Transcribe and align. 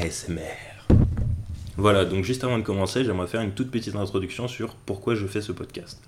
ASMR. 0.00 0.96
Voilà, 1.76 2.04
donc 2.04 2.24
juste 2.24 2.44
avant 2.44 2.58
de 2.58 2.62
commencer, 2.62 3.04
j'aimerais 3.04 3.26
faire 3.26 3.40
une 3.40 3.52
toute 3.52 3.70
petite 3.70 3.96
introduction 3.96 4.46
sur 4.46 4.74
pourquoi 4.74 5.16
je 5.16 5.26
fais 5.26 5.40
ce 5.40 5.50
podcast. 5.50 6.00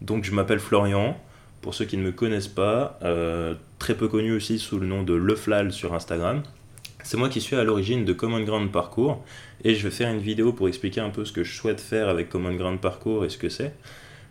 Donc 0.00 0.24
je 0.24 0.32
m'appelle 0.32 0.60
Florian, 0.60 1.18
pour 1.60 1.74
ceux 1.74 1.86
qui 1.86 1.96
ne 1.96 2.02
me 2.02 2.12
connaissent 2.12 2.46
pas, 2.46 2.98
euh, 3.02 3.54
très 3.80 3.94
peu 3.96 4.06
connu 4.06 4.32
aussi 4.32 4.60
sous 4.60 4.78
le 4.78 4.86
nom 4.86 5.02
de 5.02 5.14
Leflal 5.14 5.72
sur 5.72 5.94
Instagram. 5.94 6.42
C'est 7.02 7.16
moi 7.16 7.28
qui 7.28 7.40
suis 7.40 7.56
à 7.56 7.64
l'origine 7.64 8.04
de 8.04 8.12
Common 8.12 8.42
Ground 8.42 8.70
Parcours 8.70 9.24
et 9.64 9.74
je 9.74 9.82
vais 9.82 9.94
faire 9.94 10.10
une 10.12 10.20
vidéo 10.20 10.52
pour 10.52 10.68
expliquer 10.68 11.00
un 11.00 11.10
peu 11.10 11.24
ce 11.24 11.32
que 11.32 11.42
je 11.42 11.52
souhaite 11.52 11.80
faire 11.80 12.08
avec 12.08 12.28
Common 12.28 12.54
Ground 12.54 12.80
Parcours 12.80 13.24
et 13.24 13.28
ce 13.28 13.38
que 13.38 13.48
c'est. 13.48 13.74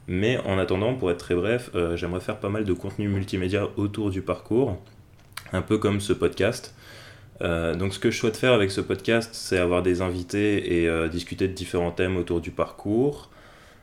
Mais 0.08 0.38
en 0.46 0.58
attendant, 0.58 0.94
pour 0.94 1.12
être 1.12 1.18
très 1.18 1.36
bref, 1.36 1.70
euh, 1.76 1.98
j'aimerais 1.98 2.22
faire 2.22 2.40
pas 2.40 2.50
mal 2.50 2.64
de 2.64 2.74
contenu 2.74 3.10
multimédia 3.10 3.68
autour 3.76 4.10
du 4.10 4.22
parcours, 4.22 4.82
un 5.52 5.62
peu 5.62 5.80
comme 5.80 6.00
ce 6.00 6.14
podcast. 6.14 6.74
Euh, 7.42 7.76
donc 7.76 7.94
ce 7.94 8.00
que 8.00 8.12
je 8.12 8.18
souhaite 8.18 8.38
faire 8.38 8.54
avec 8.54 8.72
ce 8.72 8.82
podcast, 8.82 9.32
c'est 9.34 9.58
avoir 9.58 9.84
des 9.84 10.02
invités 10.02 10.82
et 10.82 10.88
euh, 10.88 11.08
discuter 11.08 11.48
de 11.48 11.54
différents 11.54 11.92
thèmes 11.92 12.18
autour 12.18 12.42
du 12.42 12.52
parcours. 12.52 13.30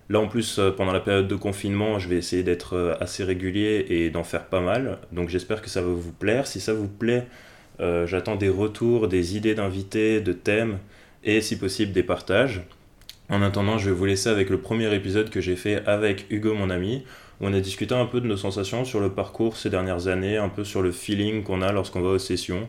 Là 0.09 0.21
en 0.21 0.29
plus, 0.29 0.61
pendant 0.77 0.93
la 0.93 1.01
période 1.01 1.29
de 1.29 1.37
confinement, 1.37 1.99
je 1.99 2.09
vais 2.09 2.17
essayer 2.17 2.43
d'être 2.43 2.97
assez 3.01 3.25
régulier 3.25 3.87
et 3.89 4.11
d'en 4.11 4.25
faire 4.25 4.45
pas 4.47 4.61
mal. 4.61 4.99
Donc 5.13 5.29
j'espère 5.29 5.63
que 5.63 5.71
ça 5.71 5.81
va 5.81 5.89
vous 5.89 6.13
plaire. 6.13 6.47
Si 6.47 6.61
ça 6.61 6.75
vous 6.75 6.89
plaît, 6.89 7.27
j'attends 7.79 8.37
des 8.37 8.51
retours, 8.51 9.09
des 9.09 9.37
idées 9.37 9.55
d'invités, 9.55 10.21
de 10.21 10.33
thèmes 10.33 10.79
et 11.25 11.41
si 11.41 11.57
possible 11.57 11.93
des 11.93 12.03
partages. 12.03 12.63
En 13.29 13.41
attendant, 13.41 13.79
je 13.79 13.89
vais 13.89 13.97
vous 13.97 14.05
laisser 14.05 14.29
avec 14.29 14.51
le 14.51 14.59
premier 14.59 14.95
épisode 14.95 15.31
que 15.31 15.41
j'ai 15.41 15.57
fait 15.57 15.83
avec 15.87 16.27
Hugo, 16.29 16.53
mon 16.55 16.69
ami, 16.69 17.05
où 17.41 17.47
on 17.47 17.55
a 17.55 17.61
discuté 17.61 17.95
un 17.95 18.05
peu 18.05 18.21
de 18.21 18.27
nos 18.27 18.37
sensations 18.37 18.85
sur 18.85 19.01
le 19.01 19.11
parcours 19.11 19.57
ces 19.57 19.71
dernières 19.71 20.09
années, 20.09 20.37
un 20.37 20.51
peu 20.51 20.65
sur 20.65 20.83
le 20.83 20.93
feeling 20.93 21.43
qu'on 21.43 21.63
a 21.63 21.73
lorsqu'on 21.73 22.03
va 22.03 22.11
aux 22.11 22.19
sessions. 22.19 22.69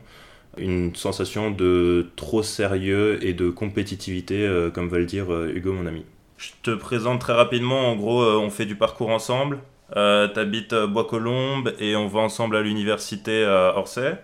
Une 0.57 0.95
sensation 0.95 1.51
de 1.51 2.07
trop 2.15 2.43
sérieux 2.43 3.23
et 3.25 3.33
de 3.33 3.49
compétitivité, 3.49 4.45
euh, 4.45 4.69
comme 4.69 4.87
va 4.87 4.99
le 4.99 5.05
dire 5.05 5.33
euh, 5.33 5.51
Hugo, 5.53 5.73
mon 5.73 5.85
ami. 5.87 6.05
Je 6.37 6.49
te 6.61 6.71
présente 6.71 7.19
très 7.19 7.33
rapidement, 7.33 7.89
en 7.89 7.95
gros, 7.95 8.21
euh, 8.21 8.37
on 8.37 8.49
fait 8.49 8.65
du 8.65 8.75
parcours 8.75 9.09
ensemble. 9.09 9.59
T'habites 9.93 10.73
Bois-Colombes 10.73 11.73
et 11.79 11.95
on 11.95 12.07
va 12.07 12.21
ensemble 12.21 12.55
à 12.55 12.61
l'université 12.61 13.45
à 13.45 13.77
Orsay. 13.77 14.17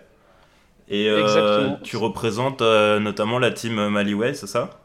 Et 0.88 1.08
tu 1.84 1.96
représentes 1.96 2.62
notamment 2.62 3.38
la 3.38 3.52
team 3.52 3.88
Maliway, 3.88 4.34
c'est 4.34 4.48
ça? 4.48 4.80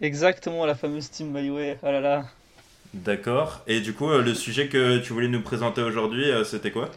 Exactement, 0.00 0.64
la 0.64 0.74
fameuse 0.74 1.10
Team 1.10 1.30
Maliway. 1.30 1.78
Oh 1.82 1.86
là 1.86 2.00
là. 2.00 2.24
D'accord. 2.94 3.62
Et 3.66 3.80
du 3.80 3.94
coup, 3.94 4.10
euh, 4.10 4.22
le 4.22 4.34
sujet 4.34 4.68
que 4.68 4.98
tu 4.98 5.12
voulais 5.12 5.28
nous 5.28 5.42
présenter 5.42 5.82
aujourd'hui, 5.82 6.30
euh, 6.30 6.44
c'était 6.44 6.70
quoi? 6.70 6.90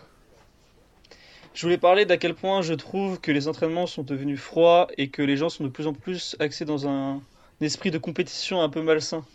Je 1.53 1.63
voulais 1.63 1.77
parler 1.77 2.05
d'à 2.05 2.17
quel 2.17 2.35
point 2.35 2.61
je 2.61 2.73
trouve 2.73 3.19
que 3.19 3.31
les 3.31 3.47
entraînements 3.47 3.87
sont 3.87 4.03
devenus 4.03 4.39
froids 4.39 4.87
et 4.97 5.09
que 5.09 5.21
les 5.21 5.37
gens 5.37 5.49
sont 5.49 5.63
de 5.63 5.69
plus 5.69 5.87
en 5.87 5.93
plus 5.93 6.35
axés 6.39 6.65
dans 6.65 6.87
un, 6.87 7.21
esprit 7.61 7.91
de 7.91 7.97
compétition 7.97 8.61
un 8.61 8.69
peu 8.69 8.81
malsain 8.81 9.25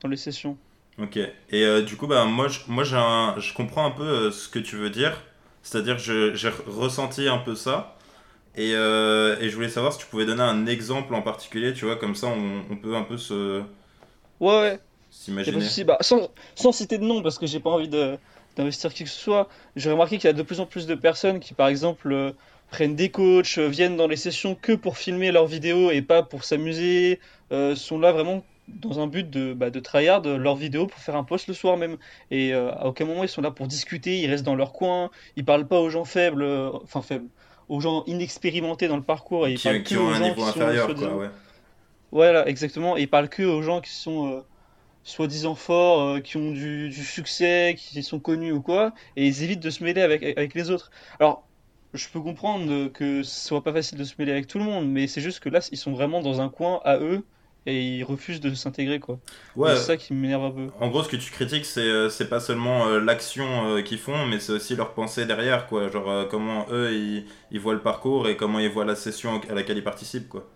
dans 0.00 0.08
les 0.08 0.16
sessions. 0.16 0.56
Ok. 0.98 1.16
Et 1.16 1.30
euh, 1.52 1.82
du 1.82 1.96
coup, 1.96 2.06
bah, 2.06 2.24
moi, 2.24 2.48
je, 2.48 2.60
moi 2.66 2.84
je 2.84 3.54
comprends 3.54 3.86
un 3.86 3.90
peu 3.90 4.30
ce 4.30 4.48
que 4.48 4.58
tu 4.58 4.76
veux 4.76 4.90
dire. 4.90 5.22
C'est-à-dire 5.62 5.96
que 5.96 6.34
j'ai 6.34 6.50
ressenti 6.66 7.28
un 7.28 7.38
peu 7.38 7.54
ça. 7.54 7.96
Et, 8.54 8.74
euh, 8.74 9.38
et, 9.40 9.48
je 9.48 9.54
voulais 9.54 9.70
savoir 9.70 9.92
si 9.92 9.98
tu 10.00 10.06
pouvais 10.06 10.26
donner 10.26 10.42
un 10.42 10.66
exemple 10.66 11.14
en 11.14 11.22
particulier, 11.22 11.72
tu 11.72 11.86
vois, 11.86 11.96
comme 11.96 12.14
ça 12.14 12.26
on, 12.26 12.62
on 12.70 12.76
peut 12.76 12.94
un 12.94 13.02
peu 13.02 13.16
se. 13.16 13.62
Ouais, 14.40 14.60
ouais. 14.60 14.80
S'imaginer. 15.10 15.84
Bah, 15.84 15.96
sans, 16.00 16.28
sans, 16.54 16.72
citer 16.72 16.98
de 16.98 17.04
nom, 17.04 17.22
parce 17.22 17.38
que 17.38 17.46
j'ai 17.46 17.60
pas 17.60 17.70
envie 17.70 17.88
d'investir 18.56 18.92
qui 18.92 19.04
que 19.04 19.10
ce 19.10 19.18
soit, 19.18 19.48
j'ai 19.76 19.90
remarqué 19.90 20.18
qu'il 20.18 20.28
y 20.28 20.30
a 20.30 20.34
de 20.34 20.42
plus 20.42 20.60
en 20.60 20.66
plus 20.66 20.86
de 20.86 20.94
personnes 20.94 21.40
qui, 21.40 21.54
par 21.54 21.68
exemple, 21.68 22.12
euh, 22.12 22.32
prennent 22.70 22.96
des 22.96 23.10
coachs, 23.10 23.58
euh, 23.58 23.68
viennent 23.68 23.96
dans 23.96 24.08
les 24.08 24.16
sessions 24.16 24.54
que 24.54 24.72
pour 24.72 24.98
filmer 24.98 25.32
leurs 25.32 25.46
vidéos 25.46 25.90
et 25.90 26.02
pas 26.02 26.22
pour 26.22 26.44
s'amuser, 26.44 27.20
sont 27.74 27.98
là 27.98 28.12
vraiment 28.12 28.42
dans 28.68 28.98
un 28.98 29.06
but 29.06 29.28
de, 29.28 29.52
bah, 29.52 29.68
de 29.68 29.78
tryhard 29.78 30.22
leurs 30.22 30.56
vidéos 30.56 30.86
pour 30.86 30.98
faire 30.98 31.16
un 31.16 31.24
post 31.24 31.48
le 31.48 31.54
soir 31.54 31.76
même. 31.76 31.98
Et 32.30 32.54
à 32.54 32.86
aucun 32.86 33.04
moment 33.04 33.24
ils 33.24 33.28
sont 33.28 33.42
là 33.42 33.50
pour 33.50 33.66
discuter, 33.66 34.20
ils 34.20 34.30
restent 34.30 34.46
dans 34.46 34.54
leur 34.54 34.72
coin, 34.72 35.10
ils 35.36 35.44
parlent 35.44 35.68
pas 35.68 35.78
aux 35.78 35.90
gens 35.90 36.06
faibles, 36.06 36.42
enfin 36.82 37.02
faibles 37.02 37.28
aux 37.72 37.80
gens 37.80 38.04
inexpérimentés 38.06 38.86
dans 38.86 38.96
le 38.96 39.02
parcours 39.02 39.46
et 39.46 39.54
qui, 39.54 39.96
ont 39.96 40.10
un 40.10 40.20
niveau 40.20 40.44
inférieur, 40.44 40.90
Voilà, 42.10 42.46
exactement. 42.46 42.96
Et 42.98 43.02
il 43.02 43.08
parle 43.08 43.28
que 43.30 43.42
aux 43.42 43.62
gens 43.62 43.80
qui 43.80 43.92
sont 43.92 44.28
euh, 44.28 44.40
soi-disant 45.04 45.54
forts, 45.54 46.02
euh, 46.02 46.20
qui 46.20 46.36
ont 46.36 46.52
du, 46.52 46.92
succès, 46.92 47.74
qui 47.76 48.02
sont 48.02 48.20
connus 48.20 48.52
ou 48.52 48.62
quoi, 48.62 48.92
et 49.16 49.26
ils 49.26 49.42
évitent 49.42 49.60
de 49.60 49.70
se 49.70 49.82
mêler 49.84 50.02
avec, 50.02 50.22
avec 50.22 50.54
les 50.54 50.70
autres. 50.70 50.90
Alors, 51.20 51.46
je 51.94 52.08
peux 52.08 52.20
comprendre 52.20 52.88
que 52.88 53.22
ce 53.22 53.46
soit 53.48 53.62
pas 53.62 53.72
facile 53.72 53.98
de 53.98 54.04
se 54.04 54.14
mêler 54.18 54.32
avec 54.32 54.46
tout 54.46 54.58
le 54.58 54.64
monde, 54.64 54.88
mais 54.88 55.06
c'est 55.06 55.20
juste 55.20 55.40
que 55.40 55.48
là, 55.48 55.60
ils 55.70 55.78
sont 55.78 55.92
vraiment 55.92 56.22
dans 56.22 56.40
un 56.40 56.48
coin 56.48 56.80
à 56.84 56.98
eux 56.98 57.24
et 57.66 57.98
ils 57.98 58.04
refusent 58.04 58.40
de 58.40 58.54
s'intégrer 58.54 58.98
quoi. 58.98 59.18
Ouais. 59.56 59.76
C'est 59.76 59.82
ça 59.82 59.96
qui 59.96 60.14
m'énerve 60.14 60.44
un 60.44 60.50
peu. 60.50 60.66
En 60.80 60.88
gros, 60.88 61.02
ce 61.02 61.08
que 61.08 61.16
tu 61.16 61.30
critiques, 61.30 61.64
c'est 61.64 61.80
euh, 61.80 62.08
c'est 62.08 62.28
pas 62.28 62.40
seulement 62.40 62.86
euh, 62.86 62.98
l'action 62.98 63.66
euh, 63.66 63.82
qu'ils 63.82 63.98
font, 63.98 64.26
mais 64.26 64.40
c'est 64.40 64.52
aussi 64.52 64.74
leur 64.74 64.94
pensée 64.94 65.26
derrière 65.26 65.66
quoi. 65.66 65.88
Genre 65.88 66.28
comment 66.28 66.66
eux 66.70 66.92
ils, 66.92 67.26
ils, 67.50 67.60
voient 67.60 67.74
le 67.74 67.82
parcours 67.82 68.28
et 68.28 68.36
comment 68.36 68.58
ils 68.58 68.70
voient 68.70 68.84
la 68.84 68.96
session 68.96 69.40
à 69.48 69.54
laquelle 69.54 69.76
ils 69.76 69.84
participent 69.84 70.28
quoi. 70.28 70.48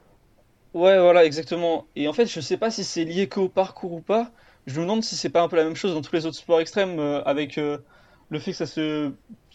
Ouais, 0.75 0.99
voilà, 0.99 1.25
exactement. 1.25 1.87
Et 1.97 2.07
en 2.09 2.13
fait, 2.13 2.27
je 2.27 2.41
sais 2.41 2.57
pas 2.59 2.71
si 2.71 2.85
c'est 2.85 3.05
lié 3.05 3.29
qu'au 3.29 3.49
parcours 3.49 3.93
ou 3.93 4.01
pas. 4.01 4.31
Je 4.67 4.77
me 4.81 4.85
demande 4.85 5.03
si 5.05 5.17
c'est 5.17 5.31
pas 5.31 5.43
un 5.43 5.49
peu 5.49 5.57
la 5.57 5.65
même 5.65 5.77
chose 5.77 5.95
dans 5.95 6.03
tous 6.03 6.13
les 6.15 6.27
autres 6.27 6.37
sports 6.37 6.61
extrêmes 6.61 6.99
avec 7.25 7.57
le 7.57 8.39
fait 8.39 8.51
que 8.51 8.57
ça 8.57 8.67
se 8.67 9.13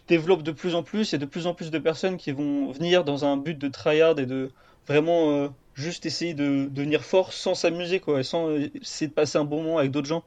développe 0.07 0.41
de 0.44 0.51
plus 0.51 0.73
en 0.75 0.83
plus. 0.83 1.13
A 1.13 1.17
de 1.17 1.25
plus 1.25 1.47
en 1.47 1.53
plus 1.53 1.69
de 1.69 1.79
personnes 1.79 2.17
qui 2.17 2.31
vont 2.31 2.72
venir 2.72 3.03
dans 3.03 3.25
un 3.25 3.38
but 3.38 3.57
de 3.57 3.67
tryhard 3.67 4.19
et 4.19 4.25
de 4.25 4.51
vraiment 4.88 5.49
juste 5.75 6.05
essayer 6.05 6.33
de, 6.33 6.67
devenir 6.69 7.03
fort 7.03 7.33
sans 7.33 7.55
s'amuser, 7.55 7.99
quoi, 7.99 8.23
sans 8.23 8.51
essayer 8.51 9.07
de 9.07 9.13
passer 9.13 9.38
un 9.38 9.45
bon 9.45 9.63
moment 9.63 9.78
avec 9.79 9.91
d'autres 9.91 10.07
gens. 10.07 10.23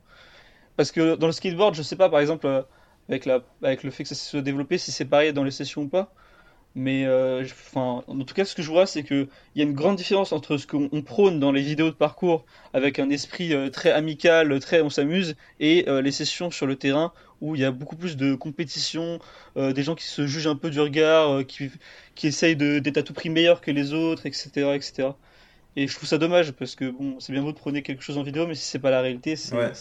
Parce 0.77 0.93
que 0.93 1.17
dans 1.17 1.27
le 1.27 1.33
skateboard, 1.33 1.75
je 1.75 1.83
sais 1.83 1.97
pas, 1.97 2.09
par 2.11 2.21
exemple, 2.21 2.47
euh, 2.47 2.63
avec, 3.09 3.27
la, 3.27 3.43
avec 3.63 3.83
le 3.85 3.91
fait 3.91 4.05
que 4.05 4.09
ça 4.09 4.15
se 4.15 4.37
développé, 4.39 4.79
si 4.79 4.93
c'est 4.93 5.05
pareil 5.05 5.33
dans 5.33 5.45
les 5.45 5.51
sessions 5.51 5.83
ou 5.83 5.89
pas. 5.89 6.13
Mais 6.77 7.05
euh, 7.07 7.45
en 7.77 8.03
tout 8.27 8.35
cas, 8.35 8.45
ce 8.45 8.55
que 8.55 8.63
je 8.63 8.69
vois, 8.69 8.87
c'est 8.87 9.05
qu'il 9.05 9.29
y 9.55 9.61
a 9.61 9.65
une 9.65 9.75
grande 9.75 9.97
différence 9.97 10.33
entre 10.33 10.57
ce 10.57 10.67
qu'on 10.67 11.03
prône 11.03 11.39
dans 11.39 11.53
les 11.53 11.63
vidéos 11.63 11.91
de 11.91 11.95
parcours 11.95 12.45
avec 12.73 12.99
un 12.99 13.11
esprit 13.11 13.55
euh, 13.55 13.71
très 13.71 13.93
amical, 13.93 14.59
très 14.59 14.81
on 14.83 14.91
s'amuse, 14.91 15.37
et 15.61 15.87
les 15.87 16.13
sessions 16.13 16.51
sur 16.51 16.67
le 16.67 16.77
terrain 16.77 17.13
où 17.41 17.55
il 17.55 17.61
y 17.61 17.65
a 17.65 17.71
beaucoup 17.71 17.97
plus 17.97 18.17
de 18.17 18.35
compétition, 18.35 19.19
des 19.57 19.83
gens 19.83 19.95
qui 19.95 20.07
se 20.07 20.27
jugent 20.27 20.47
un 20.47 20.57
peu 20.57 20.71
du 20.71 20.81
regard, 20.81 21.47
qui, 21.47 21.71
qui 22.15 22.27
essayent 22.27 22.57
d'être 22.57 22.97
à 22.97 23.03
tout 23.03 23.13
prix 23.13 23.29
meilleurs 23.29 23.61
que 23.61 23.71
les 23.71 23.93
autres, 23.93 24.27
etc. 24.27 24.75
etc. 24.75 25.09
Et 25.77 25.89
je 25.89 25.95
trouve 25.97 26.09
ça 26.09 26.19
dommage 26.19 26.53
parce 26.53 26.77
que 26.77 26.89
bon, 26.89 27.19
c'est 27.19 27.33
bien 27.33 27.43
beau 27.43 27.51
de 27.51 27.57
prôner 27.57 27.83
quelque 27.83 28.03
chose 28.03 28.17
en 28.17 28.23
vidéo, 28.23 28.47
mais 28.47 28.55
si 28.55 28.63
c'est 28.63 28.79
pas 28.79 28.91
la 28.91 29.01
réalité, 29.01 29.35
c'est. 29.35 29.57
Ouais. 29.57 29.73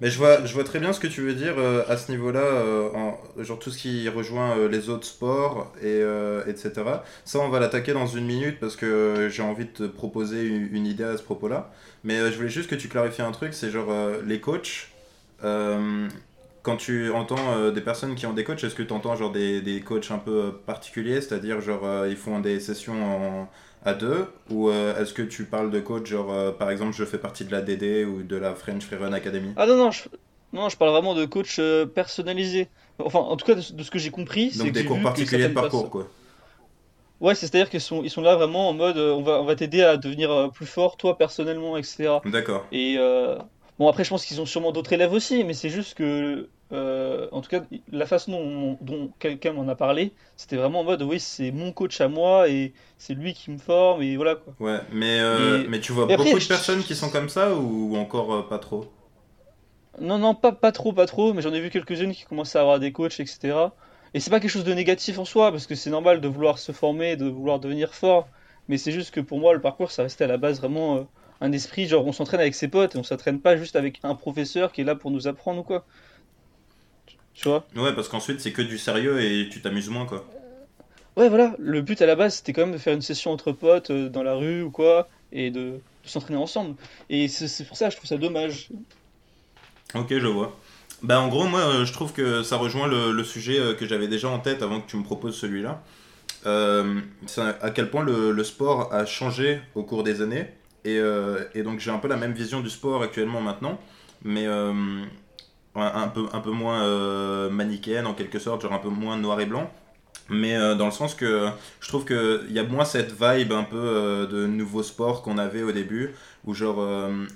Mais 0.00 0.10
je 0.10 0.18
vois, 0.18 0.44
je 0.44 0.52
vois 0.52 0.64
très 0.64 0.80
bien 0.80 0.92
ce 0.92 0.98
que 0.98 1.06
tu 1.06 1.20
veux 1.20 1.34
dire 1.34 1.54
euh, 1.58 1.84
à 1.88 1.96
ce 1.96 2.10
niveau-là, 2.10 2.40
euh, 2.40 3.12
genre 3.38 3.58
tout 3.60 3.70
ce 3.70 3.78
qui 3.78 4.08
rejoint 4.08 4.58
euh, 4.58 4.68
les 4.68 4.88
autres 4.88 5.06
sports 5.06 5.72
et 5.80 6.02
etc. 6.48 6.72
Ça, 7.24 7.38
on 7.38 7.48
va 7.50 7.60
l'attaquer 7.60 7.92
dans 7.92 8.08
une 8.08 8.26
minute 8.26 8.58
parce 8.58 8.74
que 8.74 9.28
j'ai 9.30 9.42
envie 9.42 9.66
de 9.66 9.70
te 9.70 9.84
proposer 9.84 10.44
une, 10.44 10.68
une, 10.74 10.86
idée 10.86 11.04
à 11.04 11.16
ce 11.16 11.22
propos-là. 11.22 11.70
Mais 12.02 12.32
je 12.32 12.36
voulais 12.36 12.48
juste 12.48 12.68
que 12.68 12.74
tu 12.74 12.88
clarifies 12.88 13.22
un 13.22 13.32
truc, 13.32 13.54
c'est 13.54 13.70
genre 13.70 13.92
les 14.26 14.40
coachs. 14.40 14.88
Quand 16.62 16.76
tu 16.76 17.10
entends 17.10 17.70
des 17.70 17.80
personnes 17.80 18.14
qui 18.14 18.26
ont 18.26 18.32
des 18.32 18.44
coachs, 18.44 18.62
est-ce 18.62 18.74
que 18.74 18.82
tu 18.82 18.92
entends 18.92 19.16
genre 19.16 19.32
des, 19.32 19.60
des 19.60 19.80
coachs 19.80 20.10
un 20.10 20.18
peu 20.18 20.52
particuliers, 20.64 21.20
c'est-à-dire 21.20 21.60
genre 21.60 22.06
ils 22.06 22.16
font 22.16 22.40
des 22.40 22.60
sessions 22.60 23.02
en 23.04 23.48
à 23.84 23.94
deux? 23.94 24.26
Ou 24.50 24.68
euh, 24.68 25.00
est-ce 25.00 25.12
que 25.12 25.22
tu 25.22 25.44
parles 25.44 25.70
de 25.70 25.80
coach, 25.80 26.06
genre 26.06 26.32
euh, 26.32 26.52
par 26.52 26.70
exemple 26.70 26.92
je 26.92 27.04
fais 27.04 27.18
partie 27.18 27.44
de 27.44 27.52
la 27.52 27.60
DD 27.60 28.04
ou 28.04 28.22
de 28.22 28.36
la 28.36 28.54
French 28.54 28.84
Freerun 28.84 29.12
Academy? 29.12 29.52
Ah 29.56 29.66
non, 29.66 29.76
non, 29.76 29.90
je, 29.90 30.04
non, 30.52 30.68
je 30.68 30.76
parle 30.76 30.92
vraiment 30.92 31.14
de 31.14 31.24
coach 31.24 31.56
euh, 31.58 31.86
personnalisé. 31.86 32.68
Enfin, 32.98 33.20
en 33.20 33.36
tout 33.36 33.46
cas, 33.46 33.54
de, 33.54 33.60
ce 33.60 33.90
que 33.90 33.98
j'ai 33.98 34.10
compris. 34.10 34.50
Donc 34.56 34.72
des 34.72 34.84
cours 34.84 35.00
particuliers 35.00 35.48
de 35.48 35.54
parcours, 35.54 35.90
quoi. 35.90 36.08
Ouais, 37.20 37.36
c'est-à-dire 37.36 37.70
qu'ils 37.70 37.80
sont, 37.80 38.02
ils 38.02 38.10
sont 38.10 38.20
là 38.20 38.34
vraiment 38.34 38.68
en 38.68 38.72
mode 38.72 38.98
on 38.98 39.22
va, 39.22 39.40
on 39.40 39.44
va 39.44 39.54
t'aider 39.54 39.80
à 39.80 39.96
devenir 39.96 40.50
plus 40.52 40.66
fort, 40.66 40.96
toi 40.96 41.16
personnellement, 41.16 41.76
etc. 41.76 42.18
D'accord. 42.24 42.66
Et 42.72 42.98
bon, 43.82 43.88
après, 43.88 44.04
je 44.04 44.10
pense 44.10 44.24
qu'ils 44.24 44.40
ont 44.40 44.46
sûrement 44.46 44.72
d'autres 44.72 44.92
élèves 44.92 45.12
aussi, 45.12 45.44
mais 45.44 45.54
c'est 45.54 45.68
juste 45.68 45.94
que 45.94 46.48
euh, 46.72 47.28
en 47.32 47.40
tout 47.42 47.50
cas, 47.50 47.62
la 47.90 48.06
façon 48.06 48.78
dont, 48.80 49.10
quelqu'un 49.18 49.52
m'en 49.52 49.68
a 49.68 49.74
parlé, 49.74 50.12
c'était 50.36 50.56
vraiment 50.56 50.80
en 50.80 50.84
mode 50.84 51.02
oui, 51.02 51.20
c'est 51.20 51.50
mon 51.50 51.72
coach 51.72 52.00
à 52.00 52.08
moi 52.08 52.48
et 52.48 52.72
c'est 52.96 53.14
lui 53.14 53.34
qui 53.34 53.50
me 53.50 53.58
forme 53.58 54.02
et 54.02 54.16
voilà 54.16 54.36
quoi. 54.36 54.54
Ouais, 54.58 54.80
mais, 54.90 55.18
euh, 55.20 55.64
mais 55.68 55.80
tu 55.80 55.92
vois 55.92 56.06
beaucoup 56.06 56.38
de 56.38 56.46
personnes 56.46 56.82
qui 56.82 56.94
sont 56.94 57.10
comme 57.10 57.28
ça 57.28 57.54
ou 57.54 57.96
encore 57.96 58.32
euh, 58.32 58.42
pas 58.42 58.58
trop? 58.58 58.86
Non, 60.00 60.18
non, 60.18 60.34
pas, 60.34 60.52
pas 60.52 60.72
trop, 60.72 60.92
pas 60.92 61.06
trop, 61.06 61.34
mais 61.34 61.42
j'en 61.42 61.52
ai 61.52 61.60
vu 61.60 61.68
quelques-unes 61.68 62.14
qui 62.14 62.24
commençaient 62.24 62.58
à 62.58 62.62
avoir 62.62 62.78
des 62.78 62.92
coachs, 62.92 63.20
etc. 63.20 63.72
Et 64.14 64.20
c'est 64.20 64.30
pas 64.30 64.40
quelque 64.40 64.50
chose 64.50 64.64
de 64.64 64.72
négatif 64.72 65.18
en 65.18 65.26
soi 65.26 65.50
parce 65.50 65.66
que 65.66 65.74
c'est 65.74 65.90
normal 65.90 66.20
de 66.22 66.28
vouloir 66.28 66.58
se 66.58 66.72
former, 66.72 67.16
de 67.16 67.26
vouloir 67.26 67.60
devenir 67.60 67.92
fort, 67.94 68.28
mais 68.68 68.78
c'est 68.78 68.92
juste 68.92 69.10
que 69.10 69.20
pour 69.20 69.40
moi, 69.40 69.52
le 69.52 69.60
parcours 69.60 69.90
ça 69.90 70.04
restait 70.04 70.24
à 70.24 70.28
la 70.28 70.38
base 70.38 70.60
vraiment 70.60 71.06
un 71.42 71.52
esprit 71.52 71.86
genre 71.86 72.06
on 72.06 72.12
s'entraîne 72.12 72.40
avec 72.40 72.54
ses 72.54 72.68
potes 72.68 72.94
et 72.94 72.98
on 72.98 73.02
s'entraîne 73.02 73.40
pas 73.40 73.56
juste 73.56 73.76
avec 73.76 74.00
un 74.02 74.14
professeur 74.14 74.72
qui 74.72 74.80
est 74.80 74.84
là 74.84 74.94
pour 74.94 75.10
nous 75.10 75.26
apprendre 75.26 75.60
ou 75.60 75.64
quoi. 75.64 75.84
Tu 77.34 77.48
vois? 77.48 77.66
Ouais, 77.76 77.94
parce 77.94 78.08
qu'ensuite 78.08 78.40
c'est 78.40 78.52
que 78.52 78.62
du 78.62 78.78
sérieux 78.78 79.20
et 79.20 79.48
tu 79.50 79.60
t'amuses 79.60 79.90
moins 79.90 80.06
quoi. 80.06 80.24
Ouais, 81.16 81.28
voilà, 81.28 81.54
le 81.58 81.82
but 81.82 82.00
à 82.00 82.06
la 82.06 82.16
base 82.16 82.36
c'était 82.36 82.54
quand 82.54 82.62
même 82.62 82.72
de 82.72 82.78
faire 82.78 82.94
une 82.94 83.02
session 83.02 83.32
entre 83.32 83.52
potes 83.52 83.90
euh, 83.90 84.08
dans 84.08 84.22
la 84.22 84.34
rue 84.34 84.62
ou 84.62 84.70
quoi, 84.70 85.08
et 85.30 85.50
de, 85.50 85.60
de 85.60 86.08
s'entraîner 86.08 86.38
ensemble. 86.38 86.76
Et 87.10 87.28
c'est 87.28 87.66
pour 87.66 87.76
ça 87.76 87.86
que 87.88 87.92
je 87.92 87.96
trouve 87.98 88.08
ça 88.08 88.16
dommage. 88.16 88.68
Ok, 89.94 90.08
je 90.08 90.26
vois. 90.26 90.56
Bah, 91.02 91.20
en 91.20 91.28
gros, 91.28 91.46
moi, 91.46 91.60
euh, 91.60 91.84
je 91.84 91.92
trouve 91.92 92.12
que 92.12 92.42
ça 92.42 92.56
rejoint 92.56 92.86
le, 92.86 93.12
le 93.12 93.24
sujet 93.24 93.58
euh, 93.58 93.74
que 93.74 93.86
j'avais 93.86 94.08
déjà 94.08 94.28
en 94.28 94.38
tête 94.38 94.62
avant 94.62 94.80
que 94.80 94.88
tu 94.88 94.96
me 94.96 95.02
proposes 95.02 95.36
celui-là. 95.36 95.82
Euh, 96.46 97.00
c'est 97.26 97.40
à 97.40 97.70
quel 97.70 97.90
point 97.90 98.04
le, 98.04 98.30
le 98.30 98.44
sport 98.44 98.92
a 98.94 99.04
changé 99.04 99.60
au 99.74 99.82
cours 99.82 100.04
des 100.04 100.22
années. 100.22 100.46
Et, 100.84 100.98
euh, 100.98 101.44
et 101.54 101.62
donc, 101.62 101.80
j'ai 101.80 101.90
un 101.90 101.98
peu 101.98 102.08
la 102.08 102.16
même 102.16 102.32
vision 102.32 102.60
du 102.60 102.70
sport 102.70 103.02
actuellement 103.02 103.40
maintenant, 103.40 103.78
mais 104.24 104.46
euh, 104.46 104.72
un, 105.74 106.08
peu, 106.08 106.26
un 106.32 106.40
peu 106.40 106.50
moins 106.50 106.82
euh, 106.82 107.50
manichéenne 107.50 108.06
en 108.06 108.14
quelque 108.14 108.38
sorte, 108.38 108.62
genre 108.62 108.72
un 108.72 108.78
peu 108.78 108.88
moins 108.88 109.16
noir 109.16 109.40
et 109.40 109.46
blanc. 109.46 109.70
Mais 110.28 110.56
euh, 110.56 110.74
dans 110.74 110.86
le 110.86 110.92
sens 110.92 111.14
que 111.14 111.48
je 111.80 111.88
trouve 111.88 112.04
qu'il 112.04 112.52
y 112.52 112.58
a 112.58 112.62
moins 112.62 112.84
cette 112.84 113.12
vibe 113.12 113.52
un 113.52 113.64
peu 113.64 114.28
de 114.30 114.46
nouveau 114.46 114.82
sport 114.82 115.22
qu'on 115.22 115.38
avait 115.38 115.62
au 115.62 115.72
début, 115.72 116.14
où 116.44 116.54
genre 116.54 116.78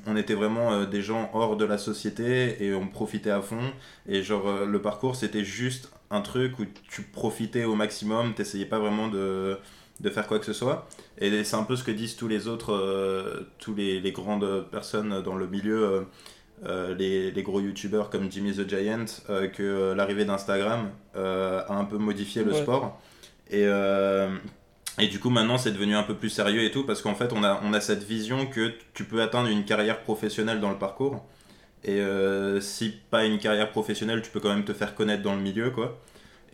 on 0.06 0.16
était 0.16 0.34
vraiment 0.34 0.84
des 0.84 1.02
gens 1.02 1.30
hors 1.34 1.56
de 1.56 1.64
la 1.64 1.78
société 1.78 2.64
et 2.64 2.74
on 2.74 2.86
profitait 2.86 3.30
à 3.30 3.42
fond. 3.42 3.72
Et 4.08 4.22
genre 4.22 4.64
le 4.64 4.80
parcours 4.80 5.16
c'était 5.16 5.44
juste 5.44 5.90
un 6.10 6.20
truc 6.20 6.58
où 6.58 6.64
tu 6.88 7.02
profitais 7.02 7.64
au 7.64 7.74
maximum, 7.74 8.34
t'essayais 8.34 8.66
pas 8.66 8.78
vraiment 8.78 9.08
de, 9.08 9.58
de 10.00 10.10
faire 10.10 10.26
quoi 10.26 10.38
que 10.38 10.44
ce 10.46 10.52
soit. 10.52 10.86
Et 11.18 11.42
c'est 11.44 11.56
un 11.56 11.62
peu 11.64 11.76
ce 11.76 11.84
que 11.84 11.90
disent 11.90 12.16
tous 12.16 12.28
les 12.28 12.48
autres, 12.48 12.72
euh, 12.74 13.46
tous 13.58 13.74
les, 13.74 14.00
les 14.00 14.12
grandes 14.12 14.66
personnes 14.70 15.22
dans 15.22 15.36
le 15.36 15.46
milieu. 15.46 15.84
euh, 15.84 16.00
euh, 16.64 16.94
les, 16.94 17.30
les 17.32 17.42
gros 17.42 17.60
youtubeurs 17.60 18.08
comme 18.08 18.32
Jimmy 18.32 18.52
the 18.54 18.66
Giant, 18.66 19.04
euh, 19.28 19.46
que 19.46 19.92
l'arrivée 19.94 20.24
d'Instagram 20.24 20.90
a 21.14 21.66
un 21.74 21.84
peu 21.84 21.98
modifié 21.98 22.44
le 22.44 22.52
Ouais. 22.52 22.62
sport. 22.62 22.98
Et, 23.50 23.66
et 24.98 25.08
du 25.08 25.18
coup, 25.20 25.28
maintenant, 25.30 25.58
c'est 25.58 25.72
devenu 25.72 25.94
un 25.94 26.02
peu 26.02 26.14
plus 26.14 26.30
sérieux 26.30 26.62
et 26.62 26.70
tout, 26.70 26.84
parce 26.84 27.02
qu'en 27.02 27.14
fait, 27.14 27.32
on 27.34 27.44
a, 27.44 27.60
on 27.62 27.74
a 27.74 27.80
cette 27.80 28.02
vision 28.02 28.46
que 28.46 28.72
tu 28.94 29.04
peux 29.04 29.20
atteindre 29.20 29.48
une 29.50 29.64
carrière 29.66 30.00
professionnelle 30.00 30.60
dans 30.60 30.70
le 30.70 30.78
parcours. 30.78 31.26
Et 31.84 32.00
si 32.60 32.94
pas 33.10 33.24
une 33.26 33.38
carrière 33.38 33.70
professionnelle, 33.70 34.22
tu 34.22 34.30
peux 34.30 34.40
quand 34.40 34.48
même 34.54 34.64
te 34.64 34.72
faire 34.72 34.94
connaître 34.94 35.22
dans 35.22 35.34
le 35.34 35.42
milieu, 35.42 35.70
quoi. 35.70 35.98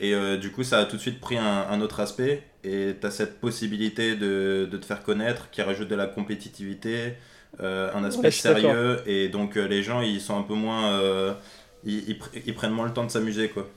Et 0.03 0.15
euh, 0.15 0.39
du 0.39 0.53
coup, 0.53 0.65
ça 0.65 0.81
a 0.81 0.87
tout 0.87 0.97
de 0.99 1.03
suite 1.03 1.21
pris 1.21 1.39
un, 1.39 1.45
un 1.71 1.83
autre 1.83 2.01
aspect. 2.01 2.45
Et 2.65 2.97
tu 3.01 3.07
as 3.07 3.13
cette 3.13 3.41
possibilité 3.41 4.17
de, 4.17 4.69
de 4.71 4.79
te 4.79 4.87
faire 4.87 5.05
connaître 5.05 5.51
qui 5.51 5.63
rajoute 5.63 5.89
de 5.89 5.97
la 5.97 6.07
compétitivité, 6.09 7.15
euh, 7.61 7.93
un 7.95 8.05
aspect 8.05 8.31
Ouais, 8.31 8.33
sérieux. 8.33 9.03
Et 9.07 9.31
donc, 9.31 9.57
euh, 9.59 9.67
les 9.69 9.83
gens, 9.85 10.03
ils 10.03 10.21
sont 10.23 10.39
un 10.39 10.45
peu 10.45 10.55
moins. 10.55 11.37
ils, 11.85 12.19
ils 12.47 12.55
prennent 12.55 12.73
moins 12.73 12.87
le 12.87 12.95
temps 12.95 13.05
de 13.07 13.11
s'amuser, 13.11 13.51
quoi. 13.51 13.69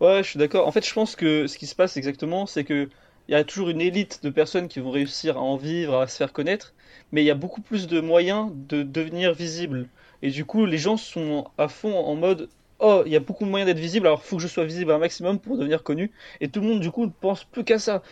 Ouais, 0.00 0.22
je 0.22 0.30
suis 0.30 0.38
d'accord. 0.38 0.66
En 0.66 0.72
fait, 0.72 0.86
je 0.86 0.92
pense 0.94 1.16
que 1.16 1.46
ce 1.46 1.58
qui 1.58 1.66
se 1.66 1.74
passe 1.74 1.96
exactement, 1.96 2.46
c'est 2.46 2.64
que 2.64 2.88
il 3.28 3.32
y 3.32 3.34
a 3.34 3.44
toujours 3.44 3.68
une 3.70 3.80
élite 3.80 4.22
de 4.22 4.30
personnes 4.30 4.68
qui 4.68 4.80
vont 4.80 4.90
réussir 4.90 5.36
à 5.36 5.40
en 5.40 5.56
vivre, 5.56 5.96
à 6.00 6.06
se 6.06 6.16
faire 6.16 6.32
connaître, 6.32 6.74
mais 7.12 7.22
il 7.22 7.26
y 7.26 7.30
a 7.30 7.34
beaucoup 7.34 7.60
plus 7.60 7.86
de 7.88 8.00
moyens 8.00 8.50
de 8.54 8.82
devenir 8.82 9.34
visible. 9.34 9.88
Et 10.22 10.30
du 10.30 10.44
coup, 10.44 10.64
les 10.66 10.78
gens 10.78 10.96
sont 10.96 11.50
à 11.58 11.68
fond 11.68 11.94
en 11.94 12.14
mode, 12.14 12.48
oh, 12.78 13.02
il 13.06 13.12
y 13.12 13.16
a 13.16 13.20
beaucoup 13.20 13.44
de 13.44 13.50
moyens 13.50 13.66
d'être 13.66 13.80
visible, 13.80 14.06
alors 14.06 14.22
il 14.24 14.28
faut 14.28 14.36
que 14.36 14.42
je 14.42 14.48
sois 14.48 14.64
visible 14.64 14.92
un 14.92 14.98
maximum 14.98 15.38
pour 15.38 15.56
devenir 15.56 15.82
connu. 15.82 16.10
Et 16.40 16.48
tout 16.48 16.60
le 16.60 16.66
monde, 16.66 16.80
du 16.80 16.90
coup, 16.90 17.04
ne 17.04 17.10
pense 17.10 17.44
plus 17.44 17.64
qu'à 17.64 17.78
ça. 17.78 18.02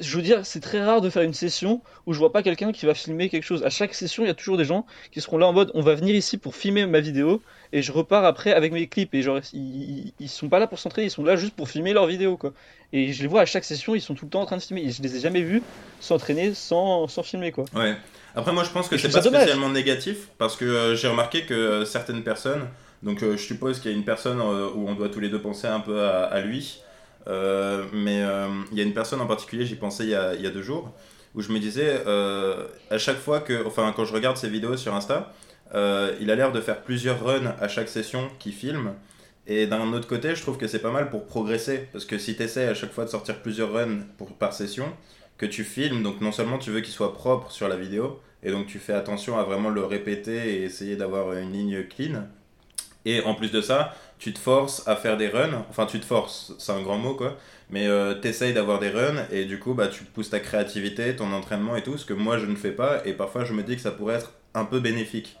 Je 0.00 0.16
veux 0.16 0.22
dire, 0.22 0.44
c'est 0.44 0.60
très 0.60 0.82
rare 0.82 1.00
de 1.00 1.10
faire 1.10 1.22
une 1.22 1.34
session 1.34 1.82
où 2.06 2.12
je 2.12 2.18
vois 2.18 2.32
pas 2.32 2.42
quelqu'un 2.42 2.72
qui 2.72 2.86
va 2.86 2.94
filmer 2.94 3.28
quelque 3.28 3.44
chose. 3.44 3.62
À 3.64 3.70
chaque 3.70 3.94
session, 3.94 4.24
il 4.24 4.26
y 4.26 4.30
a 4.30 4.34
toujours 4.34 4.56
des 4.56 4.64
gens 4.64 4.86
qui 5.12 5.20
seront 5.20 5.38
là 5.38 5.46
en 5.46 5.52
mode, 5.52 5.70
on 5.74 5.80
va 5.80 5.94
venir 5.94 6.14
ici 6.14 6.38
pour 6.38 6.54
filmer 6.54 6.86
ma 6.86 7.00
vidéo 7.00 7.42
et 7.72 7.82
je 7.82 7.92
repars 7.92 8.24
après 8.24 8.52
avec 8.52 8.72
mes 8.72 8.86
clips 8.86 9.14
et 9.14 9.22
genre 9.22 9.40
ils, 9.52 10.12
ils, 10.20 10.28
sont 10.28 10.48
pas 10.48 10.58
là 10.58 10.66
pour 10.66 10.78
s'entraîner, 10.78 11.08
ils 11.08 11.10
sont 11.10 11.24
là 11.24 11.36
juste 11.36 11.54
pour 11.54 11.68
filmer 11.68 11.92
leurs 11.92 12.06
vidéos 12.06 12.36
quoi. 12.36 12.52
Et 12.92 13.12
je 13.12 13.22
les 13.22 13.28
vois 13.28 13.40
à 13.40 13.46
chaque 13.46 13.64
session, 13.64 13.94
ils 13.94 14.00
sont 14.00 14.14
tout 14.14 14.26
le 14.26 14.30
temps 14.30 14.42
en 14.42 14.46
train 14.46 14.56
de 14.56 14.62
filmer 14.62 14.82
et 14.82 14.90
je 14.90 15.02
les 15.02 15.16
ai 15.16 15.20
jamais 15.20 15.42
vus 15.42 15.62
s'entraîner 16.00 16.54
sans, 16.54 17.08
sans 17.08 17.22
filmer 17.22 17.50
quoi. 17.50 17.64
Ouais. 17.74 17.96
Après, 18.36 18.52
moi, 18.52 18.64
je 18.64 18.70
pense 18.70 18.88
que 18.88 18.98
c'est 18.98 19.10
pas 19.10 19.20
dommage. 19.20 19.42
spécialement 19.42 19.70
négatif 19.70 20.28
parce 20.36 20.56
que 20.56 20.64
euh, 20.66 20.94
j'ai 20.94 21.08
remarqué 21.08 21.46
que 21.46 21.54
euh, 21.54 21.84
certaines 21.86 22.22
personnes, 22.22 22.68
donc 23.06 23.22
euh, 23.22 23.36
je 23.36 23.42
suppose 23.42 23.78
qu'il 23.78 23.92
y 23.92 23.94
a 23.94 23.96
une 23.96 24.04
personne 24.04 24.40
euh, 24.40 24.68
où 24.74 24.88
on 24.88 24.94
doit 24.94 25.08
tous 25.08 25.20
les 25.20 25.28
deux 25.28 25.40
penser 25.40 25.68
un 25.68 25.78
peu 25.78 26.02
à, 26.02 26.40
lui, 26.40 26.82
euh, 27.28 27.84
mais 27.92 28.24
il 28.72 28.76
y 28.76 28.80
a 28.80 28.84
une 28.84 28.94
personne 28.94 29.20
en 29.20 29.26
particulier, 29.26 29.64
j'y 29.64 29.76
pensais 29.76 30.04
il 30.04 30.10
y 30.10 30.14
a, 30.14 30.50
deux 30.50 30.62
jours, 30.62 30.92
où 31.36 31.40
je 31.40 31.52
me 31.52 31.60
disais, 31.60 32.02
à 32.90 32.98
chaque 32.98 33.18
fois 33.18 33.40
que, 33.40 33.64
enfin, 33.64 33.92
quand 33.94 34.04
je 34.04 34.12
regarde 34.12 34.36
ses 34.36 34.48
vidéos 34.48 34.76
sur 34.76 34.92
Insta, 34.94 35.32
il 35.72 36.30
a 36.30 36.34
l'air 36.34 36.50
de 36.50 36.60
faire 36.60 36.82
plusieurs 36.82 37.24
runs 37.24 37.54
à 37.60 37.68
chaque 37.68 37.88
session 37.88 38.28
qu'il 38.40 38.52
filme. 38.52 38.92
Et 39.46 39.68
d'un 39.68 39.92
autre 39.92 40.08
côté, 40.08 40.34
je 40.34 40.42
trouve 40.42 40.58
que 40.58 40.66
c'est 40.66 40.80
pas 40.80 40.90
mal 40.90 41.08
pour 41.08 41.26
progresser. 41.26 41.88
Parce 41.92 42.04
que 42.04 42.18
si 42.18 42.34
tu 42.34 42.42
essaies 42.42 42.66
à 42.66 42.74
chaque 42.74 42.92
fois 42.92 43.04
de 43.04 43.10
sortir 43.10 43.40
plusieurs 43.42 43.72
runs 43.72 44.00
pour, 44.18 44.32
par 44.32 44.52
session, 44.52 44.92
que 45.38 45.46
tu 45.46 45.62
filmes, 45.62 46.02
donc 46.02 46.20
non 46.20 46.32
seulement 46.32 46.58
tu 46.58 46.70
veux 46.72 46.80
qu'il 46.80 46.92
soit 46.92 47.14
propre 47.14 47.52
sur 47.52 47.68
la 47.68 47.76
vidéo, 47.76 48.20
et 48.42 48.50
donc 48.50 48.66
tu 48.66 48.80
fais 48.80 48.94
attention 48.94 49.38
à 49.38 49.44
vraiment 49.44 49.70
le 49.70 49.84
répéter 49.84 50.54
et 50.54 50.64
essayer 50.64 50.96
d'avoir 50.96 51.32
une 51.34 51.52
ligne 51.52 51.84
clean. 51.84 52.24
Et 53.06 53.22
en 53.22 53.34
plus 53.34 53.50
de 53.52 53.60
ça, 53.62 53.94
tu 54.18 54.32
te 54.34 54.38
forces 54.38 54.86
à 54.88 54.96
faire 54.96 55.16
des 55.16 55.28
runs, 55.28 55.64
enfin 55.70 55.86
tu 55.86 56.00
te 56.00 56.04
forces, 56.04 56.52
c'est 56.58 56.72
un 56.72 56.82
grand 56.82 56.98
mot 56.98 57.14
quoi, 57.14 57.36
mais 57.70 57.86
euh, 57.86 58.14
t'essayes 58.14 58.52
d'avoir 58.54 58.78
des 58.80 58.90
runs 58.90 59.26
et 59.32 59.44
du 59.46 59.58
coup 59.58 59.74
bah, 59.74 59.88
tu 59.88 60.04
pousses 60.04 60.30
ta 60.30 60.40
créativité, 60.40 61.16
ton 61.16 61.32
entraînement 61.32 61.76
et 61.76 61.82
tout, 61.82 61.98
ce 61.98 62.04
que 62.06 62.14
moi 62.14 62.38
je 62.38 62.46
ne 62.46 62.56
fais 62.56 62.72
pas, 62.72 63.02
et 63.06 63.12
parfois 63.14 63.44
je 63.44 63.54
me 63.54 63.62
dis 63.62 63.76
que 63.76 63.82
ça 63.82 63.92
pourrait 63.92 64.16
être 64.16 64.32
un 64.54 64.64
peu 64.64 64.80
bénéfique. 64.80 65.36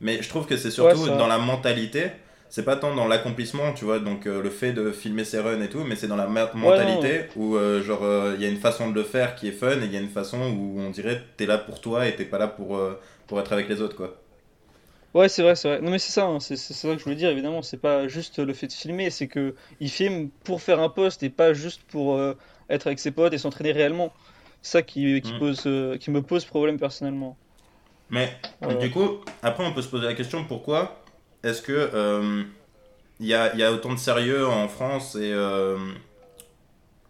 Mais 0.00 0.22
je 0.22 0.28
trouve 0.28 0.46
que 0.46 0.56
c'est 0.56 0.68
Ouais, 0.68 0.94
surtout 0.94 1.06
ça. 1.06 1.16
dans 1.16 1.26
la 1.26 1.38
mentalité, 1.38 2.10
c'est 2.50 2.64
pas 2.64 2.76
tant 2.76 2.94
dans 2.94 3.08
l'accomplissement, 3.08 3.72
tu 3.72 3.84
vois, 3.84 3.98
donc 3.98 4.26
euh, 4.26 4.42
le 4.42 4.50
fait 4.50 4.72
de 4.72 4.92
filmer 4.92 5.24
ses 5.24 5.40
runs 5.40 5.60
et 5.62 5.68
tout, 5.68 5.84
mais 5.84 5.96
c'est 5.96 6.06
dans 6.08 6.16
la 6.16 6.26
ma- 6.28 6.44
Ouais, 6.44 6.50
non. 6.52 6.60
mentalité 6.60 7.26
où 7.36 7.56
euh, 7.56 7.82
genre 7.82 8.04
euh, 8.04 8.34
il 8.36 8.42
y 8.42 8.46
a 8.46 8.48
une 8.48 8.58
façon 8.58 8.90
de 8.90 8.94
le 8.94 9.02
faire 9.04 9.34
qui 9.34 9.48
est 9.48 9.52
fun 9.52 9.80
et 9.80 9.84
il 9.86 9.92
y 9.92 9.96
a 9.96 10.00
une 10.00 10.08
façon 10.08 10.38
où 10.52 10.80
on 10.80 10.90
dirait 10.90 11.22
t'es 11.36 11.46
là 11.46 11.58
pour 11.58 11.80
toi 11.80 12.06
et 12.06 12.14
t'es 12.16 12.24
pas 12.24 12.38
là 12.38 12.46
pour, 12.48 12.78
pour 13.26 13.40
être 13.40 13.52
avec 13.52 13.68
les 13.68 13.80
autres 13.80 13.96
quoi. 13.96 14.16
Ouais, 15.14 15.28
c'est 15.28 15.42
vrai, 15.42 15.56
c'est 15.56 15.68
vrai. 15.68 15.80
Non 15.80 15.90
mais 15.90 15.98
c'est 15.98 16.12
ça, 16.12 16.26
hein, 16.26 16.38
c'est 16.40 16.56
c'est 16.56 16.74
ça 16.74 16.88
que 16.92 16.98
je 16.98 17.04
voulais 17.04 17.16
dire 17.16 17.30
évidemment, 17.30 17.62
c'est 17.62 17.78
pas 17.78 18.08
juste 18.08 18.38
le 18.38 18.52
fait 18.54 18.66
de 18.68 18.72
filmer, 18.72 19.10
c'est 19.10 19.26
que 19.28 19.54
il 19.80 19.90
filme 19.90 20.30
pour 20.30 20.60
faire 20.62 20.80
un 20.80 20.88
post 20.90 21.22
et 21.22 21.30
pas 21.30 21.54
juste 21.54 21.82
pour 21.84 22.14
euh, 22.16 22.34
être 22.68 22.86
avec 22.86 22.98
ses 22.98 23.10
potes 23.10 23.32
et 23.32 23.38
s'entraîner 23.38 23.72
réellement. 23.72 24.14
Ça 24.62 24.82
qui, 24.82 25.20
qui 25.22 25.32
Mm. 25.32 25.38
pose 25.38 25.66
euh, 25.66 25.96
qui 25.98 26.10
me 26.10 26.22
pose 26.22 26.44
problème 26.44 26.78
personnellement. 26.78 27.38
Mais 28.10 28.32
Voilà. 28.60 28.78
du 28.78 28.90
coup, 28.90 29.20
après 29.42 29.64
on 29.66 29.72
peut 29.72 29.82
se 29.82 29.88
poser 29.88 30.06
la 30.06 30.14
question 30.14 30.44
pourquoi 30.44 31.04
est-ce 31.42 31.62
que 31.62 31.72
euh, 31.72 32.42
il 33.20 33.26
y 33.26 33.34
a, 33.34 33.52
il 33.54 33.60
y 33.60 33.64
a 33.64 33.72
autant 33.72 33.92
de 33.94 33.98
sérieux 33.98 34.46
en 34.46 34.68
France 34.68 35.16
et, 35.16 35.32
euh, 35.32 35.78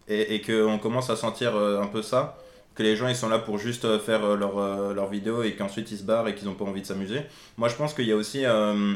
et, 0.09 0.35
et 0.37 0.43
qu'on 0.43 0.79
commence 0.79 1.11
à 1.11 1.17
sentir 1.17 1.55
euh, 1.57 1.81
un 1.81 1.87
peu 1.87 2.03
ça, 2.03 2.39
que 2.79 2.85
les 2.85 2.95
gens 2.95 3.09
ils 3.09 3.17
sont 3.17 3.29
là 3.29 3.41
pour 3.41 3.59
juste 3.59 3.85
euh, 3.85 3.99
faire 3.99 4.25
euh, 4.25 4.37
leur, 4.37 4.57
euh, 4.59 4.95
leur 4.95 5.09
vidéo 5.11 5.43
et 5.43 5.55
qu'ensuite 5.57 5.91
ils 5.91 5.99
se 5.99 6.05
barrent 6.05 6.29
et 6.29 6.37
qu'ils 6.37 6.47
n'ont 6.47 6.55
pas 6.55 6.65
envie 6.65 6.81
de 6.81 6.87
s'amuser. 6.87 7.23
Moi 7.57 7.69
je 7.69 7.75
pense 7.75 7.93
qu'il 7.93 8.07
y 8.07 8.13
a 8.13 8.17
aussi 8.17 8.47
euh, 8.47 8.95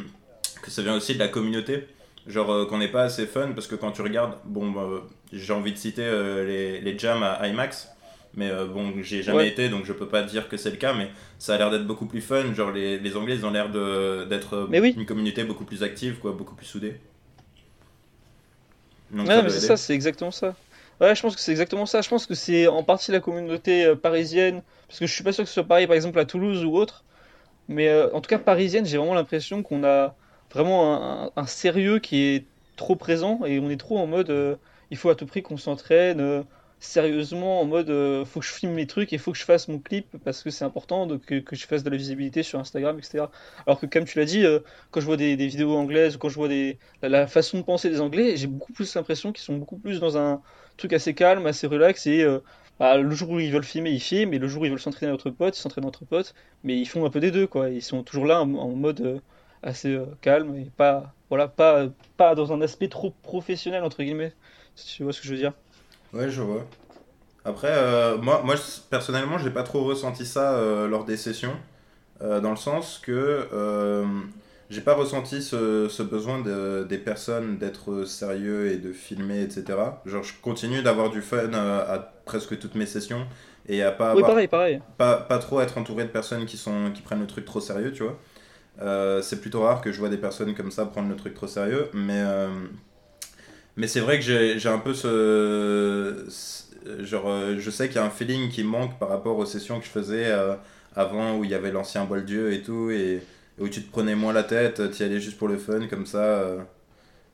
que 0.62 0.70
ça 0.70 0.82
vient 0.82 0.94
aussi 0.96 1.14
de 1.14 1.18
la 1.18 1.26
communauté. 1.28 1.88
Genre 2.28 2.50
euh, 2.52 2.64
qu'on 2.66 2.78
n'est 2.78 2.92
pas 2.92 3.02
assez 3.02 3.26
fun 3.26 3.48
parce 3.56 3.66
que 3.66 3.74
quand 3.74 3.90
tu 3.90 4.00
regardes, 4.02 4.34
bon, 4.44 4.70
bah, 4.70 4.88
j'ai 5.32 5.52
envie 5.52 5.72
de 5.72 5.76
citer 5.76 6.04
euh, 6.04 6.46
les, 6.46 6.80
les 6.80 6.96
jams 6.96 7.24
à 7.24 7.48
IMAX, 7.48 7.88
mais 8.34 8.50
bon, 8.72 8.92
j'ai 9.02 9.24
jamais 9.24 9.38
Ouais, 9.38 9.48
été 9.48 9.68
donc 9.68 9.84
je 9.84 9.92
peux 9.92 10.06
pas 10.06 10.22
dire 10.22 10.48
que 10.48 10.56
c'est 10.56 10.70
le 10.70 10.76
cas, 10.76 10.94
mais 10.94 11.10
ça 11.40 11.54
a 11.54 11.58
l'air 11.58 11.70
d'être 11.72 11.86
beaucoup 11.86 12.06
plus 12.06 12.20
fun. 12.20 12.54
Genre 12.54 12.70
les, 12.70 13.00
les 13.00 13.16
Anglais 13.16 13.34
ils 13.34 13.44
ont 13.44 13.50
l'air 13.50 13.68
d'être 13.70 14.68
oui. 14.70 14.94
une 14.96 15.04
communauté 15.06 15.42
beaucoup 15.42 15.64
plus 15.64 15.82
active, 15.82 16.18
quoi, 16.20 16.30
beaucoup 16.32 16.54
plus 16.54 16.66
soudée. 16.66 16.94
Donc 19.10 19.26
Ouais, 19.26 19.34
ça 19.34 19.42
mais 19.42 19.50
c'est 19.50 19.60
ça, 19.60 19.76
c'est 19.76 19.92
exactement 19.94 20.30
ça. 20.30 20.54
Ouais, 21.02 21.16
je 21.16 21.22
pense 21.22 21.34
que 21.34 21.40
c'est 21.40 21.50
exactement 21.50 21.84
ça. 21.84 22.00
Je 22.00 22.08
pense 22.08 22.26
que 22.26 22.34
c'est 22.34 22.68
en 22.68 22.84
partie 22.84 23.10
la 23.10 23.18
communauté 23.18 23.84
euh, 23.86 23.96
parisienne, 23.96 24.62
parce 24.86 25.00
que 25.00 25.06
je 25.06 25.12
suis 25.12 25.24
pas 25.24 25.32
sûr 25.32 25.42
que 25.42 25.48
ce 25.48 25.54
soit 25.54 25.64
pareil, 25.64 25.88
par 25.88 25.96
exemple, 25.96 26.18
à 26.20 26.24
Toulouse 26.24 26.64
ou 26.64 26.76
autre. 26.76 27.04
Mais 27.68 27.88
euh, 27.88 28.08
en 28.14 28.20
tout 28.20 28.28
cas, 28.28 28.38
parisienne, 28.38 28.86
j'ai 28.86 28.98
vraiment 28.98 29.14
l'impression 29.14 29.64
qu'on 29.64 29.82
a 29.84 30.14
vraiment 30.52 31.32
un, 31.36 31.46
sérieux 31.46 31.98
qui 31.98 32.22
est 32.22 32.46
trop 32.76 32.94
présent 32.96 33.40
et 33.46 33.58
on 33.58 33.68
est 33.70 33.78
trop 33.78 33.98
en 33.98 34.06
mode 34.06 34.30
euh, 34.30 34.56
il 34.90 34.96
faut 34.96 35.10
à 35.10 35.14
tout 35.16 35.26
prix 35.26 35.42
qu'on 35.42 35.56
s'entraîne 35.56 36.44
sérieusement, 36.78 37.60
en 37.60 37.64
mode 37.64 37.88
faut 38.26 38.40
que 38.40 38.46
je 38.46 38.52
filme 38.52 38.74
mes 38.74 38.86
trucs 38.86 39.12
et 39.12 39.18
faut 39.18 39.32
que 39.32 39.38
je 39.38 39.44
fasse 39.44 39.68
mon 39.68 39.78
clip 39.78 40.06
parce 40.24 40.42
que 40.42 40.50
c'est 40.50 40.64
important 40.64 41.06
donc, 41.06 41.24
que, 41.24 41.56
je 41.56 41.66
fasse 41.66 41.84
de 41.84 41.90
la 41.90 41.96
visibilité 41.96 42.42
sur 42.42 42.58
Instagram, 42.58 42.98
etc. 42.98 43.26
Alors 43.66 43.80
que, 43.80 43.86
comme 43.86 44.04
tu 44.04 44.18
l'as 44.18 44.24
dit, 44.24 44.44
quand 44.90 45.00
je 45.00 45.06
vois 45.06 45.16
des, 45.16 45.36
vidéos 45.36 45.74
anglaises 45.76 46.16
quand 46.16 46.28
je 46.28 46.34
vois 46.34 46.48
des, 46.48 46.78
la 47.02 47.26
façon 47.28 47.58
de 47.58 47.62
penser 47.62 47.88
des 47.88 48.00
Anglais, 48.00 48.36
j'ai 48.36 48.48
beaucoup 48.48 48.72
plus 48.72 48.94
l'impression 48.94 49.32
qu'ils 49.32 49.44
sont 49.44 49.56
beaucoup 49.56 49.78
plus 49.78 50.00
dans 50.00 50.18
un 50.18 50.42
truc 50.76 50.92
assez 50.92 51.14
calme, 51.14 51.46
assez 51.46 51.66
relax 51.66 52.06
et. 52.06 52.22
euh, 52.22 52.40
bah, 52.80 52.96
le 52.96 53.14
jour 53.14 53.30
où 53.30 53.38
ils 53.38 53.52
veulent 53.52 53.62
filmer, 53.64 53.90
ils 53.90 54.00
filment, 54.00 54.34
et 54.34 54.38
le 54.38 54.48
jour 54.48 54.62
où 54.62 54.64
ils 54.64 54.70
veulent 54.70 54.80
s'entraîner 54.80 55.12
entre 55.12 55.30
potes, 55.30 55.56
ils 55.56 55.60
s'entraînent 55.60 55.84
entre 55.84 56.04
potes 56.04 56.34
mais 56.64 56.76
ils 56.76 56.86
font 56.86 57.04
un 57.04 57.10
peu 57.10 57.20
des 57.20 57.30
deux, 57.30 57.46
quoi. 57.46 57.68
Ils 57.68 57.82
sont 57.82 58.02
toujours 58.02 58.26
là 58.26 58.40
en, 58.40 58.46
mode 58.46 59.00
euh, 59.02 59.18
assez 59.62 59.94
euh, 59.94 60.06
calme 60.20 60.56
et 60.56 60.70
pas, 60.76 61.14
voilà, 61.28 61.48
pas, 61.48 61.86
pas 62.16 62.34
dans 62.34 62.52
un 62.52 62.60
aspect 62.60 62.88
trop 62.88 63.12
professionnel, 63.22 63.84
entre 63.84 64.02
guillemets. 64.02 64.32
Si 64.74 64.96
tu 64.96 65.04
vois 65.04 65.12
ce 65.12 65.20
que 65.20 65.26
je 65.26 65.32
veux 65.32 65.38
dire. 65.38 65.52
Ouais, 66.12 66.30
je 66.30 66.42
vois. 66.42 66.66
Après, 67.44 67.72
moi, 68.18 68.42
moi 68.44 68.54
personnellement, 68.88 69.36
j'ai 69.38 69.50
pas 69.50 69.64
trop 69.64 69.84
ressenti 69.84 70.24
ça 70.24 70.60
lors 70.88 71.04
des 71.04 71.16
sessions, 71.16 71.56
dans 72.20 72.50
le 72.50 72.56
sens 72.56 72.98
que 72.98 73.48
j'ai 74.72 74.80
pas 74.82 74.94
ressenti 74.94 75.42
ce, 75.42 75.88
ce 75.88 76.02
besoin 76.02 76.40
de, 76.42 76.84
des 76.88 76.98
personnes 76.98 77.58
d'être 77.58 78.04
sérieux 78.04 78.68
et 78.72 78.78
de 78.78 78.92
filmer, 78.92 79.42
etc. 79.42 80.02
Genre, 80.06 80.22
je 80.24 80.34
continue 80.42 80.82
d'avoir 80.82 81.10
du 81.10 81.22
fun 81.22 81.52
à, 81.54 81.80
à 81.80 81.98
presque 82.24 82.58
toutes 82.58 82.74
mes 82.76 82.86
sessions 82.86 83.26
et 83.68 83.82
à 83.82 83.92
pas 83.92 84.12
Oui, 84.12 84.22
avoir, 84.22 84.24
pareil, 84.24 84.48
pareil. 84.48 84.82
pas, 84.98 85.16
pas 85.18 85.38
trop 85.38 85.60
être 85.62 85.78
entouré 85.78 86.04
de 86.04 86.10
personnes 86.10 86.46
qui, 86.46 86.56
sont, 86.58 86.92
qui 86.92 87.02
prennent 87.02 87.20
le 87.20 87.26
truc 87.28 87.44
trop 87.46 87.60
sérieux, 87.60 87.92
tu 87.92 88.02
vois. 88.04 88.18
Euh, 88.82 89.22
c'est 89.22 89.40
plutôt 89.40 89.62
rare 89.62 89.82
que 89.82 89.92
je 89.92 89.98
vois 90.00 90.08
des 90.10 90.18
personnes 90.18 90.54
comme 90.54 90.70
ça 90.72 90.86
prendre 90.86 91.08
le 91.10 91.16
truc 91.16 91.34
trop 91.34 91.48
sérieux, 91.48 91.90
mais, 91.94 92.22
euh, 92.24 92.48
mais 93.76 93.86
c'est 93.86 94.00
vrai 94.00 94.18
que 94.18 94.24
j'ai 94.24 94.58
j'ai 94.58 94.68
un 94.68 94.78
peu 94.78 94.94
ce. 94.94 96.26
ce- 96.28 96.62
Genre, 97.04 97.28
euh, 97.28 97.56
je 97.60 97.70
sais 97.70 97.86
qu'il 97.86 97.94
y 97.96 97.98
a 98.00 98.04
un 98.04 98.10
feeling 98.10 98.48
qui 98.50 98.64
manque 98.64 98.98
par 98.98 99.08
rapport 99.08 99.38
aux 99.38 99.46
sessions 99.46 99.78
que 99.78 99.86
je 99.86 99.90
faisais 99.90 100.24
euh, 100.26 100.56
avant 100.96 101.36
où 101.38 101.44
il 101.44 101.50
y 101.50 101.54
avait 101.54 101.70
l'ancien 101.70 102.04
bol 102.06 102.24
Dieu 102.24 102.52
et 102.52 102.60
tout, 102.62 102.90
et 102.90 103.22
où 103.58 103.68
tu 103.68 103.82
te 103.84 103.90
prenais 103.90 104.14
moins 104.14 104.32
la 104.32 104.44
tête, 104.44 104.90
tu 104.92 105.02
y 105.02 105.06
allais 105.06 105.20
juste 105.20 105.38
pour 105.38 105.48
le 105.48 105.58
fun 105.58 105.86
comme 105.88 106.06
ça. 106.06 106.18
euh. 106.40 106.62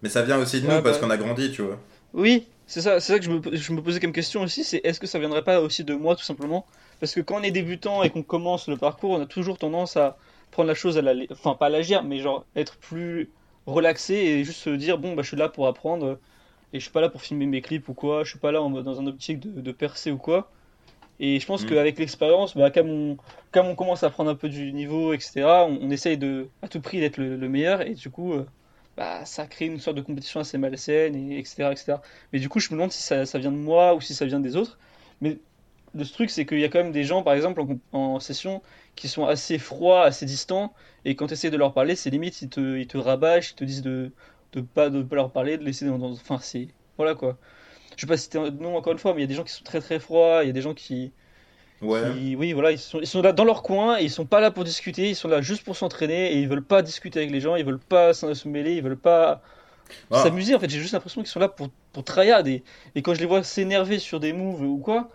Mais 0.02 0.08
ça 0.10 0.22
vient 0.22 0.38
aussi 0.38 0.60
de 0.62 0.68
nous 0.68 0.82
parce 0.82 0.98
bah. 0.98 1.00
qu'on 1.00 1.10
a 1.10 1.16
grandi, 1.18 1.50
tu 1.52 1.62
vois. 1.62 1.80
Oui, 2.14 2.46
c'est 2.66 2.80
ça, 2.80 3.00
c'est 3.00 3.12
ça 3.12 3.18
que 3.18 3.25
je 3.25 3.30
me, 3.30 3.56
je 3.56 3.72
me 3.72 3.82
posais 3.82 4.00
comme 4.00 4.12
question 4.12 4.42
aussi, 4.42 4.64
c'est 4.64 4.80
est-ce 4.84 5.00
que 5.00 5.06
ça 5.06 5.18
viendrait 5.18 5.44
pas 5.44 5.60
aussi 5.60 5.84
de 5.84 5.94
moi 5.94 6.16
tout 6.16 6.22
simplement? 6.25 6.66
Parce 7.00 7.14
que 7.14 7.20
quand 7.20 7.37
on 7.40 7.42
est 7.42 7.50
débutant 7.50 8.02
et 8.02 8.10
qu'on 8.10 8.22
commence 8.22 8.68
le 8.68 8.76
parcours, 8.76 9.10
on 9.12 9.20
a 9.22 9.26
toujours 9.26 9.58
tendance 9.58 9.96
à 9.96 10.16
prendre 10.50 10.68
la 10.68 10.75
chose 10.75 10.96
à 10.98 11.02
la, 11.02 11.14
enfin 11.32 11.54
pas 11.54 11.66
à 11.66 11.68
la 11.68 11.78
légère, 11.78 12.04
mais 12.04 12.20
genre 12.20 12.46
être 12.56 12.76
plus 12.78 13.30
relaxé 13.66 14.14
et 14.14 14.44
juste 14.44 14.60
se 14.60 14.70
dire 14.70 14.98
bon 14.98 15.14
bah 15.14 15.22
je 15.22 15.28
suis 15.28 15.37
là 15.37 15.48
pour 15.50 15.66
apprendre 15.66 16.18
et 16.72 16.78
je 16.78 16.84
suis 16.84 16.92
pas 16.92 17.00
là 17.02 17.08
pour 17.10 17.22
filmer 17.22 17.46
mes 17.46 17.60
clips 17.62 17.88
ou 17.88 17.94
quoi, 17.94 18.25
je 18.25 18.30
suis 18.30 18.38
pas 18.38 18.52
là 18.52 18.62
en 18.62 18.70
dans 18.70 19.00
un 19.00 19.06
optique 19.06 19.40
de, 19.40 19.60
de 19.60 19.72
percer 19.72 20.10
ou 20.10 20.18
quoi. 20.18 20.50
Et 21.20 21.40
je 21.40 21.46
pense 21.46 21.64
Mm. 21.64 21.68
qu'avec 21.68 21.98
l'expérience, 21.98 22.56
bah, 22.56 22.70
comme 22.70 22.88
on, 22.88 23.16
comme 23.52 23.66
on 23.66 23.75
commence 23.76 24.02
à 24.04 24.10
prendre 24.10 24.30
un 24.30 24.34
peu 24.37 24.48
du 24.48 24.72
niveau, 24.72 25.12
etc., 25.12 25.66
on, 25.66 25.78
on 25.82 25.90
essaye 25.90 26.18
de 26.18 26.50
à 26.62 26.68
tout 26.68 26.80
prix 26.80 27.00
d'être 27.00 27.16
le, 27.18 27.37
le 27.37 27.48
meilleur 27.48 27.82
et 27.82 27.94
du 27.94 28.10
coup 28.10 28.32
euh, 28.34 28.46
bah, 28.96 29.25
ça 29.25 29.46
crée 29.46 29.66
une 29.66 29.78
sorte 29.80 29.96
de 29.96 30.02
compétition 30.02 30.40
assez 30.40 30.58
malsaine, 30.58 31.14
et 31.16 31.38
etc., 31.38 31.72
etc. 31.72 32.02
Mais 32.32 32.40
du 32.40 32.48
coup, 32.48 32.60
je 32.60 32.68
me 32.68 32.72
demande 32.76 32.92
si 32.92 33.02
ça, 33.02 33.26
ça 33.26 33.38
vient 33.38 33.52
de 33.52 33.56
moi 33.56 33.94
ou 33.94 34.00
si 34.00 34.14
ça 34.14 34.26
vient 34.26 34.40
des 34.40 34.56
autres. 34.56 34.78
Mais 35.20 35.40
le 35.94 36.04
truc, 36.06 36.30
c'est 36.30 36.46
qu'il 36.46 36.58
y 36.60 36.64
a 36.64 36.68
quand 36.68 36.78
même 36.82 36.92
des 36.92 37.04
gens, 37.04 37.22
par 37.22 37.34
exemple, 37.34 37.60
en, 37.60 37.78
en 37.98 38.20
session, 38.20 38.62
qui 38.96 39.08
sont 39.08 39.26
assez 39.26 39.58
froids, 39.58 40.04
assez 40.04 40.26
distants, 40.26 40.75
et 41.04 41.16
quand 41.16 41.26
tu 41.28 41.34
essaies 41.34 41.50
de 41.50 41.56
leur 41.56 41.72
parler, 41.75 41.96
c'est 41.96 42.10
limite, 42.10 42.42
ils 42.42 42.48
te, 42.50 42.76
ils 42.78 42.87
te 42.87 42.98
rabâchent, 42.98 43.52
ils 43.52 43.54
te 43.56 43.64
disent 43.64 43.82
de 43.82 44.12
de 44.52 44.62
pas, 44.62 44.88
de 44.90 45.02
pas 45.02 45.16
leur 45.16 45.30
parler, 45.32 45.58
de 45.58 45.64
laisser 45.64 45.84
dans... 45.87 45.98
dans- 45.98 46.12
Enfin, 46.12 46.38
c'est... 46.40 46.68
Voilà, 46.96 47.14
quoi. 47.14 47.38
Je 47.97 48.07
vais 48.07 48.11
pas 48.12 48.16
citer 48.16 48.38
un 48.38 48.50
nom 48.50 48.76
encore 48.76 48.92
une 48.92 48.99
fois, 48.99 49.14
mais 49.14 49.21
il 49.21 49.23
y 49.23 49.25
a 49.25 49.28
des 49.28 49.35
gens 49.35 49.45
qui 49.45 49.52
sont 49.52 49.64
très 49.64 49.80
très 49.80 49.99
froids, 50.00 50.45
il 50.45 50.47
y 50.49 50.50
a 50.50 50.52
des 50.52 50.62
gens 50.62 50.75
qui... 50.75 51.12
Ouais. 51.80 52.00
qui 52.02 52.37
oui, 52.37 52.52
voilà, 52.52 52.73
ils 52.73 52.78
sont, 52.78 53.00
ils 53.00 53.07
sont 53.07 53.23
là 53.23 53.33
dans 53.33 53.45
leur 53.45 53.62
coin, 53.62 53.99
et 53.99 54.04
ils 54.04 54.11
sont 54.11 54.26
pas 54.26 54.40
là 54.40 54.50
pour 54.50 54.64
discuter, 54.64 55.11
ils 55.11 55.16
sont 55.16 55.28
là 55.28 55.42
juste 55.42 55.64
pour 55.64 55.76
s'entraîner, 55.76 56.33
et 56.33 56.38
ils 56.40 56.49
veulent 56.49 56.64
pas 56.64 56.83
discuter 56.83 57.21
avec 57.21 57.30
les 57.33 57.40
gens, 57.40 57.57
ils 57.57 57.64
veulent 57.64 57.78
pas 57.80 58.14
se 58.14 58.49
mêler, 58.49 58.75
ils 58.76 58.83
veulent 58.83 58.97
pas 58.99 59.42
Ah, 60.11 60.16
s'amuser 60.23 60.54
en 60.54 60.61
fait 60.61 60.68
j'ai 60.71 60.80
juste 60.80 60.92
l'impression 60.92 61.23
qu'ils 61.23 61.30
sont 61.30 61.40
là 61.40 61.49
pour, 61.49 61.71
pour 61.92 62.04
tryhard 62.04 62.47
et, 62.47 62.62
et 62.95 63.02
quand 63.02 63.14
je 63.14 63.21
les 63.21 63.26
vois 63.26 63.42
s'énerver 63.42 63.99
sur 63.99 64.21
des 64.21 64.33
moves 64.33 64.62
ou 64.62 64.78
quoi 64.78 65.11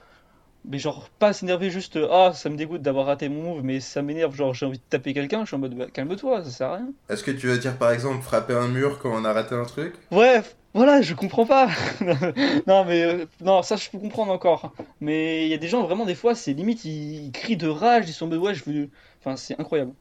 mais 0.65 0.79
genre 0.79 1.09
pas 1.19 1.33
s'énerver 1.33 1.69
juste 1.71 1.99
ah 2.11 2.33
ça 2.33 2.49
me 2.49 2.57
dégoûte 2.57 2.81
d'avoir 2.81 3.05
raté 3.07 3.29
mon 3.29 3.43
move 3.55 3.63
mais 3.63 3.79
ça 3.79 4.01
m'énerve 4.01 4.35
genre 4.35 4.53
j'ai 4.53 4.65
envie 4.65 4.77
de 4.79 4.83
taper 4.89 5.13
quelqu'un 5.13 5.41
je 5.41 5.47
suis 5.47 5.55
en 5.55 5.59
mode 5.59 5.75
bah, 5.75 5.87
calme-toi 5.93 6.43
ça 6.43 6.49
sert 6.51 6.69
à 6.69 6.77
rien. 6.77 6.93
Est-ce 7.07 7.23
que 7.23 7.31
tu 7.31 7.47
veux 7.47 7.57
dire 7.57 7.77
par 7.77 7.91
exemple 7.91 8.21
frapper 8.21 8.55
un 8.55 8.67
mur 8.67 8.99
quand 8.99 9.13
on 9.15 9.23
a 9.23 9.31
raté 9.31 9.55
un 9.55 9.63
truc? 9.63 9.95
Bref 10.11 10.55
voilà 10.73 11.01
je 11.01 11.13
comprends 11.13 11.45
pas 11.45 11.67
non 12.67 12.85
mais 12.85 13.03
euh, 13.03 13.25
non 13.41 13.61
ça 13.63 13.75
je 13.75 13.89
peux 13.89 13.99
comprendre 13.99 14.31
encore 14.31 14.73
mais 14.99 15.45
il 15.45 15.49
y 15.49 15.53
a 15.53 15.57
des 15.57 15.67
gens 15.67 15.83
vraiment 15.83 16.05
des 16.05 16.15
fois 16.15 16.35
c'est 16.35 16.53
limite 16.53 16.83
ils, 16.85 17.25
ils 17.27 17.31
crient 17.31 17.57
de 17.57 17.67
rage 17.67 18.09
ils 18.09 18.13
sont 18.13 18.27
mode 18.27 18.39
ouais 18.39 18.55
je 18.55 18.63
veux 18.65 18.89
enfin 19.19 19.35
c'est 19.37 19.59
incroyable 19.59 19.93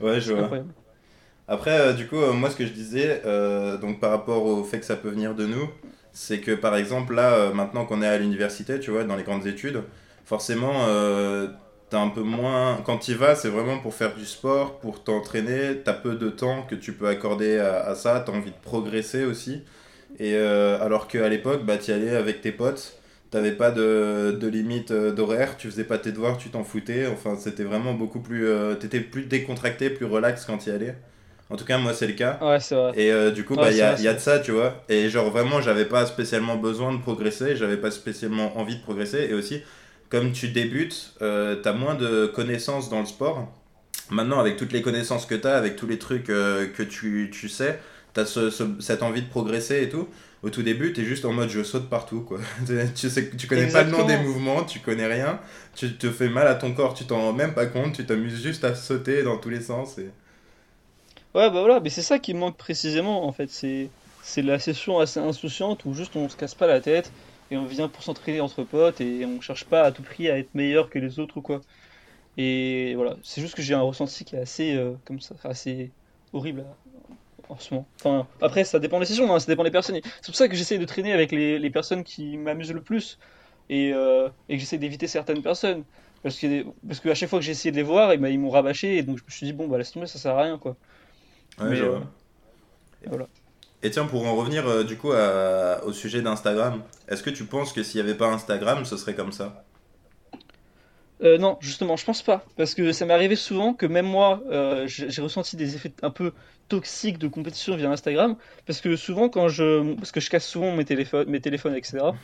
Ouais, 0.00 0.20
je 0.20 0.32
vois. 0.32 0.52
incroyable 0.52 0.74
Après, 1.48 1.72
euh, 1.80 1.94
du 1.94 2.08
coup, 2.08 2.16
euh, 2.18 2.32
moi, 2.32 2.50
ce 2.50 2.56
que 2.56 2.66
je 2.66 2.72
disais, 2.72 3.22
donc 3.80 4.00
par 4.00 4.10
rapport 4.10 4.44
au 4.46 4.64
fait 4.64 4.80
que 4.80 4.86
ça 4.86 4.96
peut 4.96 5.10
venir 5.10 5.34
de 5.34 5.46
nous, 5.46 5.68
c'est 6.12 6.40
que 6.40 6.52
par 6.52 6.76
exemple, 6.76 7.14
là, 7.14 7.52
maintenant 7.54 7.86
qu'on 7.86 8.02
est 8.02 8.08
à 8.08 8.18
l'université, 8.18 8.80
tu 8.80 8.90
vois, 8.92 9.04
dans 9.04 9.16
les 9.16 9.24
grandes 9.24 9.46
études, 9.46 9.82
forcément, 10.24 10.72
t'as 11.90 12.00
un 12.00 12.08
peu 12.08 12.22
moins. 12.22 12.80
Quand 12.84 12.98
tu 12.98 13.12
y 13.12 13.14
vas, 13.14 13.34
c'est 13.34 13.48
vraiment 13.48 13.78
pour 13.78 13.94
faire 13.94 14.14
du 14.14 14.24
sport, 14.26 14.78
pour 14.80 15.04
t'entraîner, 15.04 15.82
t'as 15.84 15.92
peu 15.94 16.16
de 16.16 16.30
temps 16.30 16.62
que 16.64 16.74
tu 16.74 16.92
peux 16.94 17.08
accorder 17.08 17.58
à, 17.58 17.82
à 17.86 17.94
ça, 17.94 18.20
t'as 18.24 18.32
envie 18.32 18.50
de 18.50 18.56
progresser 18.62 19.24
aussi. 19.24 19.62
Et 20.18 20.34
euh, 20.36 20.80
alors 20.82 21.08
qu'à 21.08 21.28
l'époque, 21.28 21.64
bah, 21.64 21.78
tu 21.78 21.90
y 21.90 21.94
allais 21.94 22.14
avec 22.16 22.40
tes 22.40 22.52
potes. 22.52 23.00
T'avais 23.30 23.52
pas 23.52 23.70
de, 23.72 24.36
de 24.40 24.46
limite 24.46 24.92
euh, 24.92 25.12
d'horaire, 25.12 25.56
tu 25.56 25.68
faisais 25.68 25.84
pas 25.84 25.98
tes 25.98 26.12
devoirs, 26.12 26.38
tu 26.38 26.48
t'en 26.50 26.64
foutais. 26.64 27.06
Enfin, 27.06 27.36
c'était 27.38 27.64
vraiment 27.64 27.92
beaucoup 27.94 28.20
plus. 28.20 28.46
euh, 28.46 28.74
t'étais 28.76 29.00
plus 29.00 29.24
décontracté, 29.26 29.90
plus 29.90 30.06
relax 30.06 30.44
quand 30.44 30.58
tu 30.58 30.70
y 30.70 30.72
allais. 30.72 30.94
En 31.50 31.56
tout 31.56 31.64
cas, 31.64 31.78
moi, 31.78 31.92
c'est 31.94 32.06
le 32.06 32.14
cas. 32.14 32.40
ouais 32.40 32.60
c'est 32.60 32.74
vrai 32.74 32.94
Et 32.94 33.12
euh, 33.12 33.30
du 33.30 33.44
coup, 33.44 33.56
Ouais, 33.56 33.58
bah, 33.58 33.72
il 33.72 33.76
y 33.78 33.80
c'est 33.80 33.84
a, 33.84 33.94
vrai, 33.94 34.00
y 34.00 34.08
a 34.08 34.14
de 34.14 34.18
ça, 34.20 34.38
tu 34.38 34.52
vois. 34.52 34.84
Et 34.88 35.10
genre, 35.10 35.30
vraiment, 35.30 35.60
j'avais 35.60 35.84
pas 35.84 36.06
spécialement 36.06 36.56
besoin 36.56 36.92
de 36.94 36.98
progresser, 37.00 37.56
j'avais 37.56 37.76
pas 37.76 37.90
spécialement 37.90 38.56
envie 38.58 38.76
de 38.76 38.82
progresser. 38.82 39.26
Et 39.30 39.34
aussi, 39.34 39.62
comme 40.08 40.32
tu 40.32 40.48
débutes, 40.48 41.14
euh, 41.22 41.56
t'as 41.56 41.72
moins 41.72 41.94
de 41.94 42.26
connaissances 42.26 42.88
dans 42.90 43.00
le 43.00 43.06
sport. 43.06 43.48
Maintenant, 44.10 44.38
avec 44.38 44.56
toutes 44.56 44.72
les 44.72 44.82
connaissances 44.82 45.26
que 45.26 45.34
t'as, 45.34 45.56
avec 45.56 45.76
tous 45.76 45.86
les 45.86 45.98
trucs 45.98 46.30
euh, 46.30 46.66
que 46.68 46.82
tu, 46.82 47.30
tu 47.32 47.48
sais, 47.48 47.80
t'as 48.16 48.26
ce, 48.26 48.50
ce- 48.50 48.64
cette 48.80 49.02
envie 49.04 49.22
de 49.22 49.28
progresser 49.28 49.82
et 49.84 49.90
tout. 49.90 50.08
Au 50.42 50.50
tout 50.50 50.62
début, 50.62 50.92
t'es 50.94 51.04
juste 51.04 51.24
en 51.26 51.32
mode 51.34 51.50
je 51.50 51.62
saute 51.64 51.88
partout, 51.90 52.22
quoi. 52.22 52.40
tu 52.96 53.10
sais, 53.10 53.30
tu 53.36 53.46
connais 53.48 53.68
pas 53.68 53.84
le 53.84 53.90
nom 53.90 54.04
des 54.04 54.18
mouvements, 54.18 54.64
tu 54.64 54.80
connais 54.80 55.06
rien, 55.06 55.40
tu 55.76 55.96
te 55.98 56.10
fais 56.10 56.28
mal 56.30 56.48
à 56.48 56.56
ton 56.56 56.74
corps, 56.74 56.94
tu 56.94 57.06
t'en 57.06 57.18
rends 57.20 57.34
même 57.34 57.54
pas 57.54 57.66
compte, 57.66 57.94
tu 57.96 58.06
t'amuses 58.06 58.42
juste 58.42 58.64
à 58.64 58.74
sauter 58.76 59.22
dans 59.24 59.38
tous 59.38 59.50
les 59.50 59.60
sens. 59.62 59.98
Et... 59.98 60.10
Ouais, 61.34 61.50
bah 61.50 61.60
voilà, 61.60 61.80
mais 61.80 61.90
c'est 61.90 62.02
ça 62.02 62.18
qui 62.18 62.34
manque 62.34 62.56
précisément 62.56 63.26
en 63.26 63.32
fait. 63.32 63.48
C'est 63.50 63.94
c'est 64.20 64.42
la 64.42 64.58
session 64.58 64.98
assez 64.98 65.20
insouciante 65.20 65.84
où 65.84 65.92
juste 65.94 66.16
on 66.16 66.28
se 66.28 66.36
casse 66.36 66.54
pas 66.54 66.66
la 66.66 66.80
tête 66.80 67.14
et 67.50 67.56
on 67.56 67.66
vient 67.66 67.88
pour 67.88 68.02
s'entraîner 68.02 68.40
entre 68.40 68.64
potes 68.64 69.00
et 69.00 69.24
on 69.26 69.40
cherche 69.40 69.66
pas 69.68 69.82
à 69.82 69.92
tout 69.92 70.02
prix 70.02 70.28
à 70.30 70.38
être 70.38 70.54
meilleur 70.54 70.90
que 70.90 70.98
les 70.98 71.18
autres 71.20 71.36
ou 71.36 71.42
quoi. 71.42 71.60
Et 72.36 72.94
voilà, 72.96 73.18
c'est 73.22 73.40
juste 73.42 73.56
que 73.56 73.62
j'ai 73.62 73.74
un 73.74 73.82
ressenti 73.82 74.24
qui 74.24 74.36
est 74.36 74.40
assez 74.40 74.74
euh, 74.76 74.96
comme 75.06 75.20
ça, 75.20 75.36
assez 75.44 75.94
horrible 76.32 76.62
à- 76.62 76.78
en 77.48 77.58
ce 77.58 77.74
moment. 77.74 77.88
Enfin, 78.00 78.28
après 78.40 78.64
ça 78.64 78.78
dépend 78.78 79.00
des 79.00 79.06
sessions, 79.06 79.32
hein, 79.34 79.38
ça 79.40 79.46
dépend 79.46 79.64
des 79.64 79.70
personnes. 79.70 79.96
C'est 80.02 80.26
pour 80.26 80.36
ça 80.36 80.48
que 80.48 80.56
j'essaie 80.56 80.78
de 80.78 80.84
traîner 80.84 81.12
avec 81.12 81.32
les, 81.32 81.58
les 81.58 81.70
personnes 81.70 82.04
qui 82.04 82.36
m'amusent 82.38 82.72
le 82.72 82.82
plus 82.82 83.18
et, 83.68 83.92
euh, 83.92 84.28
et 84.48 84.54
que 84.56 84.60
j'essaie 84.60 84.78
d'éviter 84.78 85.06
certaines 85.08 85.42
personnes. 85.42 85.84
Parce 86.22 86.38
que, 86.40 86.64
parce 86.86 87.00
que 87.00 87.08
à 87.10 87.14
chaque 87.14 87.28
fois 87.30 87.38
que 87.38 87.44
j'ai 87.44 87.52
essayé 87.52 87.70
de 87.72 87.76
les 87.76 87.82
voir, 87.82 88.16
ben, 88.18 88.28
ils 88.28 88.38
m'ont 88.40 88.50
rabâché 88.50 88.96
et 88.98 89.02
donc 89.02 89.18
je 89.18 89.24
me 89.24 89.30
suis 89.30 89.46
dit 89.46 89.52
bon 89.52 89.68
bah 89.68 89.78
laisse 89.78 89.92
tomber, 89.92 90.06
ça 90.06 90.18
sert 90.18 90.36
à 90.36 90.42
rien 90.42 90.58
quoi. 90.58 90.76
Ouais, 91.58 91.64
Mais, 91.64 91.80
euh, 91.80 92.00
voilà. 93.06 93.28
Et 93.82 93.90
tiens, 93.90 94.04
pour 94.06 94.26
en 94.26 94.36
revenir 94.36 94.66
euh, 94.68 94.84
du 94.84 94.98
coup 94.98 95.12
à- 95.12 95.82
au 95.84 95.92
sujet 95.92 96.20
d'Instagram, 96.22 96.82
est-ce 97.08 97.22
que 97.22 97.30
tu 97.30 97.46
penses 97.46 97.72
que 97.72 97.82
s'il 97.82 98.02
n'y 98.02 98.08
avait 98.08 98.18
pas 98.18 98.28
Instagram, 98.32 98.84
ce 98.84 98.96
serait 98.98 99.14
comme 99.14 99.32
ça? 99.32 99.65
Euh, 101.22 101.38
non, 101.38 101.56
justement, 101.60 101.96
je 101.96 102.04
pense 102.04 102.22
pas. 102.22 102.44
Parce 102.56 102.74
que 102.74 102.92
ça 102.92 103.06
m'est 103.06 103.14
arrivé 103.14 103.36
souvent 103.36 103.72
que 103.72 103.86
même 103.86 104.06
moi, 104.06 104.42
euh, 104.50 104.86
j'ai 104.86 105.22
ressenti 105.22 105.56
des 105.56 105.74
effets 105.74 105.92
un 106.02 106.10
peu 106.10 106.32
toxiques 106.68 107.18
de 107.18 107.28
compétition 107.28 107.76
via 107.76 107.90
Instagram. 107.90 108.36
Parce 108.66 108.80
que 108.80 108.96
souvent, 108.96 109.28
quand 109.28 109.48
je. 109.48 109.94
Parce 109.94 110.12
que 110.12 110.20
je 110.20 110.28
casse 110.28 110.46
souvent 110.46 110.72
mes 110.72 110.84
téléphones, 110.84 111.28
mes 111.28 111.40
téléphones, 111.40 111.74
etc. 111.74 111.98
Donc 112.00 112.14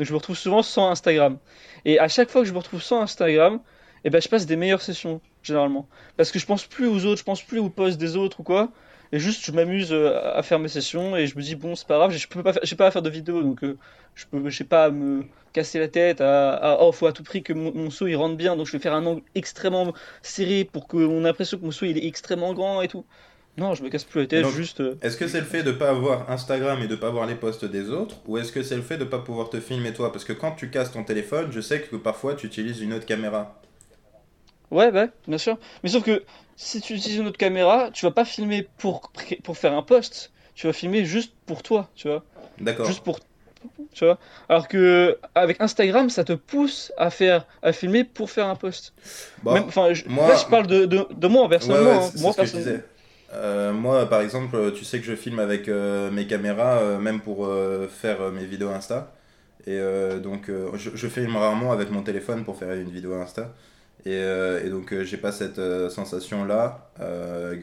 je 0.00 0.12
me 0.12 0.16
retrouve 0.16 0.36
souvent 0.36 0.62
sans 0.62 0.90
Instagram. 0.90 1.38
Et 1.84 1.98
à 1.98 2.08
chaque 2.08 2.30
fois 2.30 2.42
que 2.42 2.48
je 2.48 2.52
me 2.52 2.58
retrouve 2.58 2.82
sans 2.82 3.00
Instagram, 3.00 3.60
eh 4.04 4.10
ben, 4.10 4.20
je 4.20 4.28
passe 4.28 4.46
des 4.46 4.56
meilleures 4.56 4.82
sessions, 4.82 5.20
généralement. 5.42 5.88
Parce 6.16 6.30
que 6.30 6.38
je 6.38 6.46
pense 6.46 6.64
plus 6.64 6.86
aux 6.86 7.04
autres, 7.04 7.18
je 7.18 7.24
pense 7.24 7.42
plus 7.42 7.58
aux 7.58 7.70
posts 7.70 7.98
des 7.98 8.16
autres 8.16 8.40
ou 8.40 8.42
quoi. 8.42 8.70
Et 9.12 9.18
juste, 9.18 9.44
je 9.44 9.52
m'amuse 9.52 9.92
euh, 9.92 10.20
à 10.34 10.42
faire 10.42 10.58
mes 10.60 10.68
sessions 10.68 11.16
et 11.16 11.26
je 11.26 11.36
me 11.36 11.42
dis, 11.42 11.56
bon, 11.56 11.74
c'est 11.74 11.86
pas 11.86 11.96
grave, 11.98 12.12
je 12.12 12.28
peux 12.28 12.42
pas 12.42 12.52
j'ai 12.62 12.76
pas 12.76 12.86
à 12.86 12.90
faire 12.92 13.02
de 13.02 13.10
vidéo, 13.10 13.42
donc 13.42 13.64
euh, 13.64 13.76
je 14.14 14.24
peux, 14.26 14.48
j'ai 14.50 14.64
pas 14.64 14.84
à 14.86 14.90
me 14.90 15.24
casser 15.52 15.80
la 15.80 15.88
tête 15.88 16.20
à, 16.20 16.54
à 16.54 16.78
oh, 16.80 16.92
faut 16.92 17.06
à 17.06 17.12
tout 17.12 17.24
prix 17.24 17.42
que 17.42 17.52
mon, 17.52 17.72
mon 17.74 17.90
saut 17.90 18.06
il 18.06 18.14
rentre 18.16 18.36
bien, 18.36 18.56
donc 18.56 18.66
je 18.66 18.72
vais 18.72 18.78
faire 18.78 18.94
un 18.94 19.04
angle 19.06 19.22
extrêmement 19.34 19.92
serré 20.22 20.64
pour 20.64 20.86
qu'on 20.86 21.20
ait 21.20 21.22
l'impression 21.24 21.58
que 21.58 21.64
mon 21.64 21.72
saut 21.72 21.86
il 21.86 21.98
est 21.98 22.06
extrêmement 22.06 22.54
grand 22.54 22.82
et 22.82 22.88
tout. 22.88 23.04
Non, 23.56 23.74
je 23.74 23.82
me 23.82 23.88
casse 23.88 24.04
plus 24.04 24.20
la 24.20 24.26
tête, 24.28 24.42
Donc, 24.44 24.54
juste. 24.54 24.80
euh, 24.80 24.94
Est-ce 25.02 25.16
que 25.16 25.26
c'est 25.26 25.40
le 25.40 25.46
fait 25.46 25.64
de 25.64 25.72
pas 25.72 25.90
avoir 25.90 26.30
Instagram 26.30 26.80
et 26.82 26.86
de 26.86 26.94
pas 26.94 27.08
avoir 27.08 27.26
les 27.26 27.34
posts 27.34 27.64
des 27.64 27.90
autres, 27.90 28.16
ou 28.26 28.38
est-ce 28.38 28.52
que 28.52 28.62
c'est 28.62 28.76
le 28.76 28.82
fait 28.82 28.96
de 28.96 29.04
pas 29.04 29.18
pouvoir 29.18 29.50
te 29.50 29.58
filmer 29.60 29.92
toi? 29.92 30.12
Parce 30.12 30.24
que 30.24 30.32
quand 30.32 30.52
tu 30.52 30.70
casses 30.70 30.92
ton 30.92 31.02
téléphone, 31.02 31.50
je 31.50 31.60
sais 31.60 31.80
que 31.82 31.96
parfois 31.96 32.34
tu 32.34 32.46
utilises 32.46 32.80
une 32.80 32.92
autre 32.92 33.06
caméra. 33.06 33.60
Ouais, 34.70 34.90
ouais, 34.90 35.10
bien 35.26 35.38
sûr. 35.38 35.58
Mais 35.82 35.88
sauf 35.90 36.04
que 36.04 36.22
si 36.56 36.80
tu 36.80 36.94
utilises 36.94 37.18
une 37.18 37.26
autre 37.28 37.38
caméra, 37.38 37.90
tu 37.92 38.04
vas 38.06 38.12
pas 38.12 38.24
filmer 38.24 38.68
pour, 38.78 39.10
pour 39.42 39.56
faire 39.56 39.72
un 39.72 39.82
post, 39.82 40.30
tu 40.54 40.66
vas 40.66 40.72
filmer 40.72 41.04
juste 41.04 41.32
pour 41.46 41.62
toi, 41.62 41.88
tu 41.94 42.08
vois. 42.08 42.22
D'accord. 42.60 42.86
Juste 42.86 43.02
pour. 43.02 43.18
Tu 43.92 44.04
vois. 44.04 44.18
Alors 44.48 44.68
que 44.68 45.18
avec 45.34 45.60
Instagram, 45.60 46.10
ça 46.10 46.24
te 46.24 46.32
pousse 46.32 46.92
à 46.96 47.10
faire, 47.10 47.46
à 47.62 47.72
filmer 47.72 48.04
pour 48.04 48.30
faire 48.30 48.46
un 48.46 48.56
post. 48.56 48.94
Bon, 49.42 49.54
Même, 49.54 49.94
je- 49.94 50.08
moi- 50.08 50.28
là, 50.28 50.36
je 50.36 50.46
parle 50.46 50.66
de, 50.66 50.86
de, 50.86 51.06
de 51.10 51.28
moi 51.28 51.42
ouais, 51.44 51.48
personnellement. 51.48 51.90
ouais, 51.90 51.96
hein. 51.96 52.00
c'est 52.12 52.18
c'est 52.18 52.22
Moi, 52.24 52.34
personnellement. 52.34 52.82
Euh, 53.32 53.72
moi, 53.72 54.06
par 54.08 54.20
exemple, 54.22 54.72
tu 54.72 54.84
sais 54.84 54.98
que 54.98 55.04
je 55.04 55.14
filme 55.14 55.38
avec 55.38 55.68
euh, 55.68 56.10
mes 56.10 56.26
caméras, 56.26 56.78
euh, 56.78 56.98
même 56.98 57.20
pour 57.20 57.46
euh, 57.46 57.86
faire 57.88 58.20
mes 58.32 58.44
vidéos 58.44 58.70
Insta. 58.70 59.12
Et 59.66 59.78
donc, 60.22 60.50
je, 60.76 60.90
je 60.94 61.08
filme 61.08 61.36
rarement 61.36 61.70
avec 61.72 61.90
mon 61.90 62.02
téléphone 62.02 62.44
pour 62.44 62.56
faire 62.56 62.72
une 62.72 62.90
vidéo 62.90 63.14
Insta. 63.14 63.52
Et, 64.06 64.14
euh, 64.14 64.64
et 64.64 64.70
donc, 64.70 64.92
euh, 64.92 65.04
j'ai 65.04 65.18
pas 65.18 65.32
cette 65.32 65.58
euh, 65.58 65.90
sensation-là. 65.90 66.90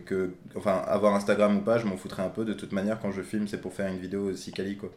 que, 0.06 0.32
enfin, 0.56 0.82
avoir 0.88 1.16
Instagram 1.16 1.58
ou 1.58 1.62
pas, 1.62 1.80
je 1.80 1.86
m'en 1.86 1.98
foutrais 1.98 2.24
un 2.24 2.30
peu. 2.30 2.46
De 2.46 2.54
toute 2.54 2.72
manière, 2.72 3.00
quand 3.00 3.12
je 3.12 3.22
filme, 3.22 3.48
c'est 3.48 3.60
pour 3.60 3.74
faire 3.74 3.88
une 3.88 3.98
vidéo 3.98 4.30
aussi 4.32 4.52
quali, 4.52 4.78
quoi. 4.78 4.90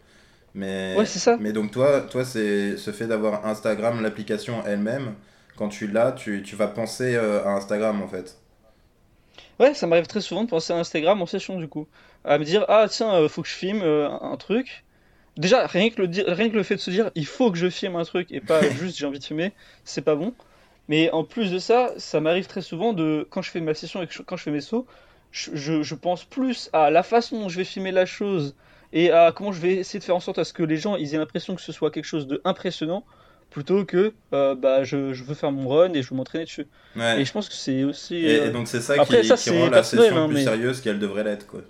Mais, 0.54 0.94
Ouais, 0.96 1.06
c'est 1.06 1.20
ça. 1.20 1.36
mais 1.40 1.52
donc, 1.52 1.70
toi, 1.70 2.00
toi 2.00 2.24
c'est 2.24 2.76
ce 2.76 2.90
fait 2.90 3.06
d'avoir 3.06 3.46
Instagram, 3.46 4.02
l'application 4.02 4.64
elle-même, 4.66 5.14
quand 5.56 5.68
tu 5.68 5.86
l'as, 5.86 6.10
tu, 6.12 6.42
tu 6.42 6.56
vas 6.56 6.66
penser 6.66 7.16
à 7.16 7.50
Instagram, 7.52 8.02
en 8.02 8.08
fait. 8.08 8.36
Ouais, 9.60 9.74
ça 9.74 9.86
m'arrive 9.86 10.06
très 10.06 10.20
souvent 10.20 10.44
de 10.44 10.50
penser 10.50 10.72
à 10.72 10.76
Instagram 10.76 11.22
en 11.22 11.26
session 11.26 11.58
du 11.58 11.68
coup. 11.68 11.86
À 12.24 12.38
me 12.38 12.44
dire, 12.44 12.64
ah 12.68 12.86
tiens, 12.88 13.28
faut 13.28 13.42
que 13.42 13.48
je 13.48 13.54
filme 13.54 13.82
un 13.82 14.36
truc. 14.36 14.84
Déjà, 15.36 15.66
rien 15.66 15.90
que, 15.90 16.02
le, 16.02 16.32
rien 16.32 16.50
que 16.50 16.56
le 16.56 16.62
fait 16.62 16.76
de 16.76 16.80
se 16.80 16.90
dire, 16.90 17.10
il 17.14 17.26
faut 17.26 17.52
que 17.52 17.58
je 17.58 17.70
filme 17.70 17.96
un 17.96 18.04
truc 18.04 18.32
et 18.32 18.40
pas 18.40 18.60
juste 18.80 18.98
j'ai 18.98 19.06
envie 19.06 19.20
de 19.20 19.24
filmer, 19.24 19.52
c'est 19.84 20.02
pas 20.02 20.16
bon. 20.16 20.34
Mais 20.90 21.10
en 21.12 21.22
plus 21.24 21.50
de 21.52 21.58
ça, 21.58 21.92
ça 21.96 22.20
m'arrive 22.20 22.46
très 22.48 22.62
souvent 22.62 22.92
de, 22.92 23.26
quand 23.30 23.42
je 23.42 23.50
fais 23.50 23.60
ma 23.60 23.74
session 23.74 24.02
et 24.02 24.06
que 24.08 24.12
je- 24.12 24.22
quand 24.22 24.36
je 24.36 24.42
fais 24.42 24.50
mes 24.50 24.60
sauts, 24.60 24.86
je, 25.30 25.50
je- 25.54 25.82
je 25.82 25.94
pense 25.94 26.24
plus 26.24 26.68
à 26.72 26.90
la 26.90 27.02
façon 27.04 27.40
dont 27.40 27.48
je 27.48 27.56
vais 27.56 27.64
filmer 27.64 27.92
la 27.92 28.06
chose 28.06 28.56
et 28.92 29.12
à 29.12 29.30
comment 29.32 29.52
je 29.52 29.60
vais 29.60 29.74
essayer 29.76 30.00
de 30.00 30.04
faire 30.04 30.16
en 30.16 30.20
sorte 30.20 30.38
à 30.38 30.44
ce 30.44 30.52
que 30.52 30.64
les 30.64 30.76
gens 30.76 30.96
ils 30.96 31.14
aient 31.14 31.18
l'impression 31.18 31.54
que 31.54 31.62
ce 31.62 31.70
soit 31.72 31.92
quelque 31.92 32.04
chose 32.06 32.26
de 32.26 32.40
impressionnant 32.44 33.04
plutôt 33.50 33.84
que 33.84 34.12
euh, 34.32 34.54
bah, 34.56 34.82
je, 34.84 35.12
je 35.12 35.22
veux 35.24 35.34
faire 35.34 35.52
mon 35.52 35.68
run 35.68 35.92
et 35.94 36.02
je 36.02 36.10
veux 36.10 36.16
m'entraîner 36.16 36.44
dessus. 36.44 36.66
Ouais. 36.96 37.20
Et 37.20 37.24
je 37.24 37.32
pense 37.32 37.48
que 37.48 37.54
c'est 37.54 37.84
aussi. 37.84 38.16
Et, 38.16 38.34
et 38.34 38.40
euh, 38.42 38.50
donc, 38.52 38.66
c'est 38.68 38.80
ça 38.80 38.94
Après, 38.98 39.20
qui, 39.22 39.28
ça, 39.28 39.36
qui 39.36 39.50
rend 39.50 39.70
la 39.70 39.82
session 39.84 40.16
hein, 40.16 40.26
plus 40.26 40.34
mais- 40.36 40.44
sérieuse 40.44 40.80
qu'elle 40.80 40.98
devrait 40.98 41.22
l'être, 41.24 41.46
quoi. 41.46 41.60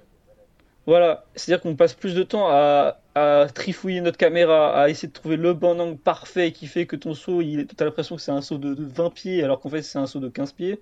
Voilà, 0.90 1.24
c'est-à-dire 1.36 1.62
qu'on 1.62 1.76
passe 1.76 1.94
plus 1.94 2.16
de 2.16 2.24
temps 2.24 2.48
à, 2.48 2.98
à 3.14 3.46
trifouiller 3.54 4.00
notre 4.00 4.18
caméra, 4.18 4.74
à 4.76 4.88
essayer 4.88 5.06
de 5.06 5.12
trouver 5.12 5.36
le 5.36 5.54
bon 5.54 5.80
angle 5.80 5.96
parfait 5.96 6.50
qui 6.50 6.66
fait 6.66 6.84
que 6.84 6.96
ton 6.96 7.14
saut, 7.14 7.42
il, 7.42 7.68
t'as 7.68 7.84
l'impression 7.84 8.16
que 8.16 8.22
c'est 8.22 8.32
un 8.32 8.40
saut 8.42 8.58
de, 8.58 8.74
de 8.74 8.84
20 8.84 9.10
pieds 9.10 9.44
alors 9.44 9.60
qu'en 9.60 9.68
fait 9.68 9.82
c'est 9.82 9.98
un 10.00 10.08
saut 10.08 10.18
de 10.18 10.28
15 10.28 10.52
pieds. 10.52 10.80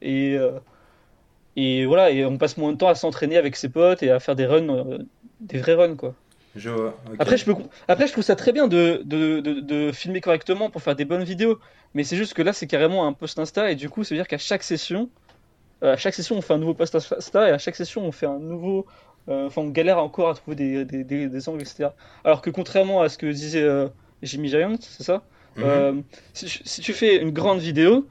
Et, 0.00 0.36
euh, 0.38 0.60
et 1.56 1.86
voilà, 1.86 2.10
et 2.12 2.24
on 2.24 2.38
passe 2.38 2.56
moins 2.56 2.70
de 2.72 2.78
temps 2.78 2.86
à 2.86 2.94
s'entraîner 2.94 3.36
avec 3.36 3.56
ses 3.56 3.68
potes 3.68 4.04
et 4.04 4.12
à 4.12 4.20
faire 4.20 4.36
des 4.36 4.46
runs, 4.46 4.68
euh, 4.70 4.98
des 5.40 5.58
vrais 5.58 5.74
runs 5.74 5.96
quoi. 5.96 6.14
Je 6.54 6.70
vois. 6.70 6.96
Après, 7.18 7.36
je 7.36 7.44
peux, 7.44 7.56
après, 7.88 8.06
je 8.06 8.12
trouve 8.12 8.22
ça 8.24 8.36
très 8.36 8.52
bien 8.52 8.68
de, 8.68 9.02
de, 9.04 9.40
de, 9.40 9.60
de 9.60 9.90
filmer 9.92 10.20
correctement 10.20 10.70
pour 10.70 10.82
faire 10.82 10.94
des 10.94 11.04
bonnes 11.04 11.24
vidéos, 11.24 11.58
mais 11.94 12.04
c'est 12.04 12.16
juste 12.16 12.34
que 12.34 12.42
là 12.42 12.52
c'est 12.52 12.68
carrément 12.68 13.08
un 13.08 13.12
post 13.12 13.40
Insta 13.40 13.72
et 13.72 13.74
du 13.74 13.90
coup 13.90 14.04
ça 14.04 14.14
veut 14.14 14.20
dire 14.20 14.28
qu'à 14.28 14.38
chaque 14.38 14.62
session, 14.62 15.10
euh, 15.82 15.94
à 15.94 15.96
chaque 15.96 16.14
session 16.14 16.36
on 16.36 16.42
fait 16.42 16.54
un 16.54 16.58
nouveau 16.58 16.74
post 16.74 16.94
Insta 16.94 17.48
et 17.48 17.52
à 17.52 17.58
chaque 17.58 17.76
session 17.76 18.02
on 18.04 18.12
fait 18.12 18.26
un 18.26 18.38
nouveau. 18.38 18.86
Euh, 19.28 19.46
Enfin, 19.46 19.62
on 19.62 19.68
galère 19.70 19.98
encore 19.98 20.28
à 20.30 20.34
trouver 20.34 20.56
des, 20.56 20.84
des, 20.84 21.04
des, 21.04 21.28
des 21.28 21.48
angles, 21.48 21.62
etc. 21.62 21.94
Alors 22.24 22.42
que 22.42 22.50
contrairement 22.50 23.02
à 23.02 23.08
ce 23.08 23.18
que 23.18 23.26
disait 23.26 23.62
euh, 23.62 23.88
Jimmy 24.22 24.48
Giant, 24.48 24.76
c'est 24.80 25.02
ça? 25.04 25.26
Mhm. 25.56 25.62
Euh, 25.62 26.02
si, 26.34 26.46
tu- 26.46 26.62
si 26.64 26.80
tu 26.82 26.92
fais 26.92 27.16
une 27.16 27.30
grande 27.32 27.58
vidéo, 27.60 28.08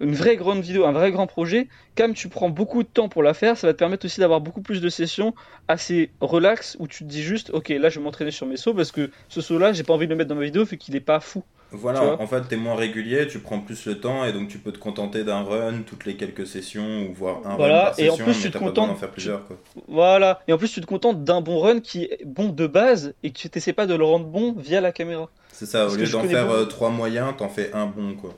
une 0.00 0.14
vraie 0.14 0.36
grande 0.36 0.62
vidéo, 0.62 0.84
un 0.86 0.92
vrai 0.92 1.10
grand 1.12 1.26
projet, 1.26 1.68
comme 1.96 2.14
tu 2.14 2.28
prends 2.28 2.48
beaucoup 2.50 2.82
de 2.82 2.88
temps 2.88 3.08
pour 3.08 3.22
la 3.22 3.34
faire, 3.34 3.56
ça 3.56 3.66
va 3.66 3.72
te 3.74 3.78
permettre 3.78 4.06
aussi 4.06 4.20
d'avoir 4.20 4.40
beaucoup 4.40 4.62
plus 4.62 4.80
de 4.80 4.88
sessions 4.88 5.34
assez 5.68 6.14
relax 6.20 6.76
où 6.80 6.88
tu 6.88 7.04
te 7.04 7.08
dis 7.08 7.22
juste, 7.22 7.50
ok, 7.50 7.68
là 7.70 7.88
je 7.90 7.98
vais 7.98 8.04
m'entraîner 8.04 8.30
sur 8.30 8.46
mes 8.46 8.56
sauts 8.56 8.74
parce 8.74 8.92
que 8.92 9.10
ce 9.28 9.40
saut-là, 9.40 9.72
j'ai 9.72 9.84
pas 9.84 9.94
envie 9.94 10.06
de 10.06 10.12
le 10.12 10.16
mettre 10.16 10.28
dans 10.30 10.36
ma 10.36 10.44
vidéo 10.44 10.64
vu 10.64 10.78
qu'il 10.78 10.96
est 10.96 11.00
pas 11.00 11.20
fou. 11.20 11.44
Voilà, 11.72 12.00
Tu 12.00 12.22
en 12.22 12.26
fait, 12.26 12.42
t'es 12.48 12.56
moins 12.56 12.74
régulier, 12.74 13.28
tu 13.28 13.38
prends 13.38 13.60
plus 13.60 13.86
le 13.86 14.00
temps 14.00 14.24
et 14.24 14.32
donc 14.32 14.48
tu 14.48 14.58
peux 14.58 14.72
te 14.72 14.78
contenter 14.78 15.22
d'un 15.22 15.42
run 15.42 15.82
toutes 15.86 16.04
les 16.04 16.16
quelques 16.16 16.46
sessions 16.46 17.06
ou 17.08 17.12
voire 17.14 17.46
un 17.46 17.54
Voilà, 17.56 17.84
run 17.84 17.90
par 17.90 18.00
et 18.00 18.10
en 18.10 18.16
plus, 18.16 18.26
mais 18.26 18.32
tu 18.42 18.50
te 18.50 18.58
contentes- 18.58 18.98
faire 18.98 19.10
plusieurs, 19.10 19.46
quoi. 19.46 19.56
Voilà, 19.86 20.40
et 20.48 20.52
en 20.52 20.58
plus 20.58 20.68
tu 20.72 20.80
te 20.80 20.86
contentes 20.86 21.22
d'un 21.22 21.40
bon 21.40 21.60
run 21.60 21.80
qui 21.80 22.04
est 22.04 22.24
bon 22.24 22.48
de 22.48 22.66
base 22.66 23.14
et 23.22 23.30
que 23.30 23.38
tu 23.38 23.48
t'essaies 23.48 23.72
pas 23.72 23.86
de 23.86 23.94
le 23.94 24.04
rendre 24.04 24.26
bon 24.26 24.52
via 24.52 24.80
la 24.80 24.90
caméra. 24.90 25.28
C'est 25.52 25.66
ça, 25.66 25.84
au 25.84 25.88
Parce 25.88 25.98
lieu 25.98 26.08
d'en 26.08 26.24
faire 26.24 26.50
euh, 26.50 26.64
trois 26.64 26.90
moyens, 26.90 27.34
t'en 27.38 27.48
fais 27.48 27.70
un 27.72 27.86
bon, 27.86 28.14
quoi. 28.14 28.34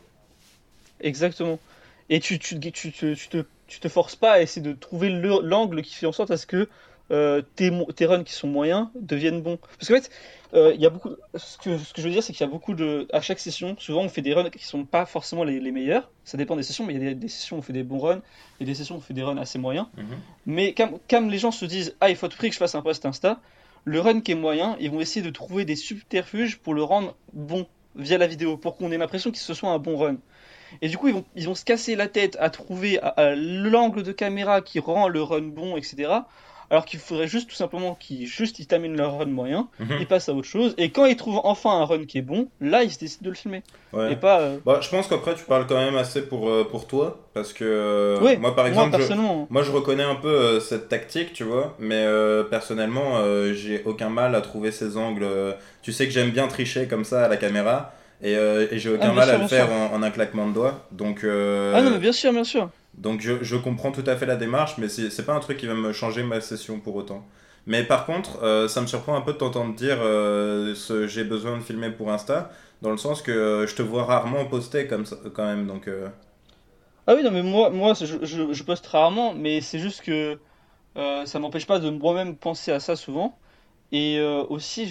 Exactement. 1.01 1.59
Et 2.11 2.21
tu, 2.21 2.39
tu, 2.39 2.59
tu, 2.61 2.71
tu, 2.73 2.93
tu, 2.93 3.17
te, 3.29 3.45
tu 3.73 3.81
te 3.81 3.89
forces 3.89 4.17
pas 4.17 4.33
à 4.33 4.41
essayer 4.43 4.61
de 4.61 4.75
trouver 4.75 5.09
le- 5.09 5.41
l'angle 5.43 5.81
qui 5.81 5.95
fait 5.95 6.07
en 6.07 6.13
sorte 6.13 6.31
à 6.31 6.37
ce 6.37 6.47
que 6.47 6.69
euh, 7.11 7.43
tes, 7.57 7.71
runs 8.07 8.23
qui 8.23 8.33
sont 8.33 8.49
moyens 8.49 8.89
deviennent 8.95 9.43
bons. 9.43 9.59
Parce 9.79 9.89
qu'en 9.89 9.95
fait, 9.95 10.11
euh, 10.55 10.73
il 10.75 10.81
y 10.81 10.87
a 10.87 10.91
beaucoup. 10.91 11.11
Ce 11.35 11.59
que, 11.59 11.77
ce 11.79 11.93
que 11.93 12.01
je 12.01 12.07
veux 12.07 12.13
dire, 12.13 12.23
c'est 12.23 12.33
qu'il 12.33 12.45
y 12.47 12.49
a 12.49 12.53
beaucoup 12.53 12.75
de. 12.75 13.09
À 13.13 13.21
chaque 13.23 13.39
session, 13.39 13.75
souvent 13.79 14.03
on 14.03 14.09
fait 14.09 14.23
des 14.23 14.35
runs 14.35 14.51
qui 14.51 14.65
sont 14.65 14.85
pas 14.85 15.07
forcément 15.07 15.43
les, 15.45 15.59
les 15.59 15.73
meilleurs. 15.73 16.11
Ça 16.25 16.37
dépend 16.37 16.55
des 16.55 16.63
sessions, 16.63 16.87
mais 16.87 16.95
il 16.95 17.03
y 17.03 17.07
a 17.07 17.11
des, 17.11 17.15
des 17.15 17.29
sessions 17.29 17.57
où 17.57 17.59
on 17.61 17.63
fait 17.63 17.73
des 17.73 17.83
bons 17.83 17.99
runs 17.99 18.21
et 18.61 18.65
des 18.65 18.75
sessions 18.75 18.97
où 18.97 18.99
on 18.99 19.01
fait 19.01 19.15
des 19.15 19.23
runs 19.23 19.39
assez 19.39 19.59
moyens. 19.59 19.87
Mhm. 19.97 20.05
Mais 20.47 20.75
comme, 20.75 20.99
comme 21.09 21.31
les 21.31 21.39
gens 21.39 21.51
se 21.51 21.65
disent, 21.65 21.97
ah, 22.01 22.11
il 22.11 22.17
faut 22.17 22.27
à 22.27 22.29
tout 22.29 22.37
prix 22.37 22.49
que 22.49 22.55
je 22.55 22.59
fasse 22.59 22.75
un 22.75 22.83
post 22.83 23.05
Insta, 23.07 23.41
le 23.85 24.01
run 24.01 24.21
qui 24.21 24.33
est 24.33 24.37
moyen, 24.37 24.77
ils 24.81 24.91
vont 24.91 25.01
essayer 25.01 25.25
de 25.25 25.31
trouver 25.31 25.65
des 25.65 25.77
subterfuges 25.77 26.59
pour 26.59 26.75
le 26.75 26.83
rendre 26.83 27.17
bon 27.33 27.67
via 27.97 28.17
la 28.19 28.27
vidéo, 28.27 28.57
pour 28.57 28.77
qu'on 28.77 28.93
ait 28.93 28.99
l'impression 28.99 29.31
que 29.31 29.39
ce 29.39 29.55
soit 29.55 29.71
un 29.71 29.79
bon 29.79 29.97
run. 29.97 30.17
Et 30.81 30.89
du 30.89 30.97
coup, 30.97 31.09
ils 31.09 31.15
vont, 31.15 31.25
ils 31.37 31.47
vont 31.47 31.55
se 31.55 31.65
casser 31.65 31.95
la 31.97 32.09
tête 32.09 32.37
à 32.41 32.49
trouver 32.51 32.99
l'angle 33.37 34.03
de 34.03 34.13
caméra 34.13 34.61
qui 34.61 34.79
rend 34.81 35.09
le 35.09 35.23
run 35.23 35.43
bon, 35.43 35.77
etc. 35.77 36.11
Alors 36.71 36.87
qu'il 36.87 37.01
faudrait 37.01 37.29
juste 37.29 37.51
tout 37.51 37.55
simplement 37.55 37.95
qu'ils 37.95 38.27
juste 38.27 38.59
ils 38.59 38.67
terminent 38.67 38.97
leur 38.97 39.19
run 39.19 39.27
moyen, 39.27 39.69
Mhm. 39.79 39.99
ils 40.01 40.07
passent 40.07 40.31
à 40.31 40.33
autre 40.33 40.49
chose, 40.49 40.75
et 40.79 40.89
quand 40.89 41.05
ils 41.05 41.17
trouvent 41.17 41.43
enfin 41.45 41.71
un 41.73 41.85
run 41.85 42.07
qui 42.07 42.17
est 42.17 42.23
bon, 42.23 42.49
là 42.63 42.83
ils 42.83 42.91
se 42.91 42.99
décident 42.99 43.25
de 43.27 43.29
le 43.29 43.37
filmer. 43.37 43.63
Ouais. 43.93 44.13
Et 44.13 44.17
pas. 44.17 44.41
euh, 44.41 44.57
Bah, 44.65 44.79
je 44.81 44.89
pense 44.89 45.07
qu'après, 45.07 45.35
tu 45.35 45.45
parles 45.45 45.67
quand 45.67 45.77
même 45.77 45.97
assez 45.97 46.23
pour, 46.23 46.49
euh, 46.49 46.65
pour 46.65 46.87
toi, 46.87 47.29
parce 47.35 47.53
que 47.53 47.65
euh, 47.67 48.21
Ouais, 48.23 48.39
moi, 48.39 48.55
par 48.57 48.65
moi 48.65 48.69
exemple, 48.71 48.93
je, 48.93 48.97
personnellement. 48.97 49.47
moi, 49.51 49.63
je 49.65 49.71
reconnais 49.71 50.03
un 50.03 50.15
peu 50.15 50.61
cette 50.61 50.89
tactique, 50.89 51.35
tu 51.35 51.45
vois, 51.45 51.77
mais 51.79 52.07
personnellement, 52.51 53.19
j'ai 53.53 53.83
aucun 53.85 54.09
mal 54.09 54.35
à 54.35 54.41
trouver 54.41 54.71
ces 54.73 54.97
angles. 54.97 55.27
Tu 55.83 55.93
sais 55.93 56.07
que 56.07 56.13
j'aime 56.13 56.31
bien 56.31 56.49
tricher 56.49 56.87
comme 56.89 57.05
ça 57.05 57.25
à 57.25 57.29
la 57.29 57.37
caméra, 57.37 57.93
et, 58.23 58.37
euh, 58.37 58.67
et 58.71 58.79
j'ai 58.79 58.91
aucun 58.91 59.13
bien 59.13 59.21
mal 59.21 59.29
sûr, 59.29 59.31
à 59.31 59.39
le 59.39 59.45
faire 59.45 59.71
en, 59.73 59.93
en 59.95 60.03
un 60.03 60.11
claquement 60.11 60.49
de 60.49 60.55
doigts. 60.55 60.87
Donc, 60.93 61.25
euh, 61.25 61.73
Ah 61.73 61.83
non, 61.83 61.91
mais 61.91 61.99
bien 61.99 62.13
sûr, 62.13 62.33
bien 62.33 62.45
sûr. 62.45 62.71
donc 62.95 63.21
je, 63.21 63.43
je 63.43 63.57
comprends 63.57 63.91
tout 63.93 64.05
à 64.07 64.17
fait 64.17 64.27
la 64.27 64.37
démarche, 64.37 64.75
mais 64.79 64.89
c'est 64.89 65.25
pas 65.27 65.35
un 65.35 65.41
truc 65.41 65.57
qui 65.59 65.67
va 65.67 65.75
me 65.75 65.93
changer 65.93 66.23
ma 66.23 66.41
session 66.41 66.79
pour 66.81 66.95
autant. 66.97 67.27
Mais 67.67 67.85
par 67.85 68.07
contre, 68.07 68.43
euh, 68.43 68.69
ça 68.69 68.81
me 68.81 68.87
surprend 68.87 69.17
un 69.17 69.21
peu 69.23 69.33
de 69.33 69.39
t'entendre 69.39 69.75
dire 69.75 69.99
ce 69.99 71.07
j'ai 71.09 71.25
besoin 71.25 71.57
de 71.57 71.63
filmer 71.63 71.91
pour 71.91 72.11
Insta, 72.13 72.51
dans 72.83 72.91
le 72.91 72.97
sens 72.99 73.23
que 73.23 73.65
je 73.69 73.75
te 73.75 73.83
vois 73.83 74.05
rarement 74.05 74.45
poster 74.47 74.87
comme 74.89 75.07
ça, 75.07 75.17
quand 75.35 75.45
même. 75.47 75.67
Donc, 75.67 75.89
Ah 77.07 77.15
oui, 77.15 77.23
non, 77.23 77.31
mais 77.31 77.43
moi, 77.43 77.71
moi 77.71 77.95
je, 77.95 78.25
je, 78.25 78.53
je 78.53 78.63
poste 78.65 78.87
rarement, 78.87 79.35
mais 79.35 79.61
c'est 79.61 79.79
juste 79.79 80.03
que 80.03 80.39
ça 81.27 81.39
m'empêche 81.39 81.67
pas 81.67 81.79
de 81.81 81.91
moi-même 81.91 82.37
penser 82.37 82.73
à 82.73 82.81
ça 82.81 82.97
souvent. 82.97 83.39
Et 83.93 84.19
euh, 84.19 84.45
aussi, 84.49 84.91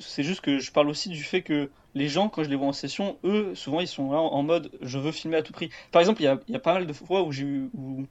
c'est 0.00 0.24
juste 0.24 0.40
que 0.42 0.58
je 0.58 0.72
parle 0.72 0.88
aussi 0.88 1.08
du 1.08 1.22
fait 1.22 1.42
que 1.42 1.70
les 1.94 2.08
gens, 2.08 2.28
quand 2.28 2.42
je 2.44 2.50
les 2.50 2.56
vois 2.56 2.68
en 2.68 2.72
session, 2.72 3.18
eux, 3.24 3.54
souvent, 3.54 3.80
ils 3.80 3.88
sont 3.88 4.10
là 4.12 4.18
en 4.18 4.42
mode 4.42 4.70
je 4.82 4.98
veux 4.98 5.12
filmer 5.12 5.36
à 5.36 5.42
tout 5.42 5.52
prix. 5.52 5.70
Par 5.92 6.00
exemple, 6.00 6.20
il 6.22 6.24
y 6.24 6.28
a, 6.28 6.38
il 6.48 6.52
y 6.54 6.56
a 6.56 6.60
pas 6.60 6.74
mal 6.74 6.86
de 6.86 6.92
fois 6.92 7.22
où 7.22 7.32
j'ai 7.32 7.44
eu. 7.44 7.70
Où, 7.74 8.06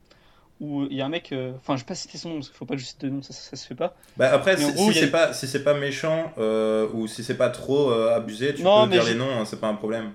où 0.62 0.84
il 0.86 0.94
y 0.98 1.02
a 1.02 1.06
un 1.06 1.10
mec. 1.10 1.32
euh, 1.34 1.54
Enfin, 1.58 1.76
je 1.78 1.82
vais 1.84 1.88
pas 1.88 1.96
citer 1.96 2.18
son 2.18 2.30
nom, 2.30 2.36
parce 2.38 2.50
qu'il 2.50 2.58
faut 2.58 2.66
pas 2.66 2.76
que 2.76 2.82
je 2.82 2.86
cite 2.88 3.02
de 3.02 3.10
nom, 3.10 3.22
ça, 3.22 3.34
ça, 3.34 3.52
ça 3.52 3.56
se 3.58 3.68
fait 3.68 3.76
pas. 3.76 3.96
Bah 4.18 4.30
après, 4.34 4.58
si, 4.58 4.78
si 4.78 4.92
a 4.92 4.94
c'est 4.94 5.12
pas 5.12 5.34
si 5.34 5.48
c'est 5.48 5.64
pas 5.64 5.74
méchant 5.74 6.34
euh, 6.38 6.88
ou 6.94 7.08
si 7.08 7.24
c'est 7.24 7.38
pas 7.38 7.50
trop 7.50 7.92
euh, 7.92 8.14
abusé, 8.16 8.54
tu 8.54 8.64
Non, 8.64 8.84
peux 8.84 8.88
dire 8.88 9.04
les 9.04 9.16
noms, 9.16 9.32
hein, 9.32 9.46
c'est 9.46 9.60
pas 9.60 9.68
un 9.68 9.76
problème. 9.76 10.12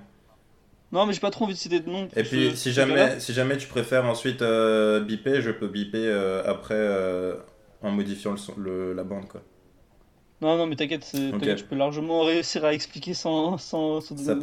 Non, 0.93 1.07
mais 1.07 1.13
j'ai 1.13 1.21
pas 1.21 1.31
trop 1.31 1.45
envie 1.45 1.55
de 1.55 1.59
citer 1.59 1.81
de 1.81 1.91
nom. 1.91 2.09
Et 2.17 2.23
puis 2.25 2.51
ce- 2.51 2.57
si 2.57 2.73
ce 2.73 2.81
jamais 2.81 3.19
si 3.21 3.33
jamais 3.33 3.57
tu 3.57 3.67
préfères 3.67 4.05
ensuite 4.07 4.43
euh, 4.43 5.01
biper, 5.01 5.41
je 5.43 5.51
peux 5.51 5.69
biper 5.69 6.07
euh, 6.07 6.43
après 6.47 6.75
euh, 6.77 7.35
en 7.83 7.91
modifiant 7.91 8.35
le, 8.57 8.63
le- 8.63 8.93
la 8.95 9.05
bande 9.05 9.29
quoi. 9.29 9.43
Non, 10.41 10.57
non, 10.57 10.67
mais 10.67 10.77
t'inquiète, 10.77 11.09
je 11.57 11.65
peux 11.65 11.77
largement 11.77 12.23
réussir 12.23 12.65
à 12.65 12.75
expliquer 12.75 13.15
sans, 13.15 13.57
sans, 13.59 14.01
sans 14.01 14.15
donner 14.15 14.27
Ça 14.27 14.35
nom. 14.35 14.41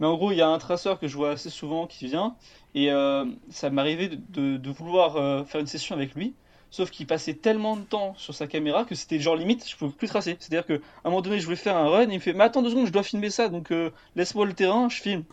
Mais 0.00 0.06
en 0.06 0.14
gros, 0.16 0.30
il 0.32 0.36
y 0.36 0.42
a 0.42 0.48
un 0.48 0.58
traceur 0.58 0.98
que 1.00 1.08
je 1.08 1.16
vois 1.16 1.30
assez 1.30 1.48
souvent 1.48 1.86
qui 1.86 2.06
vient, 2.06 2.34
et 2.74 2.90
euh, 2.92 3.24
ça 3.48 3.70
m'arrivait 3.70 4.08
de, 4.08 4.18
de- 4.28 4.56
de 4.58 4.70
vouloir 4.70 5.16
euh, 5.16 5.44
faire 5.44 5.60
une 5.60 5.66
session 5.66 5.94
avec 5.96 6.14
lui, 6.14 6.34
sauf 6.70 6.90
qu'il 6.90 7.06
passait 7.06 7.32
tellement 7.32 7.76
de 7.76 7.82
temps 7.82 8.14
sur 8.18 8.34
sa 8.34 8.46
caméra 8.46 8.84
que 8.84 8.94
c'était 8.94 9.18
genre 9.20 9.36
limite, 9.36 9.66
je 9.66 9.74
pouvais 9.76 9.92
plus 9.92 10.08
tracer. 10.08 10.36
C'est-à-dire 10.38 10.66
qu'à 10.66 10.74
un 11.04 11.08
moment 11.10 11.22
donné, 11.22 11.38
je 11.40 11.44
voulais 11.44 11.56
faire 11.56 11.76
un 11.76 11.88
run, 11.88 12.02
et 12.02 12.12
il 12.12 12.14
me 12.16 12.18
fait, 12.18 12.34
mais 12.34 12.44
attends 12.44 12.60
deux 12.60 12.70
secondes, 12.70 12.86
je 12.86 12.92
dois 12.92 13.02
filmer 13.04 13.30
ça, 13.30 13.48
donc 13.48 13.70
euh, 13.70 13.90
laisse-moi 14.16 14.44
le 14.44 14.52
terrain, 14.52 14.88
je 14.90 15.00
filme. 15.00 15.24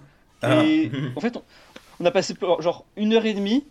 Ah. 0.42 0.64
Et 0.64 0.90
en 1.18 1.20
fait, 1.20 1.36
on, 1.36 1.44
on 2.00 2.06
a 2.06 2.12
passé 2.12 2.34
genre 2.60 2.86
une 2.96 3.12
heure 3.14 3.26
et 3.26 3.34
demie, 3.34 3.66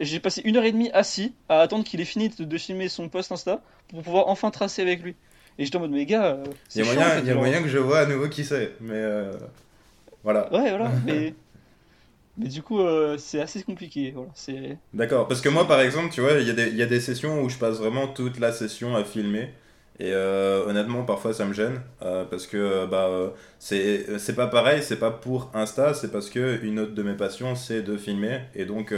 j'ai 0.00 0.20
passé 0.20 0.42
une 0.44 0.56
heure 0.56 0.64
et 0.64 0.72
demie 0.72 0.90
assis 0.92 1.34
à 1.48 1.60
attendre 1.60 1.84
qu'il 1.84 2.00
ait 2.00 2.04
fini 2.04 2.28
de, 2.30 2.44
de 2.44 2.58
filmer 2.58 2.88
son 2.88 3.08
post 3.08 3.32
Insta 3.32 3.60
pour 3.88 4.02
pouvoir 4.02 4.28
enfin 4.28 4.50
tracer 4.50 4.82
avec 4.82 5.02
lui. 5.02 5.14
Et 5.58 5.64
j'étais 5.64 5.76
en 5.76 5.80
mode, 5.80 5.90
mais 5.92 6.04
gars, 6.06 6.26
euh, 6.34 6.44
Il 6.74 6.78
y 6.78 6.80
a 6.82 6.84
chiant, 6.84 6.94
moyen, 6.94 7.06
en 7.08 7.10
fait, 7.10 7.26
y 7.26 7.30
a 7.30 7.32
genre. 7.32 7.42
moyen 7.42 7.62
que 7.62 7.68
je 7.68 7.78
vois 7.78 8.00
à 8.00 8.06
nouveau 8.06 8.28
qui 8.28 8.44
c'est, 8.44 8.72
mais 8.80 8.94
euh, 8.94 9.32
voilà. 10.24 10.52
Ouais, 10.52 10.68
voilà, 10.70 10.92
mais, 11.06 11.34
mais 12.38 12.48
du 12.48 12.62
coup, 12.62 12.80
euh, 12.80 13.16
c'est 13.18 13.40
assez 13.40 13.62
compliqué. 13.62 14.12
Voilà. 14.14 14.30
D'accord, 14.92 15.26
parce 15.28 15.40
que 15.40 15.48
moi 15.48 15.66
par 15.66 15.80
exemple, 15.80 16.12
tu 16.12 16.20
vois, 16.20 16.32
il 16.34 16.46
y, 16.46 16.50
a 16.50 16.52
des- 16.52 16.68
il 16.68 16.76
y 16.76 16.82
a 16.82 16.86
des 16.86 17.00
sessions 17.00 17.42
où 17.42 17.48
je 17.48 17.56
passe 17.58 17.78
vraiment 17.78 18.08
toute 18.08 18.38
la 18.38 18.52
session 18.52 18.94
à 18.96 19.04
filmer. 19.04 19.50
Et 19.98 20.12
euh, 20.12 20.66
honnêtement, 20.66 21.04
parfois 21.04 21.32
ça 21.32 21.46
me 21.46 21.54
gêne. 21.54 21.80
euh, 22.02 22.24
parce 22.26 22.46
que 22.46 22.84
bah, 22.86 23.06
euh, 23.08 23.30
c'est 23.58 24.18
c'est 24.18 24.34
pas 24.34 24.46
pareil, 24.46 24.82
c'est 24.82 24.98
pas 24.98 25.10
pour 25.10 25.50
Insta, 25.54 25.94
c'est 25.94 26.12
parce 26.12 26.28
que 26.28 26.62
une 26.62 26.78
autre 26.80 26.92
de 26.92 27.02
mes 27.02 27.14
passions 27.14 27.54
c'est 27.54 27.80
de 27.80 27.96
filmer. 27.96 28.40
Et 28.54 28.66
donc 28.66 28.92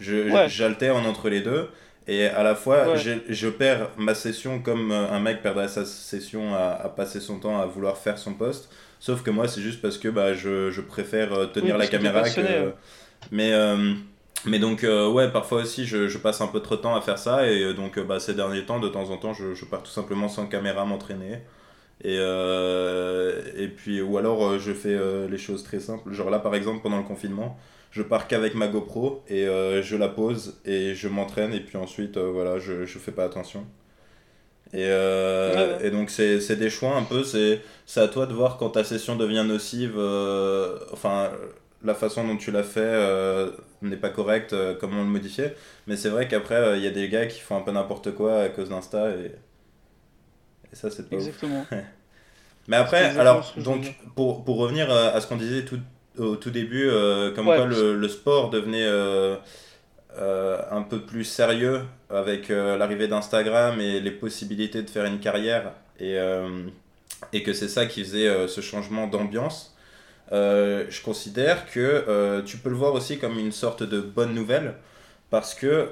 je- 0.00 0.30
Ouais. 0.30 0.48
j'alterne 0.48 1.06
entre 1.06 1.28
les 1.28 1.40
deux. 1.40 1.68
Et 2.10 2.24
à 2.26 2.42
la 2.42 2.54
fois, 2.54 2.88
Ouais. 2.94 3.20
je 3.28 3.48
perds 3.48 3.90
ma 3.98 4.14
session 4.14 4.60
comme 4.60 4.92
euh, 4.92 5.10
un 5.10 5.20
mec 5.20 5.42
perdrait 5.42 5.68
sa 5.68 5.84
session 5.84 6.54
à, 6.54 6.68
à 6.82 6.88
passer 6.88 7.20
son 7.20 7.38
temps 7.38 7.60
à 7.60 7.66
vouloir 7.66 7.98
faire 7.98 8.16
son 8.18 8.32
poste. 8.32 8.70
Sauf 8.98 9.22
que 9.22 9.30
moi, 9.30 9.46
c'est 9.46 9.60
juste 9.60 9.82
parce 9.82 9.98
que 9.98 10.08
bah, 10.08 10.32
je, 10.32 10.70
je 10.70 10.80
préfère 10.80 11.32
euh, 11.34 11.46
tenir 11.46 11.74
Oui, 11.74 11.80
la 11.80 11.86
caméra. 11.86 12.22
que- 12.22 12.40
ouais. 12.40 12.74
Mais, 13.30 13.52
euh, 13.52 13.92
mais 14.46 14.58
donc, 14.58 14.84
euh, 14.84 15.08
ouais, 15.10 15.30
parfois 15.30 15.60
aussi, 15.62 15.84
je, 15.84 16.08
je 16.08 16.16
passe 16.18 16.40
un 16.40 16.46
peu 16.46 16.60
trop 16.60 16.76
de 16.76 16.80
temps 16.80 16.96
à 16.96 17.02
faire 17.02 17.18
ça. 17.18 17.46
Et 17.46 17.62
euh, 17.62 17.74
donc, 17.74 17.98
bah, 18.00 18.18
ces 18.20 18.32
derniers 18.34 18.64
temps, 18.64 18.80
de 18.80 18.88
temps 18.88 19.10
en 19.10 19.18
temps, 19.18 19.34
je, 19.34 19.54
je 19.54 19.64
pars 19.66 19.82
tout 19.82 19.90
simplement 19.90 20.28
sans 20.28 20.46
caméra 20.46 20.84
m'entraîner. 20.86 21.40
Et, 22.04 22.16
euh, 22.18 23.40
et 23.56 23.68
puis, 23.68 24.00
ou 24.00 24.16
alors, 24.18 24.58
je 24.58 24.72
fais 24.72 24.94
euh, 24.94 25.28
les 25.28 25.38
choses 25.38 25.62
très 25.62 25.80
simples. 25.80 26.12
Genre 26.12 26.30
là, 26.30 26.38
par 26.38 26.54
exemple, 26.54 26.80
pendant 26.82 26.96
le 26.98 27.02
confinement, 27.04 27.58
je 27.90 28.02
pars 28.02 28.28
qu'avec 28.28 28.54
ma 28.54 28.68
GoPro 28.68 29.22
et 29.28 29.46
euh, 29.48 29.82
je 29.82 29.96
la 29.96 30.08
pose 30.08 30.60
et 30.64 30.94
je 30.94 31.08
m'entraîne. 31.08 31.52
Et 31.54 31.60
puis 31.60 31.76
ensuite, 31.78 32.16
euh, 32.16 32.30
voilà, 32.32 32.58
je, 32.58 32.84
je 32.86 32.98
fais 32.98 33.12
pas 33.12 33.24
attention. 33.24 33.66
Et, 34.74 34.84
euh, 34.86 35.54
Ouais, 35.54 35.56
ouais. 35.78 35.86
et 35.86 35.90
donc, 35.90 36.10
c'est 36.10 36.40
c'est 36.40 36.56
des 36.56 36.68
choix 36.70 36.94
un 36.96 37.02
peu. 37.04 37.24
C'est 37.24 37.60
c'est 37.86 38.00
à 38.00 38.08
toi 38.08 38.26
de 38.26 38.34
voir 38.34 38.58
quand 38.58 38.70
ta 38.70 38.84
session 38.84 39.16
devient 39.16 39.44
nocive. 39.46 39.98
enfin, 40.92 41.32
la 41.84 41.94
façon 41.94 42.26
dont 42.26 42.36
tu 42.36 42.50
l'as 42.50 42.64
fait 42.64 43.50
n'est 43.82 43.96
pas 43.96 44.10
correcte, 44.10 44.54
comment 44.80 45.02
le 45.02 45.08
modifier. 45.08 45.52
Mais 45.86 45.96
c'est 45.96 46.10
vrai 46.10 46.28
qu'après, 46.28 46.78
il 46.78 46.84
y 46.84 46.86
a 46.86 46.90
des 46.90 47.08
gars 47.08 47.26
qui 47.26 47.40
font 47.40 47.56
un 47.56 47.62
peu 47.62 47.72
n'importe 47.72 48.14
quoi 48.14 48.40
à 48.42 48.48
cause 48.50 48.68
d'Insta. 48.70 49.10
Et, 49.10 49.32
et 50.72 50.76
ça, 50.76 50.90
c'est 50.90 51.08
pas 51.08 51.18
ouf. 51.18 51.26
Exactement. 51.26 51.66
Mais 52.68 52.76
après, 52.76 53.16
alors, 53.18 53.52
donc, 53.56 53.94
pour, 54.14 54.44
pour 54.44 54.58
revenir 54.58 54.90
à 54.90 55.20
ce 55.20 55.26
qu'on 55.26 55.36
disait 55.36 55.64
tout, 55.64 55.78
au 56.18 56.36
tout 56.36 56.50
début, 56.50 56.88
euh, 56.88 57.32
comme 57.34 57.48
Ouais, 57.48 57.56
quoi 57.56 57.66
le, 57.66 57.94
le 57.96 58.08
sport 58.08 58.50
devenait 58.50 58.84
euh, 58.86 59.36
euh, 60.18 60.60
un 60.70 60.82
peu 60.82 61.00
plus 61.00 61.24
sérieux 61.24 61.82
avec 62.10 62.50
euh, 62.50 62.76
l'arrivée 62.76 63.08
d'Instagram 63.08 63.80
et 63.80 64.00
les 64.00 64.10
possibilités 64.10 64.82
de 64.82 64.90
faire 64.90 65.04
une 65.04 65.20
carrière, 65.20 65.72
et, 66.00 66.16
et 67.32 67.42
que 67.42 67.52
c'est 67.52 67.68
ça 67.68 67.86
qui 67.86 68.04
faisait 68.04 68.46
ce 68.48 68.60
changement 68.60 69.08
d'ambiance. 69.08 69.76
Je 70.30 71.02
considère 71.02 71.66
que 71.70 72.40
tu 72.46 72.58
peux 72.58 72.70
le 72.70 72.76
voir 72.76 72.94
aussi 72.94 73.18
comme 73.18 73.38
une 73.38 73.52
sorte 73.52 73.82
de 73.82 74.00
bonne 74.00 74.34
nouvelle 74.34 74.74
parce 75.30 75.54
que 75.54 75.88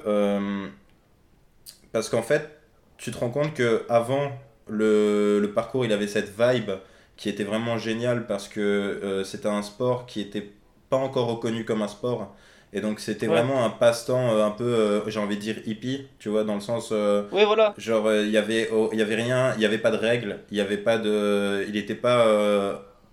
parce 1.91 2.09
qu'en 2.09 2.21
fait 2.21 2.49
tu 2.97 3.11
te 3.11 3.17
rends 3.17 3.29
compte 3.29 3.53
que 3.53 3.83
avant 3.89 4.31
le, 4.69 5.39
le 5.41 5.51
parcours 5.51 5.85
il 5.85 5.91
avait 5.91 6.07
cette 6.07 6.31
vibe 6.37 6.71
qui 7.17 7.29
était 7.29 7.43
vraiment 7.43 7.77
géniale 7.77 8.27
parce 8.27 8.47
que 8.47 8.59
euh, 8.61 9.23
c'était 9.23 9.47
un 9.49 9.63
sport 9.63 10.05
qui 10.05 10.21
était 10.21 10.49
pas 10.89 10.97
encore 10.97 11.27
reconnu 11.27 11.65
comme 11.65 11.81
un 11.81 11.87
sport 11.87 12.33
et 12.73 12.81
donc 12.81 12.99
c'était 12.99 13.27
Ouais. 13.27 13.33
vraiment 13.35 13.65
un 13.65 13.69
passe-temps 13.69 14.31
euh, 14.33 14.45
un 14.45 14.51
peu 14.51 14.63
euh, 14.65 15.09
j'ai 15.09 15.19
envie 15.19 15.35
de 15.35 15.41
dire 15.41 15.55
hippie 15.65 16.05
tu 16.19 16.29
vois 16.29 16.43
dans 16.43 16.55
le 16.55 16.61
sens 16.61 16.89
euh, 16.91 17.23
Ouais, 17.31 17.45
voilà. 17.45 17.73
Genre, 17.77 18.13
il 18.13 18.29
y 18.29 18.37
avait, 18.37 18.69
oh, 18.73 18.89
il 18.93 18.99
y 18.99 19.01
avait 19.01 19.15
rien, 19.15 19.53
il 19.55 19.59
n'y 19.59 19.65
avait 19.65 19.77
pas 19.79 19.91
de 19.91 19.97
règles, 19.97 20.39
il 20.51 20.57
y 20.57 20.61
avait 20.61 20.77
pas 20.77 20.97
de, 20.97 21.65
il 21.67 21.73
n'était 21.73 21.95
pas 21.95 22.25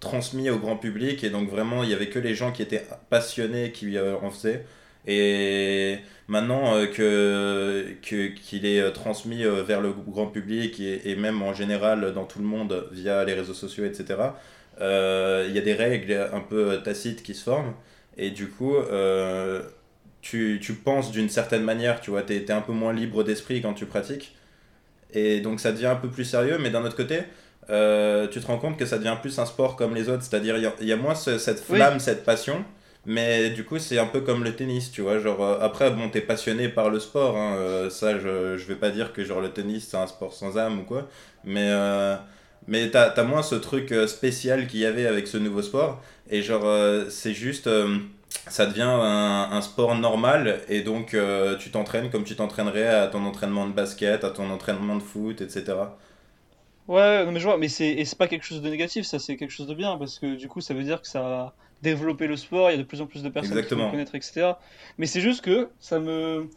transmis 0.01 0.51
au 0.51 0.59
grand 0.59 0.77
public 0.77 1.25
et 1.25 1.31
donc 1.31 1.49
vraiment 1.49 1.83
il 1.83 1.89
y 1.91 1.95
avait 1.95 2.09
que 2.09 2.19
les 2.19 2.35
gens 2.35 2.53
qui 2.53 2.63
étaient 2.63 2.85
passionnés 3.11 3.73
qui 3.73 3.97
en 3.99 4.31
faisaient. 4.31 4.67
Et 5.07 5.99
maintenant 6.29 6.77
euh, 6.77 6.87
que 6.87 8.29
qu'il 8.43 8.65
est 8.67 8.81
euh, 8.81 8.91
transmis 8.91 9.45
euh, 9.45 9.63
vers 9.63 9.81
le 9.83 9.93
grand 9.93 10.27
public 10.29 10.81
et, 10.81 11.11
et 11.11 11.17
même 11.17 11.43
en 11.43 11.53
général 11.53 12.13
dans 12.15 12.25
tout 12.25 12.39
le 12.39 12.47
monde 12.47 12.89
via 12.93 13.25
les 13.25 13.35
réseaux 13.35 13.55
sociaux, 13.55 13.85
etc. 13.85 14.35
euh, 14.81 15.45
Il 15.49 15.55
y 15.55 15.59
a 15.59 15.63
des 15.63 15.75
règles 15.75 16.29
un 16.33 16.41
peu 16.41 16.81
tacites 16.83 17.23
qui 17.23 17.35
se 17.35 17.45
forment 17.45 17.75
et 18.17 18.31
du 18.31 18.49
coup. 18.49 18.75
tu, 20.23 20.59
tu 20.63 20.73
penses 20.75 21.11
d'une 21.13 21.29
certaine 21.29 21.63
manière, 21.65 22.01
tu 22.01 22.11
vois, 22.11 22.23
t'es, 22.23 22.41
t'es 22.45 22.53
un 22.53 22.63
peu 22.63 22.73
moins 22.73 22.93
libre 22.93 23.23
d'esprit 23.25 23.61
quand 23.61 23.75
tu 23.75 23.87
pratiques. 23.87 24.35
Et 25.13 25.41
donc 25.41 25.61
ça 25.61 25.73
devient 25.73 25.87
un 25.87 25.97
peu 25.97 26.09
plus 26.09 26.25
sérieux, 26.25 26.59
mais 26.59 26.71
d'un 26.71 26.85
autre 26.85 26.97
côté, 26.97 27.19
tu 27.65 28.41
te 28.41 28.47
rends 28.47 28.59
compte 28.59 28.79
que 28.79 28.87
ça 28.87 28.99
devient 28.99 29.17
plus 29.21 29.39
un 29.39 29.47
sport 29.47 29.77
comme 29.77 29.95
les 29.95 30.09
autres, 30.09 30.23
c'est-à-dire 30.23 30.57
il 30.57 30.63
y 30.63 30.67
a, 30.67 30.75
il 30.81 30.87
y 30.89 30.93
a 30.93 30.97
moins 30.97 31.15
ce- 31.15 31.39
cette 31.39 31.63
Oui. 31.69 31.77
flamme, 31.77 32.01
cette 32.01 32.25
passion, 32.25 32.65
mais 33.07 33.51
du 33.51 33.65
coup 33.65 33.79
c'est 33.79 33.99
un 33.99 34.07
peu 34.07 34.21
comme 34.21 34.45
le 34.45 34.55
tennis, 34.57 34.91
tu 34.91 35.03
vois, 35.03 35.19
genre 35.19 35.43
euh, 35.43 35.59
après 35.61 35.91
bon 35.91 36.09
t'es 36.09 36.21
passionné 36.21 36.69
par 36.69 36.91
le 36.91 37.01
sport, 37.01 37.37
hein, 37.37 37.55
euh, 37.57 37.91
ça 37.91 38.19
je, 38.19 38.57
je 38.57 38.67
vais 38.67 38.77
pas 38.77 38.91
dire 38.91 39.13
que 39.13 39.25
genre 39.25 39.41
le 39.41 39.51
tennis 39.51 39.89
c'est 39.89 39.97
un 39.97 40.07
sport 40.07 40.33
sans 40.33 40.57
âme 40.59 40.81
ou 40.81 40.83
quoi, 40.85 41.09
mais, 41.45 41.69
euh, 41.69 42.17
mais 42.69 42.91
t'as, 42.91 43.23
moins 43.23 43.43
ce 43.43 43.57
truc 43.57 43.95
spécial 44.07 44.67
qu'il 44.67 44.81
y 44.81 44.87
avait 44.87 45.07
avec 45.07 45.27
ce 45.27 45.37
nouveau 45.37 45.63
sport, 45.63 46.01
et 46.31 46.43
genre 46.43 46.67
c'est 47.11 47.35
juste... 47.35 47.69
ça 48.49 48.67
devient 48.67 48.83
un, 48.83 49.61
sport 49.61 49.95
normal 49.97 50.61
et 50.69 50.83
donc 50.83 51.17
tu 51.61 51.71
t'entraînes 51.71 52.11
comme 52.11 52.25
tu 52.25 52.37
t'entraînerais 52.37 52.89
à 52.89 53.07
ton 53.09 53.25
entraînement 53.27 53.67
de 53.67 53.73
basket, 53.73 54.25
à 54.25 54.31
ton 54.31 54.51
entraînement 54.51 54.97
de 54.97 55.03
foot, 55.03 55.41
etc. 55.43 55.75
Ouais, 56.87 57.25
non, 57.25 57.33
mais 57.33 57.41
je 57.41 57.47
vois, 57.47 57.57
mais 57.57 57.69
c'est 57.69 57.89
et 57.89 58.05
c'est 58.05 58.19
pas 58.19 58.29
quelque 58.29 58.45
chose 58.45 58.61
de 58.61 58.69
négatif, 58.69 59.07
ça 59.07 59.19
c'est 59.19 59.37
quelque 59.37 59.51
chose 59.51 59.67
de 59.67 59.75
bien 59.75 59.97
parce 59.97 60.19
que 60.19 60.35
du 60.37 60.49
coup 60.49 60.61
ça 60.61 60.75
veut 60.75 60.83
dire 60.83 61.01
que 61.01 61.09
ça 61.09 61.21
a 61.21 61.55
développé 61.83 62.27
le 62.27 62.37
sport, 62.37 62.71
il 62.71 62.73
y 62.73 62.77
a 62.77 62.79
de 62.79 62.87
plus 62.87 63.01
en 63.01 63.07
plus 63.07 63.23
de 63.23 63.29
personnes 63.31 63.53
qui 63.53 63.59
Exactement. 63.59 63.83
vont 63.85 63.87
le 63.87 63.93
connaître, 63.93 64.15
etc. 64.15 64.53
Mais 64.99 65.07
c'est 65.07 65.21
juste 65.23 65.41
que 65.43 65.71
ça 65.81 65.99
me 65.99 66.49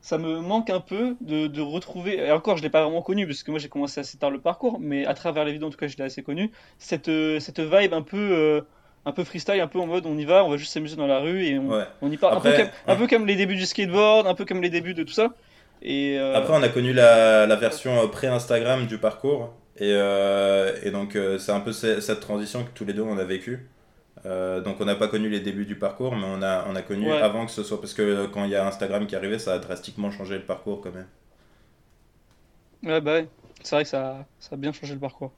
ça 0.00 0.18
me 0.18 0.40
manque 0.40 0.70
un 0.70 0.80
peu 0.80 1.16
de, 1.20 1.46
de 1.46 1.60
retrouver, 1.60 2.16
et 2.18 2.32
encore 2.32 2.56
je 2.56 2.62
l'ai 2.62 2.70
pas 2.70 2.82
vraiment 2.82 3.02
connu 3.02 3.26
parce 3.26 3.42
que 3.44 3.50
moi 3.52 3.58
j'ai 3.60 3.68
commencé 3.68 4.00
assez 4.00 4.18
tard 4.18 4.30
le 4.30 4.40
parcours, 4.40 4.78
mais 4.80 5.06
à 5.06 5.14
travers 5.14 5.44
les 5.44 5.52
vidéos 5.52 5.68
en 5.68 5.70
tout 5.70 5.78
cas 5.78 5.86
je 5.88 5.96
l'ai 5.96 6.04
assez 6.04 6.22
connu, 6.22 6.50
cette, 6.78 7.08
euh, 7.08 7.38
cette 7.40 7.60
vibe 7.60 7.92
un 7.94 8.02
peu, 8.02 8.16
euh, 8.18 8.60
un 9.04 9.12
peu 9.12 9.22
freestyle, 9.24 9.60
un 9.60 9.66
peu 9.68 9.78
en 9.80 9.86
mode 9.86 10.04
on 10.06 10.18
y 10.18 10.24
va, 10.24 10.44
on 10.44 10.48
va 10.50 10.56
juste 10.56 10.72
s'amuser 10.72 10.96
dans 10.96 11.06
la 11.08 11.20
rue 11.20 11.44
et 11.46 11.58
on, 11.60 11.68
Ouais. 11.70 11.84
on 12.02 12.10
y 12.10 12.16
part, 12.16 12.36
un 12.36 12.40
peu, 12.40 12.52
comme, 12.52 12.68
un 12.88 12.92
ouais. 12.92 12.98
peu 12.98 13.06
comme 13.06 13.26
les 13.26 13.36
débuts 13.36 13.56
du 13.56 13.66
skateboard, 13.66 14.26
un 14.26 14.34
peu 14.34 14.44
comme 14.44 14.62
les 14.62 14.70
débuts 14.70 14.94
de 14.94 15.04
tout 15.04 15.12
ça. 15.12 15.30
Et 15.82 16.18
euh, 16.18 16.34
Après, 16.36 16.54
on 16.54 16.62
a 16.62 16.68
connu 16.68 16.92
la, 16.92 17.46
la 17.46 17.56
version 17.56 18.08
pré-Instagram 18.08 18.86
du 18.86 18.98
parcours 18.98 19.52
et, 19.78 19.92
euh, 19.94 20.78
et 20.82 20.90
donc 20.90 21.16
euh, 21.16 21.38
c'est 21.38 21.52
un 21.52 21.60
peu 21.60 21.72
ce- 21.72 22.00
cette 22.00 22.20
transition 22.20 22.64
que 22.64 22.70
tous 22.74 22.84
les 22.84 22.92
deux 22.94 23.02
on 23.02 23.18
a 23.18 23.24
vécu. 23.24 23.68
Euh, 24.26 24.60
donc 24.62 24.80
on 24.80 24.86
n'a 24.86 24.96
pas 24.96 25.08
connu 25.08 25.28
les 25.30 25.40
débuts 25.40 25.66
du 25.66 25.76
parcours, 25.76 26.16
mais 26.16 26.26
on 26.26 26.42
a, 26.42 26.66
on 26.68 26.76
a 26.76 26.82
connu 26.82 27.12
Ouais. 27.12 27.22
avant 27.22 27.46
que 27.46 27.52
ce 27.52 27.62
soit 27.64 27.80
parce 27.80 27.94
que 27.94 28.02
euh, 28.02 28.28
quand 28.28 28.44
il 28.44 28.50
y 28.52 28.56
a 28.56 28.66
Instagram 28.66 29.06
qui 29.06 29.14
est 29.16 29.18
arrivé, 29.18 29.38
ça 29.40 29.54
a 29.54 29.58
drastiquement 29.60 30.10
changé 30.12 30.36
le 30.38 30.44
parcours 30.44 30.80
quand 30.82 30.92
même. 30.94 31.06
ouais, 32.82 33.00
bah 33.00 33.12
ouais, 33.14 33.28
c'est 33.62 33.76
vrai 33.76 33.84
que 33.84 33.88
ça, 33.90 34.26
ça 34.38 34.54
a 34.54 34.58
bien 34.58 34.72
changé 34.72 34.94
le 34.94 35.00
parcours. 35.00 35.32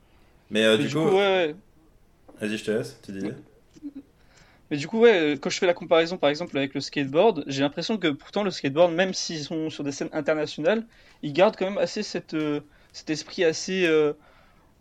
Mais 0.50 0.64
euh, 0.64 0.76
Mais 0.76 0.84
du, 0.84 0.88
du 0.88 0.96
coup, 0.98 0.98
coup, 0.98 1.10
ouais, 1.10 1.16
ouais. 1.18 1.56
vas-y, 2.40 2.56
je 2.58 2.64
te 2.64 2.70
laisse, 2.70 3.00
tu 3.02 3.12
disais. 3.12 3.34
Mais 4.70 4.76
du 4.76 4.86
coup, 4.86 4.98
ouais, 5.00 5.38
quand 5.40 5.48
je 5.50 5.58
fais 5.58 5.66
la 5.66 5.74
comparaison 5.74 6.18
par 6.18 6.28
exemple 6.30 6.56
avec 6.58 6.74
le 6.74 6.80
skateboard, 6.80 7.44
j'ai 7.46 7.62
l'impression 7.62 7.96
que 7.98 8.08
pourtant 8.08 8.42
le 8.42 8.50
skateboard, 8.50 8.92
même 8.92 9.14
s'ils 9.14 9.42
sont 9.44 9.70
sur 9.70 9.82
des 9.84 9.92
scènes 9.92 10.10
internationales, 10.12 10.86
ils 11.22 11.32
gardent 11.32 11.56
quand 11.56 11.64
même 11.64 11.78
assez 11.78 12.02
cette, 12.02 12.34
cet 12.92 13.10
esprit 13.10 13.44
assez 13.44 13.86
euh, 13.86 14.14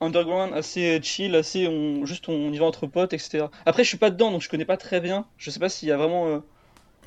underground, 0.02 0.54
assez 0.54 1.02
chill, 1.04 1.36
assez 1.36 1.68
on, 1.68 2.06
juste 2.06 2.30
on 2.30 2.52
y 2.54 2.58
va 2.60 2.66
entre 2.66 2.88
potes, 2.88 3.14
etc. 3.14 3.52
Après, 3.66 3.84
je 3.84 3.90
suis 3.90 3.98
pas 4.00 4.12
dedans 4.12 4.32
donc 4.32 4.42
je 4.44 4.50
connais 4.50 4.66
pas 4.66 4.78
très 4.78 5.02
bien. 5.02 5.28
Je 5.38 5.52
sais 5.52 5.60
pas 5.60 5.70
s'il 5.70 5.90
y 5.90 5.92
a 5.94 5.98
vraiment. 5.98 6.28
euh, 6.28 6.40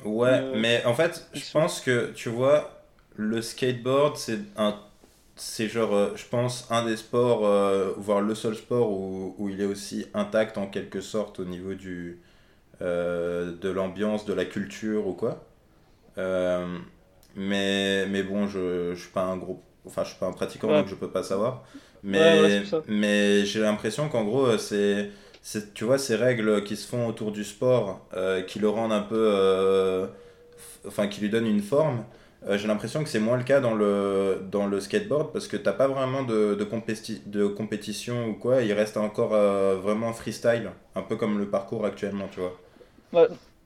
Ouais, 0.03 0.41
Euh, 0.41 0.55
mais 0.55 0.83
en 0.85 0.93
fait, 0.95 1.29
je 1.33 1.43
pense 1.51 1.79
que, 1.81 2.11
tu 2.15 2.29
vois, 2.29 2.81
le 3.15 3.41
skateboard, 3.41 4.17
c'est 4.17 4.39
un... 4.57 4.75
C'est 5.35 5.69
genre, 5.69 5.93
euh, 5.95 6.15
je 6.15 6.25
pense, 6.27 6.67
un 6.71 6.85
des 6.85 6.97
sports, 6.97 7.45
euh, 7.45 7.93
voire 7.97 8.21
le 8.21 8.35
seul 8.35 8.55
sport 8.55 8.91
où, 8.91 9.35
où 9.39 9.49
il 9.49 9.61
est 9.61 9.65
aussi 9.65 10.05
intact 10.13 10.57
en 10.57 10.67
quelque 10.67 11.01
sorte 11.01 11.39
au 11.39 11.45
niveau 11.45 11.73
du, 11.73 12.21
euh, 12.81 13.53
de 13.57 13.69
l'ambiance, 13.69 14.25
de 14.25 14.33
la 14.33 14.45
culture 14.45 15.07
ou 15.07 15.13
quoi. 15.13 15.45
Euh, 16.17 16.79
mais, 17.35 18.07
mais 18.07 18.23
bon, 18.23 18.47
je, 18.47 18.93
je 18.95 19.01
suis 19.01 19.11
pas 19.11 19.23
un 19.23 19.37
gros... 19.37 19.63
Enfin, 19.85 20.03
je 20.03 20.09
suis 20.09 20.19
pas 20.19 20.27
un 20.27 20.33
pratiquant, 20.33 20.73
Ouais. 20.73 20.73
donc 20.73 20.87
je 20.87 20.95
peux 20.95 21.09
pas 21.11 21.23
savoir. 21.23 21.63
Mais, 22.03 22.19
Ouais, 22.19 22.71
ouais, 22.73 22.83
mais 22.87 23.45
j'ai 23.45 23.59
l'impression 23.61 24.09
qu'en 24.09 24.23
gros, 24.23 24.45
euh, 24.47 24.57
c'est 24.57 25.11
c'est- 25.43 25.73
tu 25.73 25.85
vois, 25.85 25.97
ces 25.97 26.15
règles 26.15 26.63
qui 26.63 26.75
se 26.77 26.87
font 26.87 27.07
autour 27.07 27.31
du 27.31 27.43
sport, 27.43 28.07
euh, 28.13 28.41
qui 28.43 28.59
le 28.59 28.69
rendent 28.69 28.93
un 28.93 29.01
peu. 29.01 29.15
euh, 29.17 30.07
enfin, 30.87 31.07
qui 31.07 31.21
lui 31.21 31.29
donnent 31.29 31.47
une 31.47 31.61
forme, 31.61 32.03
euh, 32.47 32.57
j'ai 32.57 32.67
l'impression 32.67 33.03
que 33.03 33.09
c'est 33.09 33.19
moins 33.19 33.37
le 33.37 33.43
cas 33.43 33.59
dans 33.61 33.75
le, 33.75 34.41
dans 34.51 34.65
le 34.67 34.79
skateboard 34.79 35.31
parce 35.33 35.47
que 35.47 35.57
t'as 35.57 35.73
pas 35.73 35.87
vraiment 35.87 36.23
de, 36.23 36.55
de, 36.55 36.63
compéti- 36.65 37.21
de 37.29 37.47
compétition 37.47 38.27
ou 38.29 38.33
quoi, 38.33 38.61
il 38.63 38.73
reste 38.73 38.97
encore 38.97 39.29
vraiment 39.81 40.13
freestyle, 40.13 40.71
un 40.95 41.01
peu 41.03 41.15
comme 41.17 41.37
le 41.39 41.49
parcours 41.49 41.85
actuellement, 41.85 42.27
tu 42.29 42.39
vois. 42.41 42.59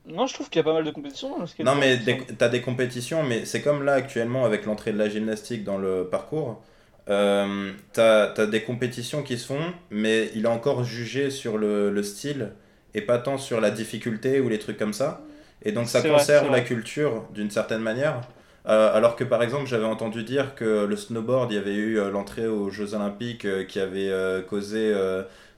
Non, 0.08 0.26
je 0.26 0.34
trouve 0.34 0.48
qu'il 0.48 0.58
y 0.58 0.60
a 0.60 0.64
pas 0.64 0.72
mal 0.72 0.84
de 0.84 0.90
compétitions 0.90 1.36
Non, 1.60 1.74
mais 1.74 1.98
t'as 2.38 2.48
des 2.48 2.60
compétitions, 2.60 3.22
mais 3.22 3.44
c'est 3.44 3.62
comme 3.62 3.84
là 3.84 3.94
actuellement 3.94 4.44
avec 4.44 4.64
l'entrée 4.64 4.92
de 4.92 4.98
la 4.98 5.08
gymnastique 5.08 5.64
dans 5.64 5.78
le 5.78 6.08
parcours. 6.08 6.62
Euh, 7.08 7.72
t'as, 7.92 8.28
t'as 8.28 8.46
des 8.46 8.62
compétitions 8.62 9.22
qui 9.22 9.38
se 9.38 9.46
font, 9.46 9.72
mais 9.90 10.30
il 10.34 10.44
est 10.44 10.48
encore 10.48 10.84
jugé 10.84 11.30
sur 11.30 11.56
le, 11.58 11.90
le 11.90 12.02
style 12.02 12.52
et 12.94 13.00
pas 13.00 13.18
tant 13.18 13.38
sur 13.38 13.60
la 13.60 13.70
difficulté 13.70 14.40
ou 14.40 14.48
les 14.48 14.58
trucs 14.58 14.78
comme 14.78 14.92
ça. 14.92 15.22
Et 15.62 15.72
donc 15.72 15.88
ça 15.88 16.00
vrai, 16.00 16.10
conserve 16.10 16.50
la 16.50 16.60
culture 16.60 17.24
d'une 17.32 17.50
certaine 17.50 17.80
manière. 17.82 18.22
Euh, 18.68 18.94
alors 18.94 19.14
que 19.14 19.24
par 19.24 19.42
exemple, 19.42 19.66
j'avais 19.66 19.84
entendu 19.84 20.24
dire 20.24 20.54
que 20.54 20.86
le 20.86 20.96
snowboard, 20.96 21.52
il 21.52 21.54
y 21.54 21.58
avait 21.58 21.74
eu 21.74 21.98
euh, 21.98 22.10
l'entrée 22.10 22.48
aux 22.48 22.70
Jeux 22.70 22.94
Olympiques 22.94 23.44
euh, 23.44 23.64
qui 23.64 23.78
avait 23.78 24.10
causé 24.48 24.94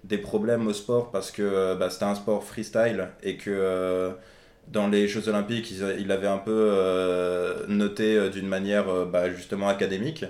des 0.04 0.18
problèmes 0.18 0.66
au 0.66 0.72
sport 0.72 1.10
parce 1.10 1.30
que 1.30 1.74
bah, 1.74 1.90
c'était 1.90 2.04
un 2.04 2.14
sport 2.14 2.44
freestyle 2.44 3.08
et 3.22 3.36
que 3.36 4.12
dans 4.72 4.88
les 4.88 5.08
Jeux 5.08 5.28
Olympiques, 5.28 5.72
il, 5.98 6.12
avait 6.12 6.26
un 6.26 6.38
peu 6.38 6.72
noté 7.68 8.30
d'une 8.30 8.46
manière 8.48 9.06
bah, 9.06 9.30
justement 9.30 9.68
académique. 9.68 10.24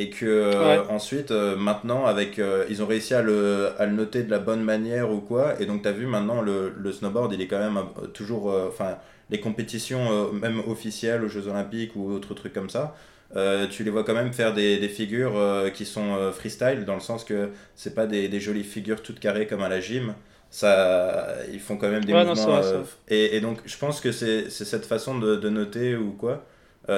Et 0.00 0.10
que 0.10 0.88
ensuite 0.90 1.32
maintenant 1.32 2.06
avec 2.06 2.40
ils 2.70 2.82
ont 2.82 2.86
réussi 2.86 3.14
à 3.14 3.22
le, 3.22 3.70
à 3.78 3.86
le, 3.86 3.92
noter 3.92 4.22
de 4.22 4.30
la 4.30 4.38
bonne 4.38 4.62
manière 4.62 5.10
ou 5.10 5.20
quoi. 5.20 5.60
Et 5.60 5.66
donc 5.66 5.82
tu 5.82 5.88
as 5.88 5.92
vu 5.92 6.06
maintenant 6.06 6.40
le, 6.40 6.72
le, 6.76 6.92
snowboard 6.92 7.32
il 7.32 7.40
est 7.40 7.48
quand 7.48 7.58
même 7.58 7.78
toujours 8.14 8.54
enfin 8.68 8.98
les 9.30 9.40
compétitions 9.40 10.32
même 10.32 10.60
officielles 10.68 11.24
aux 11.24 11.28
Jeux 11.28 11.48
Olympiques 11.48 11.96
ou 11.96 12.12
autres 12.12 12.34
trucs 12.34 12.52
comme 12.52 12.70
ça 12.70 12.94
euh, 13.36 13.66
tu 13.68 13.84
les 13.84 13.90
vois 13.90 14.04
quand 14.04 14.14
même 14.14 14.32
faire 14.32 14.54
des, 14.54 14.78
des 14.78 14.88
figures 14.88 15.36
euh, 15.36 15.68
qui 15.70 15.84
sont 15.84 16.14
euh, 16.14 16.32
freestyle, 16.32 16.84
dans 16.86 16.94
le 16.94 17.00
sens 17.00 17.24
que 17.24 17.50
c'est 17.74 17.94
pas 17.94 18.06
des, 18.06 18.28
des, 18.28 18.40
jolies 18.40 18.64
figures 18.64 19.02
toutes 19.02 19.20
carrées 19.20 19.46
comme 19.46 19.62
à 19.62 19.68
la 19.68 19.80
gym. 19.80 20.14
Ça, 20.50 21.28
ils 21.52 21.60
font 21.60 21.76
quand 21.76 21.90
même 21.90 22.04
des 22.04 22.12
mouvements. 22.12 22.62
et, 23.08 23.36
et, 23.36 23.40
donc, 23.40 23.58
je 23.66 23.76
pense 23.76 24.00
que 24.00 24.12
c'est 24.12 24.48
cette 24.50 24.86
façon 24.86 25.18
de, 25.18 25.36
de, 25.36 25.48
noter 25.50 25.94
ou 25.94 26.12
quoi, 26.12 26.46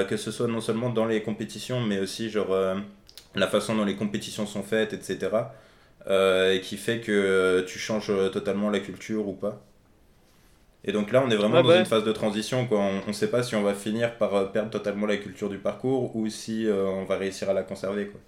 que 0.08 0.16
ce 0.16 0.30
soit 0.30 0.46
non 0.46 0.60
seulement 0.60 0.90
dans 0.90 1.06
les 1.06 1.22
compétitions, 1.22 1.80
mais 1.80 1.98
aussi 1.98 2.30
genre 2.30 2.56
la 3.34 3.46
façon 3.48 3.74
dont 3.74 3.84
les 3.84 3.96
compétitions 3.96 4.46
sont 4.46 4.62
faites, 4.62 4.92
etc. 4.92 5.30
et 6.08 6.60
qui 6.62 6.76
fait 6.76 7.00
que 7.00 7.64
tu 7.66 7.78
changes 7.80 8.12
totalement 8.32 8.70
la 8.70 8.78
culture 8.78 9.26
ou 9.26 9.32
pas. 9.32 9.60
Et 10.84 10.92
donc 10.92 11.12
là, 11.12 11.22
on 11.24 11.30
est 11.30 11.36
vraiment 11.36 11.62
dans 11.62 11.76
une 11.76 11.84
phase 11.84 12.04
de 12.04 12.12
transition. 12.12 12.66
Quoi. 12.66 12.78
On 12.78 13.06
ne 13.06 13.12
sait 13.12 13.28
pas 13.28 13.42
si 13.42 13.54
on 13.54 13.62
va 13.62 13.74
finir 13.74 14.16
par 14.16 14.34
euh, 14.34 14.46
perdre 14.46 14.70
totalement 14.70 15.06
la 15.06 15.18
culture 15.18 15.48
du 15.48 15.58
parcours 15.58 16.16
ou 16.16 16.28
si 16.28 16.66
euh, 16.66 16.86
on 16.86 17.04
va 17.04 17.16
réussir 17.16 17.50
à 17.50 17.52
la 17.52 17.62
conserver. 17.62 18.06
Quoi. 18.06 18.20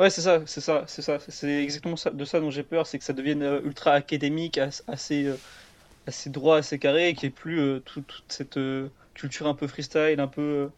Ouais, 0.00 0.10
c'est 0.10 0.22
ça, 0.22 0.40
c'est 0.46 0.60
ça, 0.60 0.82
c'est 0.88 1.02
ça. 1.02 1.18
C'est 1.28 1.62
exactement 1.62 1.94
ça, 1.94 2.10
de 2.10 2.24
ça 2.24 2.40
dont 2.40 2.50
j'ai 2.50 2.64
peur, 2.64 2.88
c'est 2.88 2.98
que 2.98 3.04
ça 3.04 3.12
devienne 3.12 3.42
euh, 3.42 3.60
ultra 3.62 3.92
académique, 3.92 4.58
assez, 4.88 5.32
assez 6.08 6.30
droit, 6.30 6.56
assez 6.56 6.80
carré, 6.80 7.10
et 7.10 7.14
qu'il 7.14 7.28
n'y 7.28 7.32
ait 7.32 7.36
plus 7.36 7.80
toute 7.84 8.24
cette 8.28 8.58
culture 9.14 9.46
un 9.46 9.54
peu 9.54 9.68
freestyle, 9.68 10.18
un 10.18 10.26
peu 10.26 10.70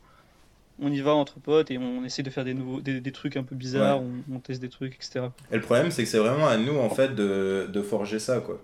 on 0.80 0.90
y 0.90 1.00
va 1.00 1.14
entre 1.14 1.38
potes 1.38 1.70
et 1.70 1.78
on 1.78 2.04
essaie 2.04 2.22
de 2.22 2.30
faire 2.30 2.44
des, 2.44 2.54
nouveaux, 2.54 2.80
des, 2.80 3.12
trucs 3.12 3.36
un 3.36 3.44
peu 3.44 3.54
bizarres, 3.54 4.00
on, 4.32 4.38
teste 4.40 4.60
des 4.60 4.68
trucs, 4.68 4.94
etc. 4.94 5.26
Et 5.50 5.56
le 5.56 5.62
problème, 5.62 5.90
c'est 5.90 6.02
que 6.02 6.08
c'est 6.08 6.18
vraiment 6.18 6.48
à 6.48 6.56
nous, 6.56 6.76
en 6.78 6.90
fait, 6.90 7.14
de, 7.14 7.68
de 7.72 7.82
forger 7.82 8.18
ça, 8.18 8.40
quoi. 8.40 8.60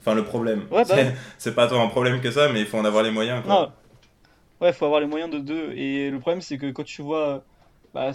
Enfin, 0.00 0.14
le 0.14 0.24
problème. 0.24 0.66
Bah 0.70 0.84
c'est 1.38 1.54
pas 1.54 1.66
tant 1.66 1.82
un 1.82 1.88
problème 1.88 2.20
que 2.20 2.30
ça, 2.30 2.48
mais 2.52 2.60
il 2.60 2.66
faut 2.66 2.78
en 2.78 2.84
avoir 2.84 3.02
les 3.02 3.10
moyens. 3.10 3.42
Quoi. 3.44 3.52
Non. 3.52 3.72
Ouais, 4.60 4.70
il 4.70 4.74
faut 4.74 4.84
avoir 4.84 5.00
les 5.00 5.06
moyens 5.06 5.30
de 5.30 5.38
deux. 5.38 5.72
Et 5.72 6.10
le 6.10 6.20
problème, 6.20 6.40
c'est 6.40 6.58
que 6.58 6.70
quand 6.70 6.84
tu 6.84 7.02
vois 7.02 7.42
bah, 7.96 8.12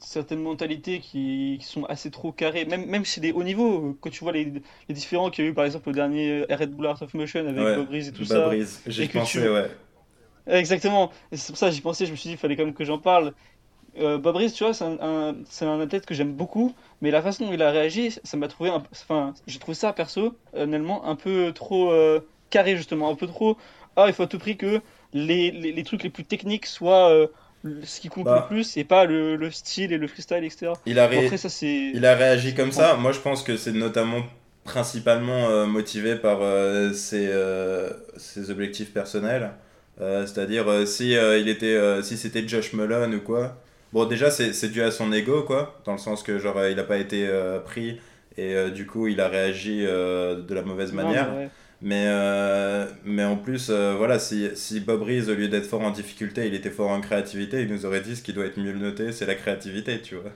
certaines 0.00 0.40
mentalités 0.40 1.00
qui, 1.00 1.58
qui, 1.60 1.66
sont 1.66 1.84
assez 1.84 2.10
trop 2.10 2.32
carrées, 2.32 2.64
même, 2.64 2.86
même 2.86 3.04
chez 3.04 3.20
des 3.20 3.30
hauts 3.30 3.42
niveaux, 3.42 3.94
quand 4.00 4.08
tu 4.08 4.20
vois 4.20 4.32
les, 4.32 4.62
les 4.88 4.94
différents 4.94 5.28
qu'il 5.28 5.44
y 5.44 5.48
a 5.48 5.50
eu, 5.50 5.54
par 5.54 5.66
exemple, 5.66 5.90
au 5.90 5.92
dernier 5.92 6.46
Red 6.48 6.70
Bull 6.70 6.86
Art 6.86 7.02
of 7.02 7.12
Motion 7.12 7.46
avec 7.46 7.62
ouais, 7.62 7.76
Bob 7.76 7.92
et 7.92 8.10
tout 8.10 8.24
ça. 8.24 8.50
J'ai 8.86 9.06
pensé, 9.06 9.46
ouais. 9.46 9.70
Exactement. 10.46 11.10
C'est 11.30 11.52
pour 11.52 11.58
ça 11.58 11.68
que 11.68 11.74
j'y 11.74 11.82
pensais, 11.82 12.06
je 12.06 12.12
me 12.12 12.16
suis 12.16 12.28
dit, 12.28 12.34
il 12.36 12.38
fallait 12.38 12.56
quand 12.56 12.64
même 12.64 12.72
que 12.72 12.86
j'en 12.86 12.98
parle. 12.98 13.34
Euh, 13.98 14.16
Bob 14.16 14.36
Reese, 14.36 14.54
tu 14.54 14.64
vois, 14.64 14.72
c'est 14.72 14.84
un, 14.84 15.34
un, 15.60 15.80
athlète 15.80 16.06
que 16.06 16.14
j'aime 16.14 16.32
beaucoup, 16.32 16.74
mais 17.02 17.10
la 17.10 17.20
façon 17.20 17.44
dont 17.44 17.52
il 17.52 17.60
a 17.60 17.70
réagi, 17.70 18.16
ça 18.24 18.38
m'a 18.38 18.48
trouvé, 18.48 18.70
un, 18.70 18.82
enfin, 18.92 19.34
j'ai 19.46 19.58
trouvé 19.58 19.74
ça 19.74 19.92
perso, 19.92 20.38
honnêtement, 20.54 21.04
un 21.04 21.16
peu 21.16 21.52
trop 21.52 21.92
euh, 21.92 22.20
carré 22.48 22.78
justement, 22.78 23.10
un 23.10 23.14
peu 23.14 23.26
trop. 23.26 23.58
Ah, 23.96 24.04
il 24.06 24.14
faut 24.14 24.22
à 24.22 24.26
tout 24.26 24.38
prix 24.38 24.56
que 24.56 24.80
les, 25.12 25.50
les, 25.50 25.72
les 25.72 25.82
trucs 25.82 26.02
les 26.02 26.08
plus 26.08 26.24
techniques 26.24 26.64
soient 26.64 27.10
euh, 27.10 27.26
ce 27.64 28.00
qui 28.00 28.08
compte 28.08 28.26
le 28.26 28.32
bah. 28.32 28.46
plus 28.48 28.76
et 28.76 28.84
pas 28.84 29.04
le, 29.04 29.36
le, 29.36 29.50
style 29.50 29.92
et 29.92 29.98
le 29.98 30.06
freestyle, 30.06 30.44
etc. 30.44 30.72
Il 30.86 30.98
a, 30.98 31.04
Après, 31.04 31.36
ça, 31.36 31.48
il 31.66 32.04
a 32.04 32.14
réagi 32.14 32.54
comme 32.54 32.72
ça. 32.72 32.96
Moi, 32.96 33.12
je 33.12 33.20
pense 33.20 33.42
que 33.42 33.56
c'est 33.56 33.72
notamment 33.72 34.22
principalement 34.64 35.66
motivé 35.66 36.16
par 36.16 36.40
ses, 36.92 37.32
ses, 38.16 38.50
objectifs 38.50 38.92
personnels. 38.92 39.50
C'est-à-dire 39.98 40.86
si 40.86 41.12
il 41.12 41.48
était, 41.48 42.02
si 42.02 42.16
c'était 42.16 42.46
Josh 42.46 42.72
Mullen 42.74 43.14
ou 43.14 43.20
quoi, 43.20 43.56
Bon, 43.92 44.04
déjà, 44.04 44.30
c'est 44.30 44.68
dû 44.68 44.82
à 44.82 44.90
son 44.90 45.12
ego, 45.12 45.42
quoi, 45.42 45.80
dans 45.84 45.92
le 45.92 45.98
sens 45.98 46.22
que, 46.22 46.38
genre, 46.38 46.66
il 46.66 46.76
n'a 46.76 46.84
pas 46.84 46.98
été 46.98 47.26
euh, 47.26 47.58
pris 47.58 48.00
et 48.36 48.54
euh, 48.54 48.70
du 48.70 48.86
coup, 48.86 49.08
il 49.08 49.20
a 49.20 49.28
réagi 49.28 49.84
euh, 49.86 50.42
de 50.42 50.54
la 50.54 50.62
mauvaise 50.62 50.92
manière. 50.92 51.28
Mais, 51.80 52.06
mais 53.04 53.24
en 53.24 53.36
plus, 53.36 53.70
voilà, 53.70 54.18
si, 54.18 54.48
si 54.54 54.80
Bob 54.80 55.02
Reese, 55.02 55.28
au 55.28 55.34
lieu 55.34 55.48
d'être 55.48 55.66
fort 55.66 55.82
en 55.82 55.90
difficulté, 55.90 56.46
il 56.46 56.54
était 56.54 56.70
fort 56.70 56.90
en 56.90 57.00
créativité, 57.00 57.62
il 57.62 57.68
nous 57.68 57.86
aurait 57.86 58.00
dit 58.00 58.16
ce 58.16 58.22
qui 58.22 58.32
doit 58.32 58.46
être 58.46 58.58
mieux 58.58 58.72
noté, 58.72 59.12
c'est 59.12 59.26
la 59.26 59.34
créativité, 59.34 60.00
tu 60.00 60.16
vois. 60.16 60.32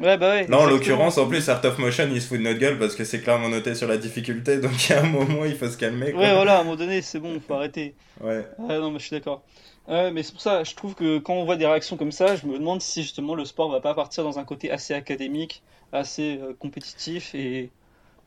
Ouais, 0.00 0.16
bah 0.16 0.30
ouais. 0.30 0.46
Là, 0.46 0.58
en 0.58 0.66
l'occurrence, 0.66 1.18
en 1.18 1.26
plus, 1.26 1.48
Art 1.48 1.64
of 1.64 1.78
Motion, 1.78 2.08
il 2.12 2.22
se 2.22 2.28
fout 2.28 2.38
de 2.38 2.44
notre 2.44 2.58
gueule 2.58 2.78
parce 2.78 2.94
que 2.94 3.04
c'est 3.04 3.20
clairement 3.20 3.48
noté 3.48 3.74
sur 3.74 3.88
la 3.88 3.96
difficulté, 3.96 4.58
donc 4.60 4.90
à 4.90 5.00
un 5.00 5.06
moment, 5.06 5.44
il 5.44 5.56
faut 5.56 5.68
se 5.68 5.76
calmer. 5.76 6.12
Quoi. 6.12 6.20
Ouais, 6.20 6.34
voilà, 6.34 6.58
à 6.58 6.60
un 6.60 6.64
moment 6.64 6.76
donné, 6.76 7.02
c'est 7.02 7.18
bon, 7.18 7.34
il 7.34 7.40
faut 7.40 7.54
arrêter. 7.54 7.94
Ouais. 8.20 8.46
Ouais, 8.58 8.78
non, 8.78 8.90
mais 8.90 8.98
je 8.98 9.06
suis 9.06 9.16
d'accord. 9.16 9.42
Ouais, 9.88 10.10
mais 10.10 10.22
c'est 10.22 10.32
pour 10.32 10.42
ça, 10.42 10.64
je 10.64 10.74
trouve 10.74 10.94
que 10.94 11.18
quand 11.18 11.34
on 11.34 11.44
voit 11.44 11.56
des 11.56 11.66
réactions 11.66 11.96
comme 11.96 12.12
ça, 12.12 12.36
je 12.36 12.46
me 12.46 12.58
demande 12.58 12.82
si 12.82 13.02
justement 13.02 13.34
le 13.34 13.44
sport 13.44 13.70
va 13.70 13.80
pas 13.80 13.94
partir 13.94 14.22
dans 14.22 14.38
un 14.38 14.44
côté 14.44 14.70
assez 14.70 14.92
académique, 14.92 15.62
assez 15.92 16.38
euh, 16.40 16.52
compétitif, 16.58 17.34
et, 17.34 17.70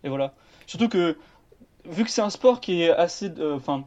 et, 0.04 0.10
voilà. 0.10 0.34
Surtout 0.66 0.90
que, 0.90 1.16
vu 1.86 2.04
que 2.04 2.10
c'est 2.12 2.22
un 2.22 2.30
sport 2.30 2.62
qui 2.62 2.84
est 2.84 2.90
assez. 2.90 3.30
Euh, 3.40 3.56
enfin. 3.56 3.86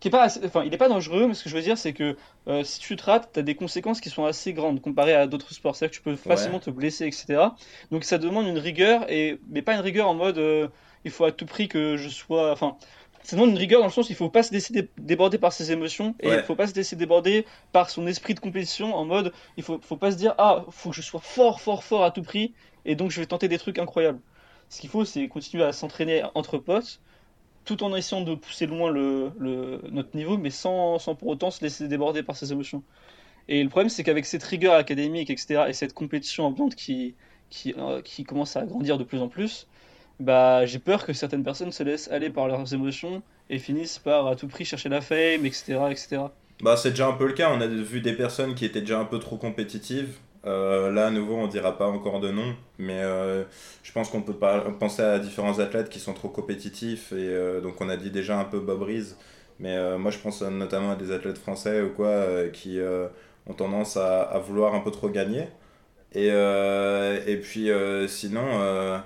qui 0.00 0.08
est 0.08 0.10
pas 0.10 0.26
enfin, 0.44 0.64
il 0.64 0.72
est 0.72 0.78
pas 0.78 0.88
dangereux, 0.88 1.26
mais 1.26 1.34
ce 1.34 1.44
que 1.44 1.50
je 1.50 1.56
veux 1.56 1.62
dire, 1.62 1.78
c'est 1.78 1.92
que 1.92 2.16
euh, 2.48 2.64
si 2.64 2.80
tu 2.80 2.96
te 2.96 3.04
rates, 3.04 3.30
tu 3.32 3.40
as 3.40 3.42
des 3.42 3.54
conséquences 3.54 4.00
qui 4.00 4.10
sont 4.10 4.24
assez 4.24 4.52
grandes 4.52 4.80
comparé 4.80 5.14
à 5.14 5.26
d'autres 5.26 5.52
sports. 5.52 5.76
C'est-à-dire 5.76 5.92
que 5.92 5.96
tu 5.96 6.02
peux 6.02 6.16
facilement 6.16 6.60
te 6.60 6.70
blesser, 6.70 7.06
etc. 7.06 7.42
Donc 7.90 8.04
ça 8.04 8.18
demande 8.18 8.46
une 8.46 8.58
rigueur, 8.58 9.10
et, 9.10 9.38
mais 9.48 9.62
pas 9.62 9.74
une 9.74 9.80
rigueur 9.80 10.08
en 10.08 10.14
mode 10.14 10.70
il 11.04 11.10
faut 11.10 11.24
à 11.24 11.32
tout 11.32 11.46
prix 11.46 11.68
que 11.68 11.96
je 11.96 12.08
sois. 12.08 12.52
Enfin, 12.52 12.76
ça 13.22 13.36
demande 13.36 13.50
une 13.50 13.58
rigueur 13.58 13.80
dans 13.80 13.86
le 13.86 13.92
sens 13.92 14.08
où 14.08 14.12
il 14.12 14.16
faut 14.16 14.30
pas 14.30 14.42
se 14.42 14.52
laisser 14.52 14.88
déborder 14.98 15.38
par 15.38 15.52
ses 15.52 15.72
émotions 15.72 16.14
et 16.20 16.28
il 16.28 16.42
faut 16.42 16.54
pas 16.54 16.66
se 16.66 16.74
laisser 16.74 16.96
déborder 16.96 17.46
par 17.72 17.90
son 17.90 18.06
esprit 18.06 18.34
de 18.34 18.40
compétition 18.40 18.94
en 18.94 19.04
mode 19.04 19.32
il 19.56 19.62
faut, 19.62 19.78
faut 19.82 19.96
pas 19.96 20.10
se 20.10 20.16
dire 20.16 20.34
ah 20.38 20.64
faut 20.70 20.90
que 20.90 20.96
je 20.96 21.02
sois 21.02 21.20
fort 21.20 21.60
fort 21.60 21.84
fort 21.84 22.04
à 22.04 22.10
tout 22.10 22.22
prix 22.22 22.54
et 22.86 22.94
donc 22.94 23.10
je 23.10 23.20
vais 23.20 23.26
tenter 23.26 23.48
des 23.48 23.58
trucs 23.58 23.78
incroyables. 23.78 24.20
Ce 24.70 24.80
qu'il 24.80 24.88
faut 24.88 25.04
c'est 25.04 25.28
continuer 25.28 25.64
à 25.64 25.72
s'entraîner 25.72 26.22
entre 26.34 26.56
potes 26.56 27.00
tout 27.66 27.84
en 27.84 27.94
essayant 27.94 28.22
de 28.22 28.34
pousser 28.34 28.66
loin 28.66 28.90
notre 28.90 30.16
niveau 30.16 30.38
mais 30.38 30.50
sans, 30.50 30.98
sans, 30.98 31.14
pour 31.14 31.28
autant 31.28 31.50
se 31.50 31.62
laisser 31.62 31.86
déborder 31.88 32.22
par 32.22 32.36
ses 32.36 32.52
émotions. 32.52 32.82
Et 33.48 33.62
le 33.62 33.68
problème 33.68 33.90
c'est 33.90 34.02
qu'avec 34.02 34.24
cette 34.24 34.44
rigueur 34.44 34.74
académique 34.74 35.28
etc 35.28 35.64
et 35.68 35.74
cette 35.74 35.92
compétition 35.92 36.46
ambiante 36.46 36.74
qui, 36.74 37.14
qui, 37.50 37.74
euh, 37.76 38.00
qui 38.00 38.24
commence 38.24 38.56
à 38.56 38.64
grandir 38.64 38.96
de 38.96 39.04
plus 39.04 39.18
en 39.18 39.28
plus, 39.28 39.66
bah, 40.20 40.66
j'ai 40.66 40.78
peur 40.78 41.04
que 41.04 41.12
certaines 41.12 41.42
personnes 41.42 41.72
se 41.72 41.82
laissent 41.82 42.08
aller 42.10 42.30
par 42.30 42.46
leurs 42.46 42.72
émotions 42.72 43.22
et 43.48 43.58
finissent 43.58 43.98
par 43.98 44.26
à 44.26 44.36
tout 44.36 44.48
prix 44.48 44.64
chercher 44.64 44.88
la 44.88 45.00
fame, 45.00 45.44
etc. 45.46 45.78
etc. 45.90 46.22
Bah, 46.62 46.76
c'est 46.76 46.90
déjà 46.90 47.08
un 47.08 47.14
peu 47.14 47.26
le 47.26 47.32
cas. 47.32 47.50
On 47.52 47.60
a 47.60 47.66
vu 47.66 48.00
des 48.00 48.12
personnes 48.12 48.54
qui 48.54 48.64
étaient 48.64 48.80
déjà 48.80 49.00
un 49.00 49.06
peu 49.06 49.18
trop 49.18 49.36
compétitives. 49.36 50.18
Euh, 50.46 50.90
là, 50.90 51.08
à 51.08 51.10
nouveau, 51.10 51.36
on 51.36 51.46
dira 51.46 51.76
pas 51.76 51.86
encore 51.86 52.20
de 52.20 52.30
nom, 52.30 52.54
mais 52.78 53.00
euh, 53.02 53.44
je 53.82 53.92
pense 53.92 54.08
qu'on 54.08 54.22
peut 54.22 54.34
pas 54.34 54.60
penser 54.78 55.02
à 55.02 55.18
différents 55.18 55.58
athlètes 55.58 55.90
qui 55.90 56.00
sont 56.00 56.14
trop 56.14 56.28
compétitifs. 56.28 57.12
Et 57.12 57.16
euh, 57.16 57.60
donc, 57.60 57.80
on 57.80 57.88
a 57.88 57.96
dit 57.96 58.10
déjà 58.10 58.38
un 58.38 58.44
peu 58.44 58.60
Bob 58.60 58.82
Reese, 58.82 59.16
mais 59.58 59.98
moi, 59.98 60.10
je 60.10 60.18
pense 60.18 60.42
notamment 60.42 60.92
à 60.92 60.96
des 60.96 61.12
athlètes 61.12 61.38
français 61.38 61.82
ou 61.82 61.90
quoi 61.90 62.48
qui 62.52 62.78
ont 63.46 63.54
tendance 63.54 63.96
à, 63.96 64.22
à, 64.22 64.38
vouloir 64.38 64.74
un 64.74 64.80
peu 64.80 64.90
trop 64.90 65.10
gagner. 65.10 65.48
Et, 66.14 66.28
et 66.28 67.36
puis, 67.36 67.70
sinon 68.08 69.02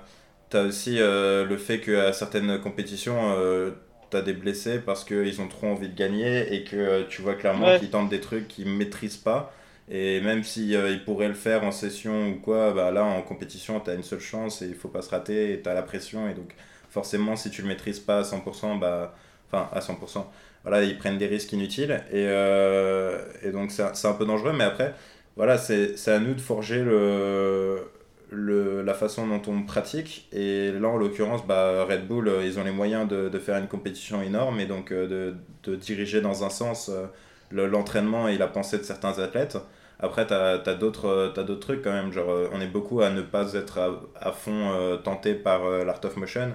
T'as 0.49 0.63
aussi 0.63 0.99
euh, 0.99 1.43
le 1.45 1.57
fait 1.57 1.79
qu'à 1.79 2.13
certaines 2.13 2.59
compétitions, 2.61 3.33
euh, 3.35 3.71
t'as 4.11 4.21
des 4.21 4.33
blessés 4.33 4.79
parce 4.79 5.03
qu'ils 5.03 5.41
ont 5.41 5.47
trop 5.47 5.67
envie 5.67 5.89
de 5.89 5.95
gagner 5.95 6.53
et 6.53 6.63
que 6.63 7.03
tu 7.09 7.21
vois 7.21 7.33
clairement 7.33 7.77
qu'ils 7.79 7.89
tentent 7.89 8.09
des 8.09 8.21
trucs 8.21 8.47
qu'ils 8.47 8.69
maîtrisent 8.69 9.17
pas. 9.17 9.51
Et 9.89 10.21
même 10.21 10.43
s'ils 10.43 10.71
ils 10.71 11.03
pourraient 11.03 11.27
le 11.27 11.35
faire 11.35 11.63
en 11.63 11.71
session 11.71 12.29
ou 12.29 12.35
quoi, 12.39 12.73
bah 12.73 12.91
là 12.91 13.03
en 13.03 13.21
compétition, 13.21 13.79
t'as 13.79 13.95
une 13.95 14.03
seule 14.03 14.19
chance 14.19 14.61
et 14.61 14.67
il 14.67 14.75
faut 14.75 14.87
pas 14.89 15.01
se 15.01 15.09
rater 15.11 15.53
et 15.53 15.61
t'as 15.61 15.73
la 15.73 15.83
pression. 15.83 16.27
Et 16.29 16.33
donc, 16.33 16.55
forcément, 16.89 17.35
si 17.35 17.49
tu 17.51 17.61
le 17.61 17.67
maîtrises 17.67 17.99
pas 17.99 18.19
à 18.19 18.23
100%, 18.23 18.79
bah, 18.79 19.15
enfin 19.47 19.69
à 19.73 19.79
100%, 19.79 20.25
voilà, 20.63 20.83
ils 20.83 20.97
prennent 20.97 21.17
des 21.19 21.27
risques 21.27 21.53
inutiles. 21.53 22.03
Et, 22.11 22.23
et 23.47 23.51
donc, 23.51 23.71
c'est 23.71 24.07
un 24.07 24.13
peu 24.13 24.25
dangereux. 24.25 24.53
Mais 24.53 24.63
après, 24.63 24.95
voilà, 25.35 25.57
c'est 25.57 26.07
à 26.07 26.19
nous 26.19 26.33
de 26.33 26.41
forger 26.41 26.83
le, 26.83 27.79
le, 28.31 28.81
la 28.81 28.93
façon 28.93 29.27
dont 29.27 29.41
on 29.47 29.63
pratique. 29.63 30.27
Et 30.31 30.71
là, 30.71 30.89
en 30.89 30.97
l'occurrence, 30.97 31.45
bah, 31.45 31.85
Red 31.85 32.07
Bull, 32.07 32.27
euh, 32.27 32.45
ils 32.45 32.59
ont 32.59 32.63
les 32.63 32.71
moyens 32.71 33.07
de, 33.07 33.29
de, 33.29 33.39
faire 33.39 33.57
une 33.57 33.67
compétition 33.67 34.21
énorme 34.21 34.59
et 34.59 34.65
donc 34.65 34.91
euh, 34.91 35.07
de, 35.07 35.35
de, 35.71 35.75
diriger 35.75 36.21
dans 36.21 36.43
un 36.43 36.49
sens 36.49 36.89
euh, 36.89 37.07
l'entraînement 37.51 38.27
et 38.27 38.37
la 38.37 38.47
pensée 38.47 38.77
de 38.77 38.83
certains 38.83 39.19
athlètes. 39.19 39.57
Après, 39.99 40.27
tu 40.27 40.33
as, 40.33 40.57
d'autres 40.75 41.55
trucs 41.59 41.81
quand 41.81 41.93
même. 41.93 42.11
Genre, 42.11 42.49
on 42.51 42.61
est 42.61 42.67
beaucoup 42.67 43.01
à 43.01 43.09
ne 43.09 43.21
pas 43.21 43.53
être 43.53 43.79
à, 44.19 44.31
fond 44.31 44.99
tenté 45.03 45.33
par 45.35 45.69
l'Art 45.69 46.03
of 46.03 46.17
Motion. 46.17 46.53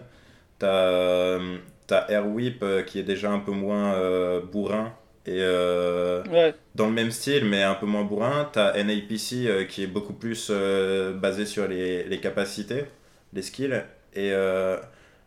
Tu 0.58 0.66
as, 0.66 1.38
Air 2.08 2.26
Whip 2.28 2.64
qui 2.86 2.98
est 2.98 3.04
déjà 3.04 3.30
un 3.30 3.40
peu 3.40 3.52
moins 3.52 4.40
bourrin 4.52 4.92
et 5.26 5.42
euh, 5.42 6.22
dans 6.74 6.86
le 6.86 6.92
même 6.92 7.10
style, 7.10 7.44
mais 7.44 7.62
un 7.62 7.74
peu 7.74 7.86
moins 7.86 8.04
bourrin, 8.04 8.48
tu 8.52 8.58
as 8.58 8.72
NAPC 8.82 9.46
euh, 9.46 9.64
qui 9.64 9.82
est 9.82 9.86
beaucoup 9.86 10.14
plus 10.14 10.48
euh, 10.50 11.12
basé 11.12 11.44
sur 11.44 11.68
les, 11.68 12.04
les, 12.04 12.20
capacités, 12.20 12.86
les 13.34 13.42
skills. 13.42 13.82
Et 14.14 14.32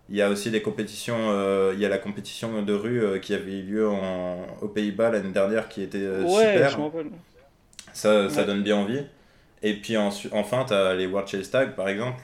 Il 0.09 0.17
y 0.17 0.21
a 0.21 0.29
aussi 0.29 0.51
des 0.51 0.61
compétitions, 0.61 1.31
euh, 1.31 1.71
il 1.73 1.79
y 1.79 1.85
a 1.85 1.89
la 1.89 1.97
compétition 1.97 2.61
de 2.61 2.73
rue 2.73 3.03
euh, 3.03 3.19
qui 3.19 3.33
avait 3.33 3.59
eu 3.59 3.63
lieu 3.63 3.89
en, 3.89 4.45
aux 4.61 4.67
Pays-Bas 4.67 5.11
l'année 5.11 5.31
dernière 5.31 5.69
qui 5.69 5.81
était 5.81 5.97
euh, 5.99 6.23
Ouais, 6.23 6.53
super. 6.53 6.69
je. 6.71 6.77
Ça, 7.93 8.29
ça 8.29 8.43
Ouais. 8.43 8.45
donne 8.45 8.63
bien 8.63 8.77
envie. 8.77 9.01
Et 9.63 9.75
puis 9.81 9.97
enfin, 9.97 10.65
tu 10.67 10.73
as 10.73 10.95
les 10.95 11.07
World 11.07 11.27
Chase 11.29 11.49
Tag 11.51 11.75
par 11.75 11.89
exemple. 11.89 12.21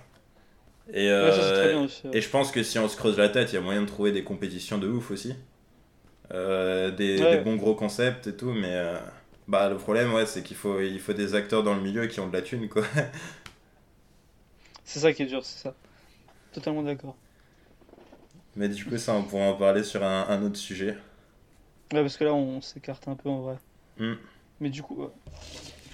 Et, 0.94 1.08
Ouais, 1.22 1.32
ça 1.32 1.44
euh, 1.44 1.54
très 1.54 1.68
bien 1.68 1.82
aussi. 1.84 2.08
ouais. 2.08 2.18
et 2.18 2.22
je 2.22 2.30
pense 2.30 2.52
que 2.52 2.64
si 2.64 2.80
on 2.80 2.88
se 2.88 2.98
creuse 2.98 3.18
la 3.18 3.30
tête, 3.30 3.52
il 3.52 3.56
y 3.56 3.58
a 3.58 3.62
moyen 3.62 3.82
de 3.82 3.88
trouver 3.88 4.12
des 4.12 4.24
compétitions 4.24 4.78
de 4.80 4.88
ouf 4.88 5.12
aussi. 5.12 5.36
Euh, 6.34 6.92
des, 6.92 7.28
des 7.28 7.38
bons 7.40 7.56
gros 7.56 7.76
concepts 7.76 8.28
et 8.28 8.36
tout, 8.38 8.52
mais 8.52 8.70
euh, 8.76 8.98
bah, 9.48 9.70
le 9.70 9.78
problème, 9.78 10.14
ouais, 10.14 10.26
c'est 10.28 10.44
qu'il 10.44 10.58
faut, 10.58 10.80
il 10.82 11.00
faut 11.00 11.14
des 11.14 11.36
acteurs 11.36 11.64
dans 11.64 11.74
le 11.76 11.82
milieu 11.82 12.08
qui 12.08 12.20
ont 12.20 12.28
de 12.28 12.34
la 12.34 12.42
thune, 12.44 12.70
quoi. 12.70 12.84
C'est 14.84 15.00
ça 15.00 15.14
qui 15.14 15.24
est 15.24 15.26
dur, 15.28 15.46
c'est 15.46 15.62
ça. 15.64 15.74
Totalement 16.52 16.84
d'accord. 16.84 17.18
Mais 18.56 18.70
du 18.70 18.86
coup, 18.86 18.98
ça, 19.00 19.14
on 19.16 19.24
pourra 19.24 19.46
en 19.46 19.56
parler 19.56 19.84
sur 19.84 20.04
un, 20.04 20.28
un 20.30 20.44
autre 20.44 20.58
sujet. 20.58 20.96
Ouais, 21.94 22.02
parce 22.02 22.18
que 22.18 22.24
là, 22.24 22.34
on 22.34 22.62
s'écarte 22.62 23.08
un 23.08 23.16
peu 23.16 23.30
en 23.30 23.42
vrai. 23.42 23.58
Hmm. 23.98 24.16
Mais 24.60 24.70
du 24.70 24.82
coup, 24.84 24.96
ouais. 25.04 25.10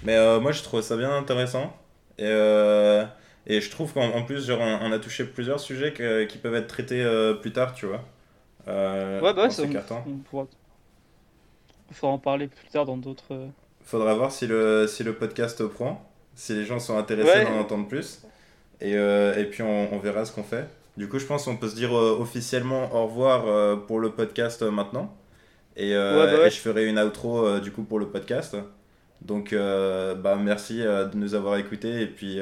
Mais 0.02 0.16
euh, 0.16 0.40
moi, 0.40 0.52
je 0.52 0.62
trouve 0.62 0.80
ça 0.82 0.96
bien 0.96 1.14
intéressant. 1.16 1.72
Et, 2.18 2.24
euh, 2.24 3.04
et 3.46 3.60
je 3.60 3.70
trouve 3.70 3.92
qu'en 3.92 4.08
en 4.10 4.22
plus, 4.22 4.46
genre, 4.46 4.60
on, 4.60 4.78
on 4.88 4.92
a 4.92 4.98
touché 4.98 5.24
plusieurs 5.24 5.60
sujets 5.60 5.92
que- 5.92 6.24
qui 6.24 6.38
peuvent 6.38 6.54
être 6.54 6.66
traités 6.66 7.02
euh, 7.02 7.34
plus 7.34 7.52
tard, 7.52 7.74
tu 7.74 7.86
vois. 7.86 8.02
Euh, 8.68 9.20
Ouais, 9.20 9.32
bah 9.34 9.48
ça, 9.50 9.62
on 10.06 10.18
pourra... 10.18 10.46
Faudra 11.92 12.14
en 12.14 12.18
parler 12.18 12.48
plus 12.48 12.68
tard 12.68 12.84
dans 12.84 12.96
d'autres... 12.96 13.32
euh, 13.32 13.46
Faudra 13.84 14.14
voir 14.14 14.32
si 14.32 14.46
le, 14.48 14.86
si 14.88 15.04
le 15.04 15.14
podcast 15.14 15.64
prend, 15.66 16.04
si 16.34 16.52
les 16.54 16.64
gens 16.64 16.80
sont 16.80 16.98
intéressés 16.98 17.28
Ouais. 17.30 17.44
d'en 17.44 17.60
entendre 17.60 17.86
plus. 17.86 18.22
Et, 18.80 18.96
euh, 18.96 19.36
et 19.36 19.44
puis 19.44 19.62
on, 19.62 19.94
on 19.94 19.98
verra 19.98 20.24
ce 20.24 20.32
qu'on 20.32 20.42
fait. 20.42 20.66
Du 20.96 21.08
coup, 21.08 21.18
je 21.20 21.26
pense 21.26 21.44
qu'on 21.44 21.56
peut 21.56 21.68
se 21.68 21.76
dire 21.76 21.96
euh, 21.96 22.18
officiellement 22.18 22.92
au 22.94 23.06
revoir 23.06 23.46
euh, 23.46 23.76
pour 23.76 24.00
le 24.00 24.10
podcast 24.10 24.62
euh, 24.62 24.70
maintenant. 24.72 25.14
Et, 25.76 25.94
euh, 25.94 26.24
Ouais, 26.24 26.32
bah 26.32 26.38
ouais. 26.42 26.48
et 26.48 26.50
je 26.50 26.56
ferai 26.58 26.86
une 26.86 26.98
outro 26.98 27.46
euh, 27.46 27.60
du 27.60 27.70
coup 27.72 27.84
pour 27.84 27.98
le 27.98 28.08
podcast. 28.10 28.56
Donc, 29.22 29.52
euh, 29.52 30.14
bah, 30.14 30.36
merci 30.36 30.78
de 30.80 31.10
nous 31.16 31.34
avoir 31.34 31.56
écoutés. 31.58 32.02
Et 32.02 32.06
puis, 32.06 32.38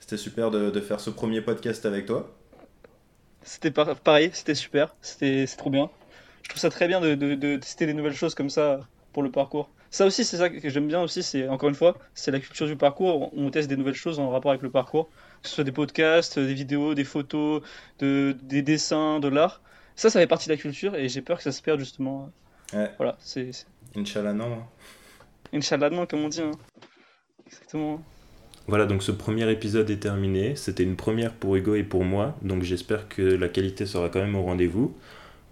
c'était 0.00 0.16
super 0.16 0.50
de, 0.50 0.70
de 0.70 0.80
faire 0.80 1.00
ce 1.00 1.10
premier 1.10 1.40
podcast 1.40 1.86
avec 1.86 2.06
toi. 2.06 2.34
C'était 3.42 3.70
par- 3.70 3.98
pareil, 4.00 4.30
c'était 4.32 4.54
super, 4.54 4.94
c'était 5.02 5.46
trop 5.56 5.70
bien. 5.70 5.90
Je 6.42 6.48
trouve 6.50 6.60
ça 6.60 6.70
très 6.70 6.88
bien 6.88 7.00
de, 7.00 7.14
de- 7.14 7.34
de 7.34 7.56
tester 7.56 7.86
des 7.86 7.94
nouvelles 7.94 8.14
choses 8.14 8.34
comme 8.34 8.50
ça 8.50 8.80
pour 9.12 9.22
le 9.22 9.30
parcours. 9.30 9.68
Ça 9.90 10.06
aussi, 10.06 10.24
c'est 10.24 10.38
ça 10.38 10.50
que 10.50 10.68
j'aime 10.68 10.88
bien 10.88 11.02
aussi, 11.02 11.22
c'est 11.22 11.48
encore 11.48 11.68
une 11.68 11.74
fois, 11.76 11.96
c'est 12.14 12.30
la 12.32 12.40
culture 12.40 12.66
du 12.66 12.76
parcours. 12.76 13.32
On 13.36 13.50
teste 13.50 13.68
des 13.68 13.76
nouvelles 13.76 13.94
choses 13.94 14.18
en 14.18 14.30
rapport 14.30 14.50
avec 14.50 14.62
le 14.62 14.70
parcours, 14.70 15.08
que 15.42 15.48
ce 15.48 15.54
soit 15.54 15.64
des 15.64 15.72
podcasts, 15.72 16.38
des 16.38 16.54
vidéos, 16.54 16.94
des 16.94 17.04
photos, 17.04 17.62
de, 18.00 18.36
des 18.42 18.62
dessins, 18.62 19.20
de 19.20 19.28
l'art. 19.28 19.62
Ça, 19.96 20.10
ça 20.10 20.18
fait 20.20 20.26
partie 20.26 20.48
de 20.48 20.54
la 20.54 20.58
culture 20.60 20.96
et 20.96 21.08
j'ai 21.08 21.22
peur 21.22 21.36
que 21.38 21.44
ça 21.44 21.52
se 21.52 21.62
perde 21.62 21.78
justement. 21.80 22.30
Ouais. 22.72 22.90
Voilà, 22.98 23.16
c'est 23.20 23.50
Inch'Allah, 23.96 24.32
non. 24.32 24.52
hein. 24.52 24.66
Inch'Allah, 25.52 25.90
non, 25.90 26.06
comme 26.06 26.20
on 26.24 26.28
dit. 26.28 26.40
hein. 26.40 26.50
Exactement. 27.46 28.02
Voilà, 28.66 28.86
donc 28.86 29.02
ce 29.02 29.12
premier 29.12 29.50
épisode 29.50 29.90
est 29.90 29.98
terminé. 29.98 30.56
C'était 30.56 30.82
une 30.82 30.96
première 30.96 31.34
pour 31.34 31.54
Hugo 31.56 31.74
et 31.74 31.82
pour 31.82 32.04
moi, 32.04 32.34
donc 32.42 32.62
j'espère 32.62 33.08
que 33.08 33.20
la 33.22 33.48
qualité 33.48 33.84
sera 33.86 34.08
quand 34.08 34.20
même 34.20 34.34
au 34.34 34.42
rendez-vous. 34.42 34.96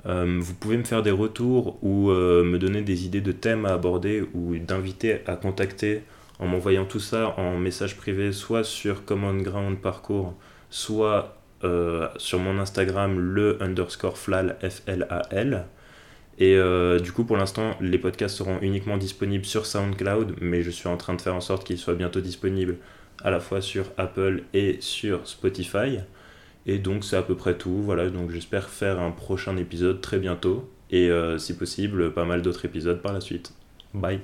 Euh, 0.07 0.39
vous 0.41 0.55
pouvez 0.55 0.79
me 0.79 0.85
faire 0.85 1.03
des 1.03 1.11
retours 1.13 1.79
ou 1.83 2.11
euh, 2.11 2.43
me 2.43 2.59
donner 2.59 2.83
des 2.83 3.05
idées 3.05 3.21
de 3.21 3.31
thèmes 3.31 3.67
à 3.67 3.75
aborder 3.75 4.25
ou 4.35 4.57
d'invités 4.59 5.21
à 5.29 5.37
contacter 5.37 6.03
en 6.41 6.47
m'envoyant 6.47 6.87
tout 6.87 6.99
ça 6.99 7.39
en 7.39 7.57
message 7.59 7.97
privé, 7.97 8.33
soit 8.33 8.65
sur 8.65 9.05
Common 9.05 9.37
Ground 9.37 9.79
Parcours, 9.79 10.35
soit 10.71 11.37
euh, 11.63 12.09
sur 12.17 12.41
mon 12.41 12.59
Instagram, 12.59 13.17
le 13.21 13.63
underscore 13.63 14.17
flal, 14.19 14.57
F-L-A-L. 14.63 15.67
Et 16.43 16.57
euh, 16.57 16.99
du 16.99 17.13
coup, 17.13 17.23
pour 17.23 17.37
l'instant, 17.37 17.77
les 17.81 17.99
podcasts 17.99 18.37
seront 18.37 18.59
uniquement 18.63 18.97
disponibles 18.97 19.45
sur 19.45 19.65
SoundCloud, 19.65 20.39
mais 20.41 20.63
je 20.63 20.73
suis 20.73 20.89
en 20.89 20.97
train 20.97 21.15
de 21.15 21.21
faire 21.21 21.37
en 21.37 21.41
sorte 21.41 21.63
qu'ils 21.63 21.79
soient 21.79 21.95
bientôt 21.95 22.21
disponibles 22.21 22.79
à 23.23 23.31
la 23.31 23.39
fois 23.39 23.61
sur 23.61 23.85
Apple 23.97 24.43
et 24.53 24.79
sur 24.81 25.29
Spotify. 25.29 26.01
Et 26.67 26.79
donc 26.79 27.05
c'est 27.05 27.17
à 27.17 27.23
peu 27.23 27.37
près 27.37 27.57
tout. 27.57 27.81
Voilà, 27.85 28.11
donc 28.11 28.33
j'espère 28.33 28.69
faire 28.71 28.99
un 28.99 29.13
prochain 29.13 29.57
épisode 29.57 30.01
très 30.01 30.19
bientôt. 30.19 30.69
Et 30.91 31.11
euh, 31.11 31.39
si 31.39 31.57
possible, 31.57 32.13
pas 32.13 32.25
mal 32.25 32.43
d'autres 32.43 32.65
épisodes 32.65 33.01
par 33.01 33.13
la 33.13 33.21
suite. 33.21 33.53
Bye 33.95 34.19